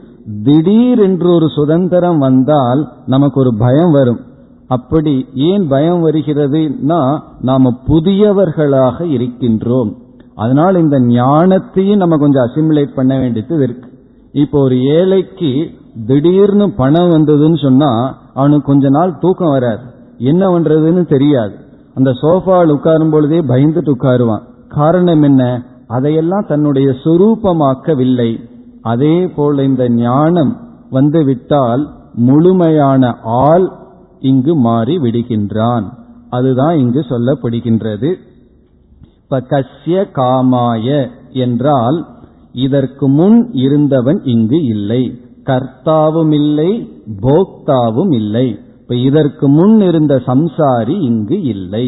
திடீரென்று 0.44 1.34
ஒரு 1.34 1.50
சுதந்திரம் 1.50 2.18
வந்தால் 2.18 2.88
நமக்கு 3.06 3.40
ஒரு 3.40 3.52
பயம் 3.58 3.92
வரும். 3.92 4.20
அப்படி 4.68 5.28
ஏன் 5.34 5.68
பயம் 5.68 6.08
வருகிறதுனா 6.08 7.20
நாம 7.42 7.74
புதியவர்களாக 7.88 9.00
இருக்கின்றோம். 9.00 9.94
அதனால் 10.36 10.76
இந்த 10.76 11.00
ஞானத்தையும் 11.00 11.96
நம்ம 11.96 12.18
கொஞ்சம் 12.18 12.44
அசிமுலேட் 12.44 12.96
பண்ண 12.96 13.20
வேண்டியது 13.20 13.64
இருக்கு. 13.64 13.90
இப்போ 14.32 14.60
ஒரு 14.60 14.84
ஏழைக்கு 14.84 15.70
திடீர்னு 16.06 16.72
பணம் 16.72 17.10
வந்ததுன்னு 17.10 17.62
சொன்னா 17.62 18.18
அவனுக்கு 18.34 18.64
கொஞ்ச 18.64 18.90
நாள் 18.90 19.18
தூக்கம் 19.20 19.52
வராது. 19.52 19.82
என்ன 20.18 20.60
பண்றதுன்னு 20.60 21.08
தெரியாது. 21.08 21.54
அந்த 21.94 22.12
சோஃபாவில் 22.22 22.72
உட்காரும் 22.72 23.12
பொழுதே 23.12 23.42
பயந்துட்டு 23.42 23.92
உட்காருவான். 24.00 24.42
காரணம் 24.68 25.22
என்ன? 25.22 25.66
அதையெல்லாம் 25.88 26.46
தன்னுடைய 26.48 26.94
சுரூபமாக்கவில்லை. 27.04 28.40
அதே 28.82 29.28
போல 29.28 29.64
இந்த 29.64 29.90
ஞானம் 29.90 30.58
வந்து 30.90 31.24
விட்டால் 31.24 31.88
முழுமையான 32.14 33.16
ஆள் 33.24 33.72
இங்கு 34.30 34.54
மாறி 34.56 34.96
விடுகின்றான் 34.98 35.86
அதுதான் 36.30 36.76
இங்கு 36.78 37.02
சொல்லப்படுகின்றது. 37.10 38.10
இப்ப 39.24 39.40
காமாய 40.14 40.88
என்றால் 41.44 41.98
இதற்கு 42.66 43.06
முன் 43.10 43.38
இருந்தவன் 43.54 44.20
இங்கு 44.24 44.60
இல்லை. 44.66 45.04
கர்த்தாவும் 45.44 46.34
இல்லை 46.34 46.72
போக்தாவும் 47.22 48.14
இல்லை. 48.14 48.48
இப்ப 48.82 48.96
இதற்கு 49.10 49.46
முன் 49.50 49.76
இருந்த 49.82 50.16
சம்சாரி 50.28 50.96
இங்கு 51.02 51.38
இல்லை. 51.44 51.86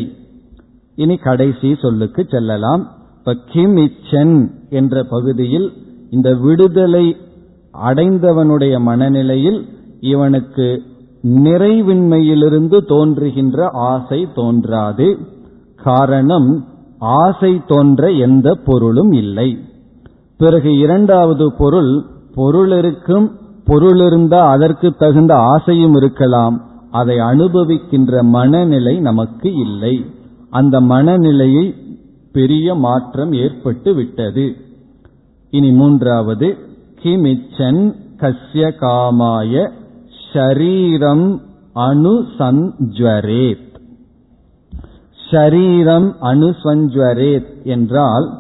இனி 0.96 1.16
கடைசி 1.18 1.70
சொல்லுக்கு 1.82 2.22
செல்லலாம். 2.30 2.84
இப்ப 3.18 3.36
கிம் 3.52 3.78
இச்சன் 3.78 4.36
என்ற 4.70 5.04
பகுதியில் 5.10 5.68
இந்த 6.10 6.30
விடுதலை 6.36 7.06
அடைந்தவனுடைய 7.88 8.76
மனநிலையில் 8.82 9.60
இவனுக்கு 10.00 10.68
நிறைவின்மையிலிருந்து 11.24 12.86
தோன்றுகின்ற 12.86 13.70
ஆசை 13.74 14.28
தோன்றாது. 14.36 15.18
காரணம் 15.76 16.66
ஆசை 16.98 17.62
தோன்ற 17.68 18.12
எந்த 18.12 18.56
பொருளும் 18.66 19.12
இல்லை. 19.12 19.58
பிறகு 20.38 20.78
இரண்டாவது 20.78 21.54
பொருள் 21.58 22.04
பொருள் 22.36 22.72
இருக்கும் 22.72 23.32
பொருள் 23.66 24.30
அதற்கு 24.30 24.92
தகுந்த 24.92 25.36
ஆசையும் 25.36 25.94
இருக்கலாம். 25.94 26.66
அதை 26.92 27.18
அனுபவிக்கின்ற 27.18 28.22
மனநிலை 28.22 29.00
நமக்கு 29.00 29.54
இல்லை. 29.54 30.06
அந்த 30.50 30.82
மனநிலையை 30.82 31.76
பெரிய 32.32 32.76
மாற்றம் 32.76 33.34
ஏற்பட்டு 33.34 33.94
விட்டது. 33.94 34.56
இனி 35.50 35.72
மூன்றாவது 35.72 36.58
கிமிச்சன் 37.04 37.96
கஸ்ய 38.18 38.72
காமாய 38.82 39.70
ஷரீரம் 40.34 41.40
அனுசஞ்சுவரேத் 41.76 43.66
ஷரீரம் 45.32 46.10
அனுசஞ்சுவரேத் 46.22 47.64
என்றால் 47.64 48.34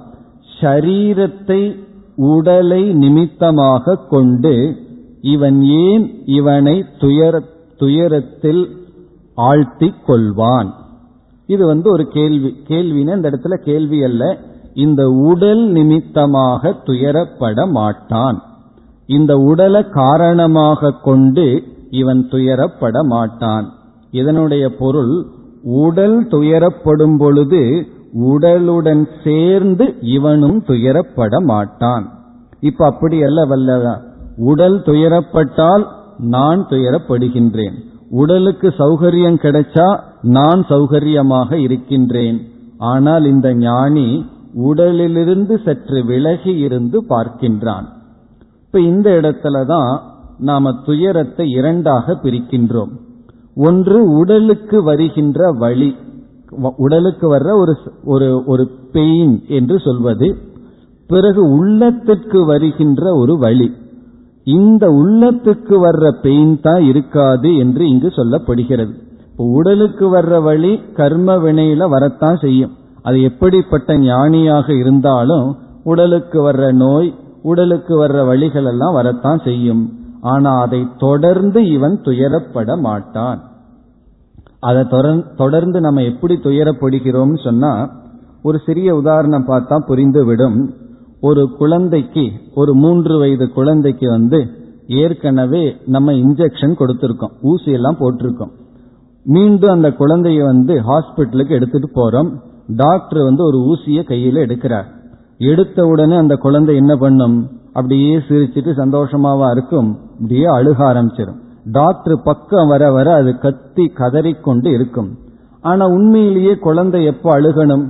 ஷரீரத்தை 0.61 1.75
உடலை 2.15 2.93
நிமித்தமாக 2.93 3.95
கொண்டு 3.95 4.75
இவன் 5.21 5.63
ஏன் 5.63 6.21
இவனை 6.25 6.85
துயர 6.99 7.41
துயரத்தில் 7.77 8.85
ஆழ்த்திக் 9.35 10.01
கொள்வான்? 10.07 10.69
இது 11.47 11.65
வந்து 11.65 11.91
ஒரு 11.91 12.07
கேள்வி 12.07 12.63
கேள்வின்னு 12.67 13.15
இந்த 13.15 13.29
இடத்துல 13.29 13.55
கேள்வி 13.55 14.03
அல்ல. 14.03 14.38
இந்த 14.73 15.09
உடல் 15.09 15.63
நிமித்தமாக 15.67 16.75
துயரப்பட 16.85 17.71
மாட்டான். 17.71 18.43
இந்த 19.05 19.38
உடலை 19.38 19.83
காரணமாக 19.89 20.91
கொண்டு 20.91 21.63
இவன் 21.89 22.27
துயரப்பட 22.31 23.05
மாட்டான். 23.05 23.73
இதனுடைய 24.11 24.75
பொருள் 24.75 25.25
உடல் 25.63 26.27
துயரப்படும் 26.27 27.17
பொழுது 27.17 27.88
உடலுடன் 28.13 29.07
சேர்ந்து 29.23 29.95
இவனும் 30.01 30.63
துயரப்பட 30.67 31.43
மாட்டான். 31.43 32.09
இப்ப 32.59 32.85
அப்படி 32.85 33.23
அல்ல 33.23 33.45
வல்லதா 33.45 34.01
உடல் 34.38 34.79
துயரப்பட்டால் 34.79 35.88
நான் 36.17 36.67
துயரப்படுகின்றேன். 36.69 37.73
உடலுக்கு 38.09 38.67
சௌகரியம் 38.67 39.39
கிடைச்சா 39.41 39.99
நான் 40.21 40.65
சௌகரியமாக 40.69 41.53
இருக்கின்றேன். 41.53 42.41
ஆனால் 42.77 43.25
இந்த 43.25 43.53
ஞானி 43.53 44.25
உடலிலிருந்து 44.53 45.61
சற்று 45.65 46.05
விலகி 46.05 46.57
இருந்து 46.57 47.05
பார்க்கின்றான். 47.09 47.88
இப்ப 48.65 48.79
இந்த 48.79 49.19
இடத்துலதான் 49.21 50.01
நாம 50.39 50.71
துயரத்தை 50.85 51.49
இரண்டாக 51.49 52.13
பிரிக்கின்றோம். 52.23 52.91
ஒன்று 53.55 54.17
உடலுக்கு 54.17 54.83
வருகின்ற 54.83 55.51
வழி 55.51 55.95
உடலுக்கு 56.77 57.35
வர்ற 57.35 57.49
ஒரு 57.59 57.77
ஒரு 58.03 58.43
ஒரு 58.45 58.69
பெயின் 58.91 59.43
என்று 59.47 59.79
சொல்வது 59.79 60.38
பிறகு 61.07 61.49
உள்ளத்திற்கு 61.49 62.45
வருகின்ற 62.45 63.15
ஒரு 63.15 63.38
வழி 63.38 63.71
இந்த 64.43 64.88
உள்ளத்துக்கு 64.88 65.75
வர்ற 65.85 66.11
பெயின் 66.21 66.59
தான் 66.61 66.81
இருக்காது 66.81 67.57
என்று 67.57 67.88
இங்கு 67.88 68.07
சொல்லப்படுகிறது. 68.07 68.93
உடலுக்கு 69.35 70.15
வர்ற 70.15 70.41
வழி 70.41 70.81
கர்ம 70.93 71.35
வினையில 71.35 71.89
வரத்தான் 71.89 72.38
செய்யும். 72.38 72.71
அது 73.01 73.21
எப்படிப்பட்ட 73.21 73.97
ஞானியாக 73.97 74.73
இருந்தாலும் 74.73 75.57
உடலுக்கு 75.83 76.51
வர்ற 76.51 76.71
நோய் 76.71 77.13
உடலுக்கு 77.41 78.05
வர்ற 78.05 78.25
வழிகள் 78.25 78.65
எல்லாம் 78.65 78.93
வரத்தான் 78.93 79.38
செய்யும். 79.43 79.93
ஆனா 80.22 80.61
அதை 80.61 80.88
தொடர்ந்து 80.97 81.68
இவன் 81.68 82.01
துயரப்பட 82.01 82.80
மாட்டான். 82.80 83.41
அதை 84.59 84.88
தொடர்ந்து 85.36 85.82
நம்ம 85.82 86.01
எப்படி 86.01 86.34
துயரப்படுகிறோம்னு 86.34 87.43
சொன்னா 87.43 87.89
ஒரு 88.43 88.61
சிறிய 88.65 88.95
உதாரணம் 88.95 89.47
பார்த்தா 89.47 89.78
புரிந்துவிடும். 89.88 90.70
ஒரு 91.22 91.49
குழந்தைக்கு 91.57 92.32
ஒரு 92.55 92.76
மூன்று 92.76 93.18
வயது 93.18 93.49
குழந்தைக்கு 93.49 94.09
வந்து 94.09 94.47
ஏற்கனவே 94.88 95.76
நம்ம 95.86 96.11
இன்ஜெக்ஷன் 96.11 96.76
கொடுத்துருக்கோம். 96.80 97.32
ஊசி 97.41 97.72
எல்லாம் 97.72 97.97
போட்டிருக்கோம். 97.99 98.51
மீண்டும் 99.24 99.72
அந்த 99.72 99.89
குழந்தைய 99.89 100.45
வந்து 100.45 100.74
ஹாஸ்பிட்டலுக்கு 100.74 101.49
எடுத்துட்டு 101.49 101.89
போறோம். 101.95 102.32
டாக்டர் 102.68 103.24
வந்து 103.24 103.43
ஒரு 103.43 103.57
ஊசியை 103.57 103.99
கையில 104.03 104.38
எடுக்கிறார். 104.45 104.86
எடுத்த 105.38 105.84
உடனே 105.84 106.15
அந்த 106.15 106.36
குழந்தை 106.36 106.76
என்ன 106.76 106.95
பண்ணும்? 106.95 107.49
அப்படியே 107.74 108.18
சிரிச்சிட்டு 108.18 108.72
சந்தோஷமாவா 108.78 109.51
இருக்கும். 109.51 109.97
அப்படியே 110.18 110.47
அழுக 110.57 110.80
ஆரம்பிச்சிடும் 110.91 111.39
டாக்டர் 111.78 112.18
பக்கம் 112.28 112.70
வர 112.74 112.84
வர 112.95 113.07
அது 113.20 113.32
கத்தி 113.45 113.86
கதறிக்கொண்டு 113.99 114.70
இருக்கும். 114.78 115.09
ஆனா 115.63 115.84
உண்மையிலேயே 115.95 116.53
குழந்தை 116.65 116.99
எப்போ 117.11 117.30
அழுகணும்? 117.38 117.86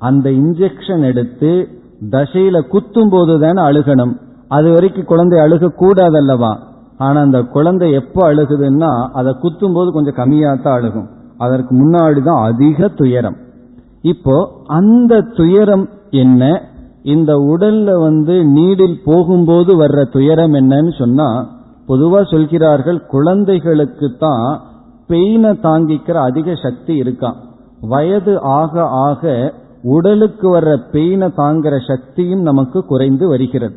அந்த 0.00 0.26
இன்ஜெக்ஷன் 0.30 1.02
எடுத்து 1.10 1.50
தசையில 2.14 2.56
குத்தும் 2.72 3.12
போது 3.14 3.34
தானே 3.44 3.60
அழுகணும். 3.68 4.14
அது 4.56 4.68
வரைக்கும் 4.74 5.10
குழந்தை 5.12 5.38
அழுக 5.40 5.70
கூடாதல்லவா 5.82 6.52
ஆனா 6.98 7.18
அந்த 7.26 7.38
குழந்தை 7.56 7.88
எப்போ 8.00 8.22
அழுகுதுன்னா 8.30 8.90
அதை 9.18 9.32
குத்தும் 9.44 9.76
போது 9.76 9.88
கொஞ்சம் 9.92 10.18
கம்மியா 10.20 10.50
தான் 10.64 10.78
அழுகும். 10.78 11.08
அதற்கு 11.44 11.72
முன்னாடி 11.82 12.20
தான் 12.22 12.42
அதிக 12.48 12.88
துயரம். 13.00 13.38
இப்போ 14.12 14.36
அந்த 14.78 15.20
துயரம் 15.38 15.86
என்ன? 16.24 16.42
இந்த 17.02 17.32
உடல்ல 17.34 18.00
வந்து 18.00 18.44
நீடில் 18.44 19.02
போகும்போது 19.04 19.76
வர்ற 19.80 20.10
துயரம் 20.10 20.52
என்னன்னு 20.52 20.98
சொன்னா 20.98 21.58
பொதுவா 21.88 22.20
சொல்கிறார்கள் 22.30 23.06
குழந்தைகளுக்கு 23.06 24.16
தான் 24.18 24.60
பெயினை 25.08 25.52
தாங்கிக்கிற 25.62 26.12
அதிக 26.12 26.54
சக்தி 26.54 27.00
இருக்கான் 27.00 27.34
வயது 27.80 28.40
ஆக 28.40 28.84
ஆக 28.84 29.54
உடலுக்கு 29.82 30.60
வர்ற 30.60 30.72
பெயினை 30.92 31.28
தாங்கிற 31.36 31.76
சக்தியும் 31.86 32.42
நமக்கு 32.42 32.84
குறைந்து 32.84 33.28
வருகிறது. 33.28 33.74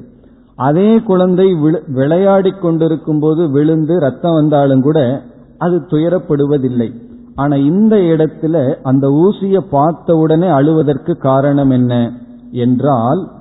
அதே 0.55 0.99
குழந்தை 0.99 1.53
விளையாடி 1.87 2.51
கொண்டிருக்கும் 2.51 3.19
போது 3.19 3.49
விழுந்து 3.49 3.99
ரத்தம் 3.99 4.33
வந்தாலும் 4.33 4.81
கூட 4.81 5.23
அது 5.57 5.85
துயரப்படுவதில்லை. 5.89 6.93
ஆனா 7.35 7.55
இந்த 7.55 7.95
இடத்துல 7.95 8.75
அந்த 8.81 9.07
ஊசியை 9.07 9.61
பார்த்த 9.69 10.15
உடனே 10.15 10.47
அழுவதற்கு 10.47 11.17
காரணம் 11.17 11.69
என்ன? 11.69 12.11
என்றால் 12.55 13.31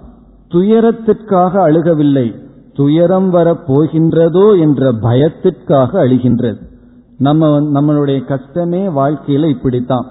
துயரத்திற்காக 0.48 1.58
அழுகவில்லை. 1.58 2.34
துயரம் 2.74 3.32
வரப்போகின்றதோ 3.32 4.58
என்ற 4.58 4.92
பயத்திற்காக 4.92 6.06
அழுகின்றது. 6.06 6.56
நம்ம 7.18 7.60
நம்மளுடைய 7.60 8.24
கஷ்டமே 8.24 8.86
வாழ்க்கையில 8.86 9.48
இப்படித்தான். 9.48 10.06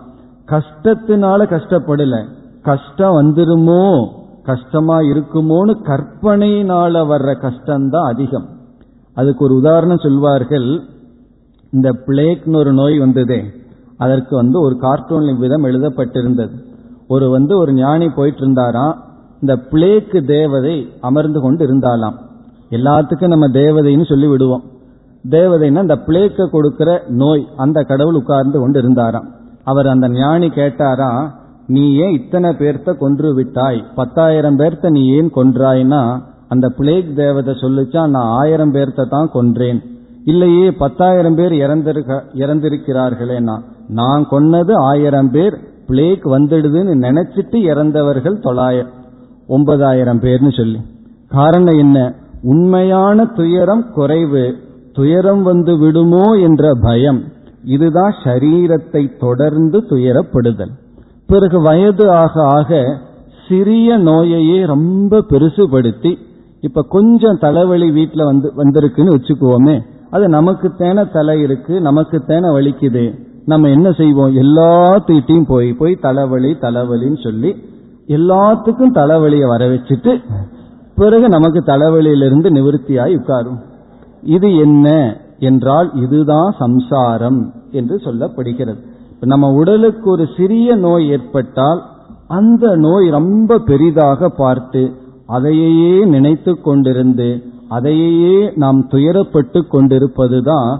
கஷ்டத்தினால 0.45 1.45
கஷ்டப்படல. 1.47 2.25
கஷ்டம் 2.61 3.11
வந்துருமோ? 3.11 4.07
கஷ்டமா 4.43 4.99
இருக்குமோன்னு 4.99 5.75
கற்பனையினால 5.83 7.05
வர்ற 7.05 7.35
கஷ்டம்தான் 7.41 8.07
அதிகம். 8.07 8.49
அதுக்கு 9.13 9.43
ஒரு 9.43 9.55
உதாரணம் 9.55 9.97
சொல்வார்கள். 9.97 10.81
இந்த 11.71 11.91
பிளேக்னு 11.91 12.55
ஒரு 12.55 12.73
நோய் 12.73 12.99
வந்ததே. 12.99 13.43
அதற்கு 13.97 14.35
வந்து 14.35 14.61
ஒரு 14.61 14.77
கார்ட்டூன் 14.77 15.37
விதம் 15.37 15.63
எழுதப்பட்டிருந்தது. 15.63 16.72
ஒரு 17.13 17.25
வந்து 17.35 17.53
ஒரு 17.61 17.71
ஞானி 17.73 18.07
போயிட்டு 18.17 18.41
இருந்தாராம் 18.43 18.95
இந்த 19.41 19.53
பிளேக்கு 19.71 20.19
தேவதை 20.35 20.75
அமர்ந்து 21.07 21.39
கொண்டு 21.45 21.63
இருந்தாலாம் 21.67 22.17
எல்லாத்துக்கும் 22.77 23.33
நம்ம 23.33 23.47
தேவதைன்னு 23.61 24.05
சொல்லி 24.11 24.27
விடுவோம். 24.27 24.63
தேவதைன்னா 25.29 25.81
இந்த 25.87 25.97
பிளேக்க 26.07 26.47
கொடுக்கிற 26.53 26.89
நோய் 27.21 27.43
அந்த 27.63 27.79
கடவுள் 27.89 28.19
உட்கார்ந்து 28.21 28.57
கொண்டு 28.59 28.79
இருந்தாராம் 28.79 29.27
அவர் 29.71 29.87
அந்த 29.93 30.07
ஞானி 30.19 30.47
கேட்டாரா 30.59 31.09
நீ 31.73 31.83
ஏன் 32.03 32.15
இத்தனை 32.19 32.49
பேர்த்த 32.61 32.95
கொன்று 33.01 33.29
விட்டாய்? 33.33 33.79
பத்தாயிரம் 33.95 34.57
பேர்த்த 34.59 34.89
நீ 34.95 35.01
ஏன் 35.17 35.29
கொன்றாய்னா 35.35 36.01
அந்த 36.53 36.67
பிளேக் 36.77 37.11
தேவதை 37.15 37.53
சொல்லிச்சா 37.61 38.01
நான் 38.15 38.31
ஆயிரம் 38.41 38.73
பேர்த்த 38.73 39.09
தான் 39.13 39.29
கொன்றேன். 39.33 39.79
இல்லையே 40.31 40.65
பத்தாயிரம் 40.81 41.37
பேர் 41.39 41.53
இறந்திருக்க 41.63 42.17
இறந்திருக்கிறார்களேனா. 42.43 43.55
நான் 43.99 44.23
கொன்னது 44.31 44.73
ஆயிரம் 44.91 45.31
பேர் 45.31 45.55
பிளேக் 45.87 46.25
வந்துடுதுன்னு 46.25 46.93
நினைச்சிட்டு 47.01 47.55
இறந்தவர்கள் 47.55 48.39
தொள்ளாயிரம் 48.39 48.89
ஒன்பதாயிரம் 49.47 50.19
பேர்னு 50.19 50.57
சொல்லி. 50.57 50.79
காரணம் 51.27 51.77
என்ன? 51.77 52.13
உண்மையான 52.41 53.25
துயரம் 53.25 53.91
குறைவு. 53.91 54.55
துயரம் 54.93 55.43
வந்து 55.43 55.77
விடுமோ 55.77 56.33
என்ற 56.33 56.71
பயம். 56.81 57.23
இதுதான் 57.63 58.13
சரீரத்தை 58.23 59.17
தொடர்ந்து 59.19 59.79
துயரப்படுதல். 59.79 60.71
பிறகு 61.27 61.61
வயது 61.61 62.11
ஆக 62.11 62.41
ஆக 62.41 62.97
சிறிய 63.49 63.97
நோயையே 63.97 64.65
ரொம்ப 64.65 65.23
பெருசுபடுத்தி 65.29 66.17
இப்ப 66.59 66.85
கொஞ்சம் 66.89 67.37
தலைவலி 67.39 67.91
வீட்டில் 67.91 68.25
வந்து 68.25 68.51
வந்திருக்குன்னு 68.57 69.15
வச்சுக்குவோமே 69.15 69.81
அது 70.09 70.27
நமக்கு 70.27 70.71
தேன 70.77 71.11
தலை 71.11 71.41
இருக்கு 71.41 71.81
நமக்கு 71.81 72.23
தேன 72.27 72.45
வலிக்குது. 72.55 73.31
நம்ம 73.45 73.69
என்ன 73.69 73.91
செய்வோம்? 73.91 74.35
எல்லாத்துக்கிட்டையும் 74.35 75.47
போய் 75.47 75.73
போய் 75.73 75.95
தலைவலி 75.95 76.51
தலைவலின்னு 76.61 77.23
சொல்லி 77.23 77.51
எல்லாத்துக்கும் 78.07 78.95
தலைவலியை 78.95 79.47
வர 79.47 79.67
வச்சுட்டு 79.67 80.23
பிறகு 80.95 81.29
நமக்கு 81.29 81.59
தலைவலியிலிருந்து 81.59 82.49
நிவர்த்தியாய் 82.57 83.17
உட்காரும். 83.17 83.59
இது 84.21 84.55
என்ன 84.55 84.87
என்றால் 85.39 85.91
இதுதான் 85.93 86.55
சம்சாரம் 86.59 87.53
என்று 87.71 87.95
சொல்லப்படுகிறது. 87.95 88.81
நம்ம 89.19 89.51
உடலுக்கு 89.53 90.09
ஒரு 90.09 90.27
சிறிய 90.37 90.75
நோய் 90.75 91.09
ஏற்பட்டால் 91.09 91.81
அந்த 92.27 92.75
நோய் 92.75 93.09
ரொம்ப 93.09 93.57
பெரிதாக 93.57 94.29
பார்த்து 94.29 94.91
அதையே 95.25 96.05
நினைத்து 96.05 96.51
கொண்டிருந்து 96.65 97.43
அதையே 97.69 98.51
நாம் 98.55 98.87
துயரப்பட்டு 98.91 99.59
கொண்டிருப்பதுதான் 99.71 100.71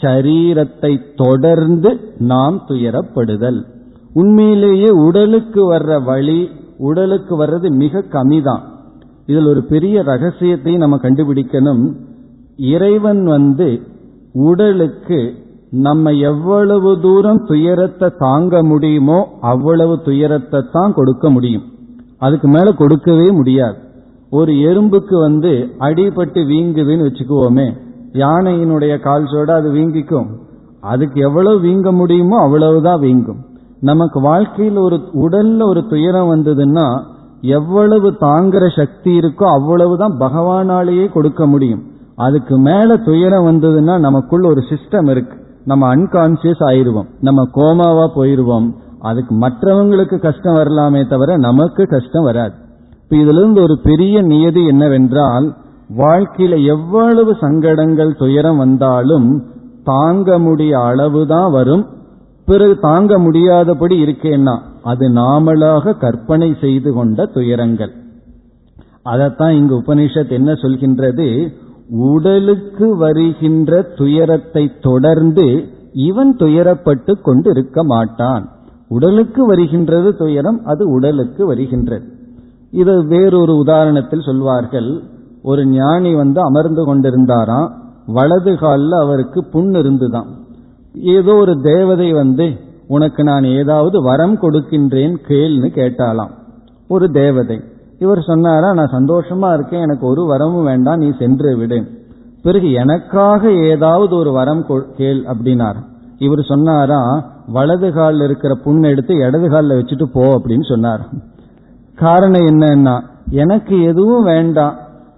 ஷரீரத்தை 0.00 0.92
தொடர்ந்து 1.14 1.90
நாம் 2.18 2.64
துயரப்படுதல். 2.68 3.60
உண்மையிலேயே 4.14 4.90
உடலுக்கு 5.06 5.62
வர்ற 5.72 6.04
வழி 6.04 6.40
உடலுக்கு 6.78 7.44
வர்றது 7.44 7.68
மிக 7.72 8.02
கம்மிதான். 8.12 8.62
இதில் 9.26 9.46
ஒரு 9.46 9.62
பெரிய 9.64 10.02
ரகசியத்தை 10.02 10.76
நம்ம 10.76 10.96
கண்டுபிடிக்கணும். 11.02 11.84
இறைவன் 12.56 13.22
வந்து 13.24 13.68
உடலுக்கு 14.32 15.18
நம்ம 15.70 16.12
எவ்வளவு 16.12 17.00
தூரம் 17.00 17.44
துயரத்தை 17.44 18.08
தாங்க 18.18 18.62
முடியுமோ 18.62 19.18
அவ்வளவு 19.40 19.94
துயரத்தை 20.02 20.60
தான் 20.72 20.92
கொடுக்க 20.92 21.30
முடியும். 21.30 21.66
அதுக்கு 22.18 22.48
மேல 22.48 22.72
கொடுக்கவே 22.72 23.28
முடியாது. 23.30 23.78
ஒரு 24.30 24.52
எறும்புக்கு 24.52 25.16
வந்து 25.20 25.52
அடிபட்டு 25.78 26.40
வீங்குதுன்னு 26.52 27.06
வச்சுக்குவோமே 27.08 27.68
யானையினுடைய 28.12 29.00
கால் 29.00 29.24
சோட 29.24 29.50
அது 29.50 29.72
வீங்கிக்கும். 29.72 30.26
அதுக்கு 30.80 31.20
எவ்வளவு 31.20 31.60
வீங்க 31.60 31.92
முடியுமோ 31.92 32.40
அவ்வளவுதான் 32.40 33.00
வீங்கும். 33.00 33.38
நமக்கு 33.80 34.20
வாழ்க்கையில் 34.20 34.76
ஒரு 34.76 34.96
உடல்ல 34.96 35.62
ஒரு 35.62 35.86
துயரம் 35.86 36.34
வந்ததுன்னா 36.34 37.02
எவ்வளவு 37.40 38.10
தாங்குற 38.10 38.76
சக்தி 38.76 39.18
இருக்கோ 39.18 39.44
அவ்வளவுதான் 39.44 40.18
பகவானாலேயே 40.18 41.12
கொடுக்க 41.12 41.46
முடியும். 41.46 41.82
அதுக்கு 42.16 42.58
மேல 42.58 42.96
துயரம் 42.96 43.46
வந்ததுன்னா 43.46 43.98
நமக்குள்ள 43.98 44.48
ஒரு 44.48 44.60
சிஸ்டம் 44.60 45.10
இருக்கு. 45.10 45.36
நம்ம 45.64 45.96
அன்கான்சியஸ் 45.96 46.62
ஆயிருவோம். 46.66 47.06
நம்ம 47.20 47.44
கோமாவா 47.54 48.08
போயிருவோம். 48.16 48.72
அதுக்கு 49.00 49.34
மற்றவங்களுக்கு 49.34 50.18
கஷ்டம் 50.18 50.52
வரலாமே 50.52 51.06
தவிர 51.06 51.36
நமக்கு 51.36 51.86
கஷ்டம் 51.86 52.24
வராது. 52.24 52.52
இப்ப 53.02 53.16
இதுல 53.16 53.38
இருந்து 53.38 53.62
ஒரு 53.62 53.78
பெரிய 53.82 54.22
நியதி 54.22 54.66
என்னவென்றால் 54.66 55.54
வாழ்க்கையில 55.96 56.64
எவ்வளவு 56.64 57.36
சங்கடங்கள் 57.40 58.16
துயரம் 58.16 58.56
வந்தாலும் 58.56 59.44
தாங்க 59.84 60.38
முடிய 60.38 60.80
அளவுதான் 60.80 61.52
வரும். 61.52 61.86
பிறகு 62.46 62.78
தாங்க 62.78 63.18
முடியாதபடி 63.18 64.02
இருக்கேன்னா 64.02 64.58
அது 64.82 65.10
நாமளாக 65.10 65.98
கற்பனை 65.98 66.56
செய்து 66.60 66.92
கொண்ட 66.92 67.26
துயரங்கள். 67.26 67.92
அதத்தான் 69.04 69.50
இங்கு 69.50 69.80
உபனிஷத் 69.80 70.30
என்ன 70.30 70.52
சொல்கின்றது? 70.52 71.52
உடலுக்கு 71.90 72.96
வருகின்ற 72.96 73.82
துயரத்தை 73.82 74.72
தொடர்ந்து 74.80 75.68
இவன் 75.92 76.36
துயரப்பட்டு 76.36 77.20
கொண்டு 77.20 77.50
இருக்க 77.50 77.84
மாட்டான். 77.84 78.48
உடலுக்கு 78.88 79.46
வருகின்றது 79.46 80.16
துயரம் 80.16 80.60
அது 80.64 80.90
உடலுக்கு 80.90 81.46
வருகின்றது. 81.46 82.04
இது 82.70 83.06
வேறொரு 83.06 83.62
உதாரணத்தில் 83.66 84.24
சொல்வார்கள். 84.24 85.02
ஒரு 85.42 85.62
ஞானி 85.66 86.12
வந்து 86.14 86.40
அமர்ந்து 86.40 86.82
கொண்டிருந்தாராம். 86.86 87.68
வலது 88.06 88.52
காலில் 88.56 88.96
அவருக்கு 89.02 89.40
புண் 89.44 89.72
இருந்துதான் 89.74 90.28
ஏதோ 91.14 91.32
ஒரு 91.34 91.54
தேவதை 91.62 92.08
வந்து 92.12 92.46
உனக்கு 92.86 93.22
நான் 93.24 93.44
ஏதாவது 93.58 93.96
வரம் 94.02 94.36
கொடுக்கின்றேன் 94.40 95.14
கேள்னு 95.28 95.68
கேட்டாலாம் 95.74 96.32
ஒரு 96.88 97.06
தேவதை. 97.10 97.58
இவர் 97.98 98.20
சொன்னாரா 98.22 98.68
நான் 98.72 98.94
சந்தோஷமா 98.96 99.48
இருக்கேன் 99.52 99.80
எனக்கு 99.80 100.06
ஒரு 100.06 100.22
வரமும் 100.30 100.64
வேண்டாம் 100.64 100.98
நீ 100.98 101.08
சென்று 101.18 101.50
விடு. 101.56 101.78
பிறகு 102.42 102.68
எனக்காக 102.72 103.52
ஏதாவது 103.52 104.12
ஒரு 104.16 104.30
வரம் 104.32 104.64
கேள் 104.96 105.20
அப்படின்னார். 105.24 105.78
இவர் 106.18 106.42
சொன்னாரா 106.42 107.00
வலது 107.46 107.88
காலில் 107.92 108.24
இருக்கிற 108.24 108.52
புண் 108.64 108.82
எடுத்து 108.82 109.14
இடது 109.26 109.48
காலில் 109.48 109.78
வச்சுட்டு 109.78 110.06
போ 110.12 110.24
அப்படின்னு 110.36 110.66
சொன்னார். 110.68 111.02
காரணம் 111.94 112.46
என்னன்னா 112.46 112.96
எனக்கு 113.42 113.76
எதுவும் 113.82 114.24
வேண்டாம் 114.24 114.76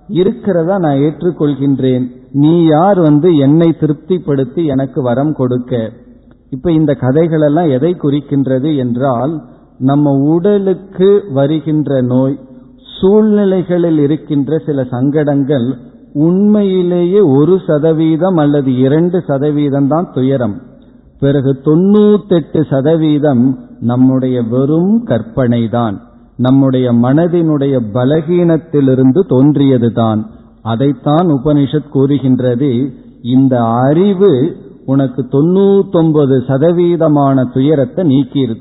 இருக்கிறதா 0.08 0.78
நான் 0.78 0.98
ஏற்றுக்கொள்கின்றேன். 0.98 2.10
நீ 2.32 2.64
யார் 2.64 3.00
வந்து 3.00 3.36
என்னை 3.36 3.76
திருப்திப்படுத்தி 3.80 4.64
எனக்கு 4.64 5.02
வரம் 5.02 5.32
கொடுக்க? 5.32 5.90
இப்ப 6.50 6.72
இந்த 6.72 6.94
கதைகள் 6.94 7.40
எல்லாம் 7.40 7.68
எதை 7.68 7.94
குறிக்கின்றது 7.94 8.76
என்றால் 8.76 9.42
நம்ம 9.78 10.10
உடலுக்கு 10.10 11.22
வருகின்ற 11.32 12.02
நோய் 12.02 12.38
சூழ்நிலைகளில் 13.00 13.98
இருக்கின்ற 13.98 14.58
சில 14.58 14.84
சங்கடங்கள் 14.84 15.74
உண்மையிலேயே 16.12 17.20
ஒரு 17.20 17.60
சதவீதம் 17.66 18.36
அல்லது 18.36 18.76
இரண்டு 18.76 19.20
சதவீதம் 19.20 19.88
தான் 19.88 20.08
துயரம். 20.14 20.60
பிறகு 21.20 21.60
தொண்ணூத்தெட்டு 21.64 22.60
சதவீதம் 22.70 23.58
நம்முடைய 23.80 24.42
வெறும் 24.42 25.04
கற்பனை 25.04 25.68
தான் 25.68 26.02
நம்முடைய 26.36 26.92
மனதினுடைய 26.92 27.80
பலகீனத்திலிருந்து 27.92 29.20
தோன்றியதுதான். 29.28 30.26
அதைத்தான் 30.62 31.26
உபனிஷத் 31.26 31.88
கூறுகின்றது. 31.88 32.92
இந்த 33.22 33.64
அறிவு 33.64 34.56
உனக்கு 34.84 35.22
தொண்ணூத்தொன்பது 35.22 36.46
சதவீதமான 36.48 37.52
துயரத்தை 37.52 38.04
நீக்கிருது 38.04 38.60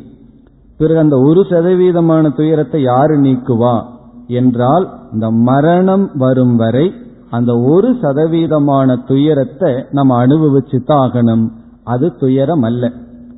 பிறகு 0.78 0.99
அந்த 0.99 1.19
ஒரு 1.19 1.45
சதவீதமான 1.49 2.36
துயரத்தை 2.36 2.82
யாரு 2.82 3.22
நீக்குவா? 3.22 3.84
என்றால் 4.28 4.89
இந்த 5.13 5.32
மரணம் 5.32 6.11
வரும் 6.13 6.55
வரை 6.55 6.93
அந்த 7.30 7.59
ஒரு 7.59 7.91
சதவீதமான 8.01 9.05
துயரத்தை 9.07 9.74
நம்ம 9.91 10.28
அனுபவிச்சுதான் 10.28 11.01
ஆகணும் 11.01 11.47
அது 11.84 12.15
துயரம் 12.15 12.61
அல்ல 12.61 12.91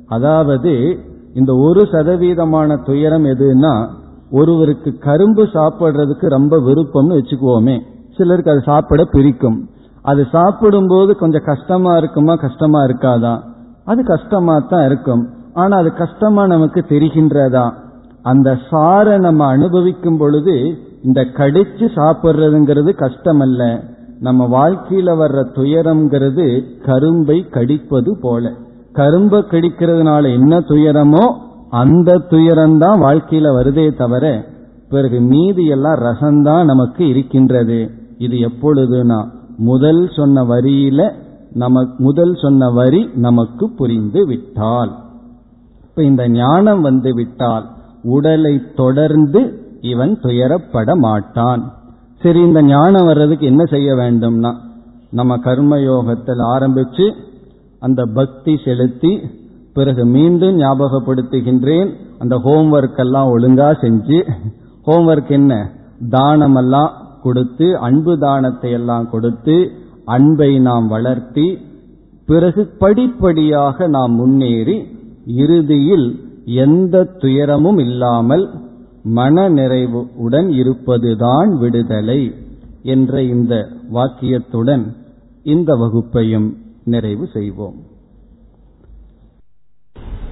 அதாவது 0.06 0.98
இந்த 1.34 1.54
ஒரு 1.54 1.80
சதவீதமான 1.80 2.84
துயரம் 2.84 3.24
எதுன்னா 3.24 3.88
ஒருவருக்கு 4.34 4.90
கரும்பு 4.98 5.42
சாப்பிடுறதுக்கு 5.54 6.26
ரொம்ப 6.28 6.56
விருப்பம்னு 6.58 7.16
வச்சுக்குவோமே 7.18 7.76
சிலருக்கு 8.16 8.50
அது 8.50 8.60
சாப்பிட 8.60 9.04
பிரிக்கும் 9.04 9.58
அது 10.02 10.22
சாப்பிடும்போது 10.32 11.12
கொஞ்சம் 11.16 11.46
கஷ்டமா 11.46 11.92
இருக்குமா 11.96 12.34
கஷ்டமா 12.34 12.80
இருக்காதா? 12.84 13.34
அது 13.84 14.00
கஷ்டமா 14.04 14.54
தான் 14.70 14.84
இருக்கும். 14.86 15.22
ஆனா 15.54 15.74
அது 15.76 15.90
கஷ்டமா 15.92 16.42
நமக்கு 16.46 16.80
தெரிகின்றதா? 16.88 17.64
அந்த 18.22 18.50
சாரை 18.70 19.14
நம்ம 19.18 19.46
அனுபவிக்கும் 19.46 20.18
பொழுது 20.18 20.54
இந்த 21.02 21.20
கடிச்சு 21.38 21.86
சாப்பிடுறதுங்கிறது 21.96 22.92
கஷ்டம் 22.94 23.40
அல்ல 23.40 23.62
நம்ம 24.20 24.46
வாழ்க்கையில 24.56 25.14
வர்ற 25.22 25.40
துயரம்ங்கிறது 25.56 26.46
கரும்பை 26.86 27.38
கடிப்பது 27.50 28.12
போல. 28.20 28.52
கரும்பை 28.92 29.40
கடிக்கிறதுனால 29.50 30.24
என்ன 30.32 30.60
துயரமோ 30.60 31.24
அந்த 31.80 32.10
துயரம்தான் 32.30 32.98
வாழ்க்கையில 33.06 33.50
வருதே 33.56 33.86
தவிர 33.96 34.24
பிறகு 34.88 35.18
மீதி 35.30 35.64
எல்லாம் 35.74 36.00
ரசம்தான் 36.06 36.64
நமக்கு 36.64 37.02
இருக்கின்றது. 37.08 37.78
இது 38.18 38.36
எப்பொழுதுனா 38.48 39.20
முதல் 39.70 40.02
சொன்ன 40.16 40.44
வரியில 40.44 41.00
நம 41.62 41.82
முதல் 41.98 42.34
சொன்ன 42.42 42.68
வரி 42.70 43.00
நமக்கு 43.26 43.64
புரிந்து 43.78 44.20
விட்டால். 44.26 44.92
இப்ப 45.86 46.02
இந்த 46.02 46.24
ஞானம் 46.38 46.80
வந்து 46.80 47.10
விட்டால் 47.14 47.66
உடலை 48.14 48.54
தொடர்ந்து 48.74 49.40
இவன் 49.92 50.12
துயரப்பட 50.22 50.90
மாட்டான். 51.06 51.62
சரி 52.22 52.40
இந்த 52.40 52.60
ஞானம் 52.62 53.06
வர்றதுக்கு 53.06 53.44
என்ன 53.46 53.62
செய்ய 53.64 53.90
வேண்டும்னா 53.94 54.52
நம்ம 55.10 55.32
கர்மயோகத்தில் 55.46 56.42
ஆரம்பிச்சு 56.54 57.06
அந்த 57.82 58.02
பக்தி 58.14 58.52
செலுத்தி 58.64 59.12
பிறகு 59.74 60.04
மீண்டும் 60.06 60.58
ஞாபகப்படுத்துகின்றேன். 60.58 61.88
அந்த 62.18 62.34
ஹோம்ஒர்க் 62.44 63.00
எல்லாம் 63.04 63.30
ஒழுங்கா 63.36 63.68
செஞ்சு 63.82 64.18
ஹோம்ஒர்க் 64.86 65.30
என்ன? 65.30 65.52
தானமெல்லாம் 66.10 66.92
கொடுத்து 67.22 67.66
அன்பு 67.78 68.18
தானத்தை 68.18 68.70
எல்லாம் 68.70 69.10
கொடுத்து 69.10 69.56
அன்பை 70.04 70.58
நாம் 70.58 70.86
வளர்த்தி 70.86 71.58
பிறகு 72.26 72.62
படிப்படியாக 72.78 73.86
நாம் 73.88 74.12
முன்னேறி 74.14 74.76
இறுதியில் 75.26 76.06
எந்த 76.44 77.04
துயரமும் 77.04 77.78
இல்லாமல் 77.78 78.44
மன 79.02 79.48
நிறைவு 79.48 80.00
உடன் 80.16 80.50
இருப்பதுதான் 80.50 81.50
விடுதலை 81.58 82.20
என்ற 82.82 83.22
இந்த 83.22 83.54
வாக்கியத்துடன் 83.92 84.84
இந்த 85.42 85.70
வகுப்பையும் 85.74 86.48
நிறைவு 86.84 87.26
செய்வோம். 87.26 87.78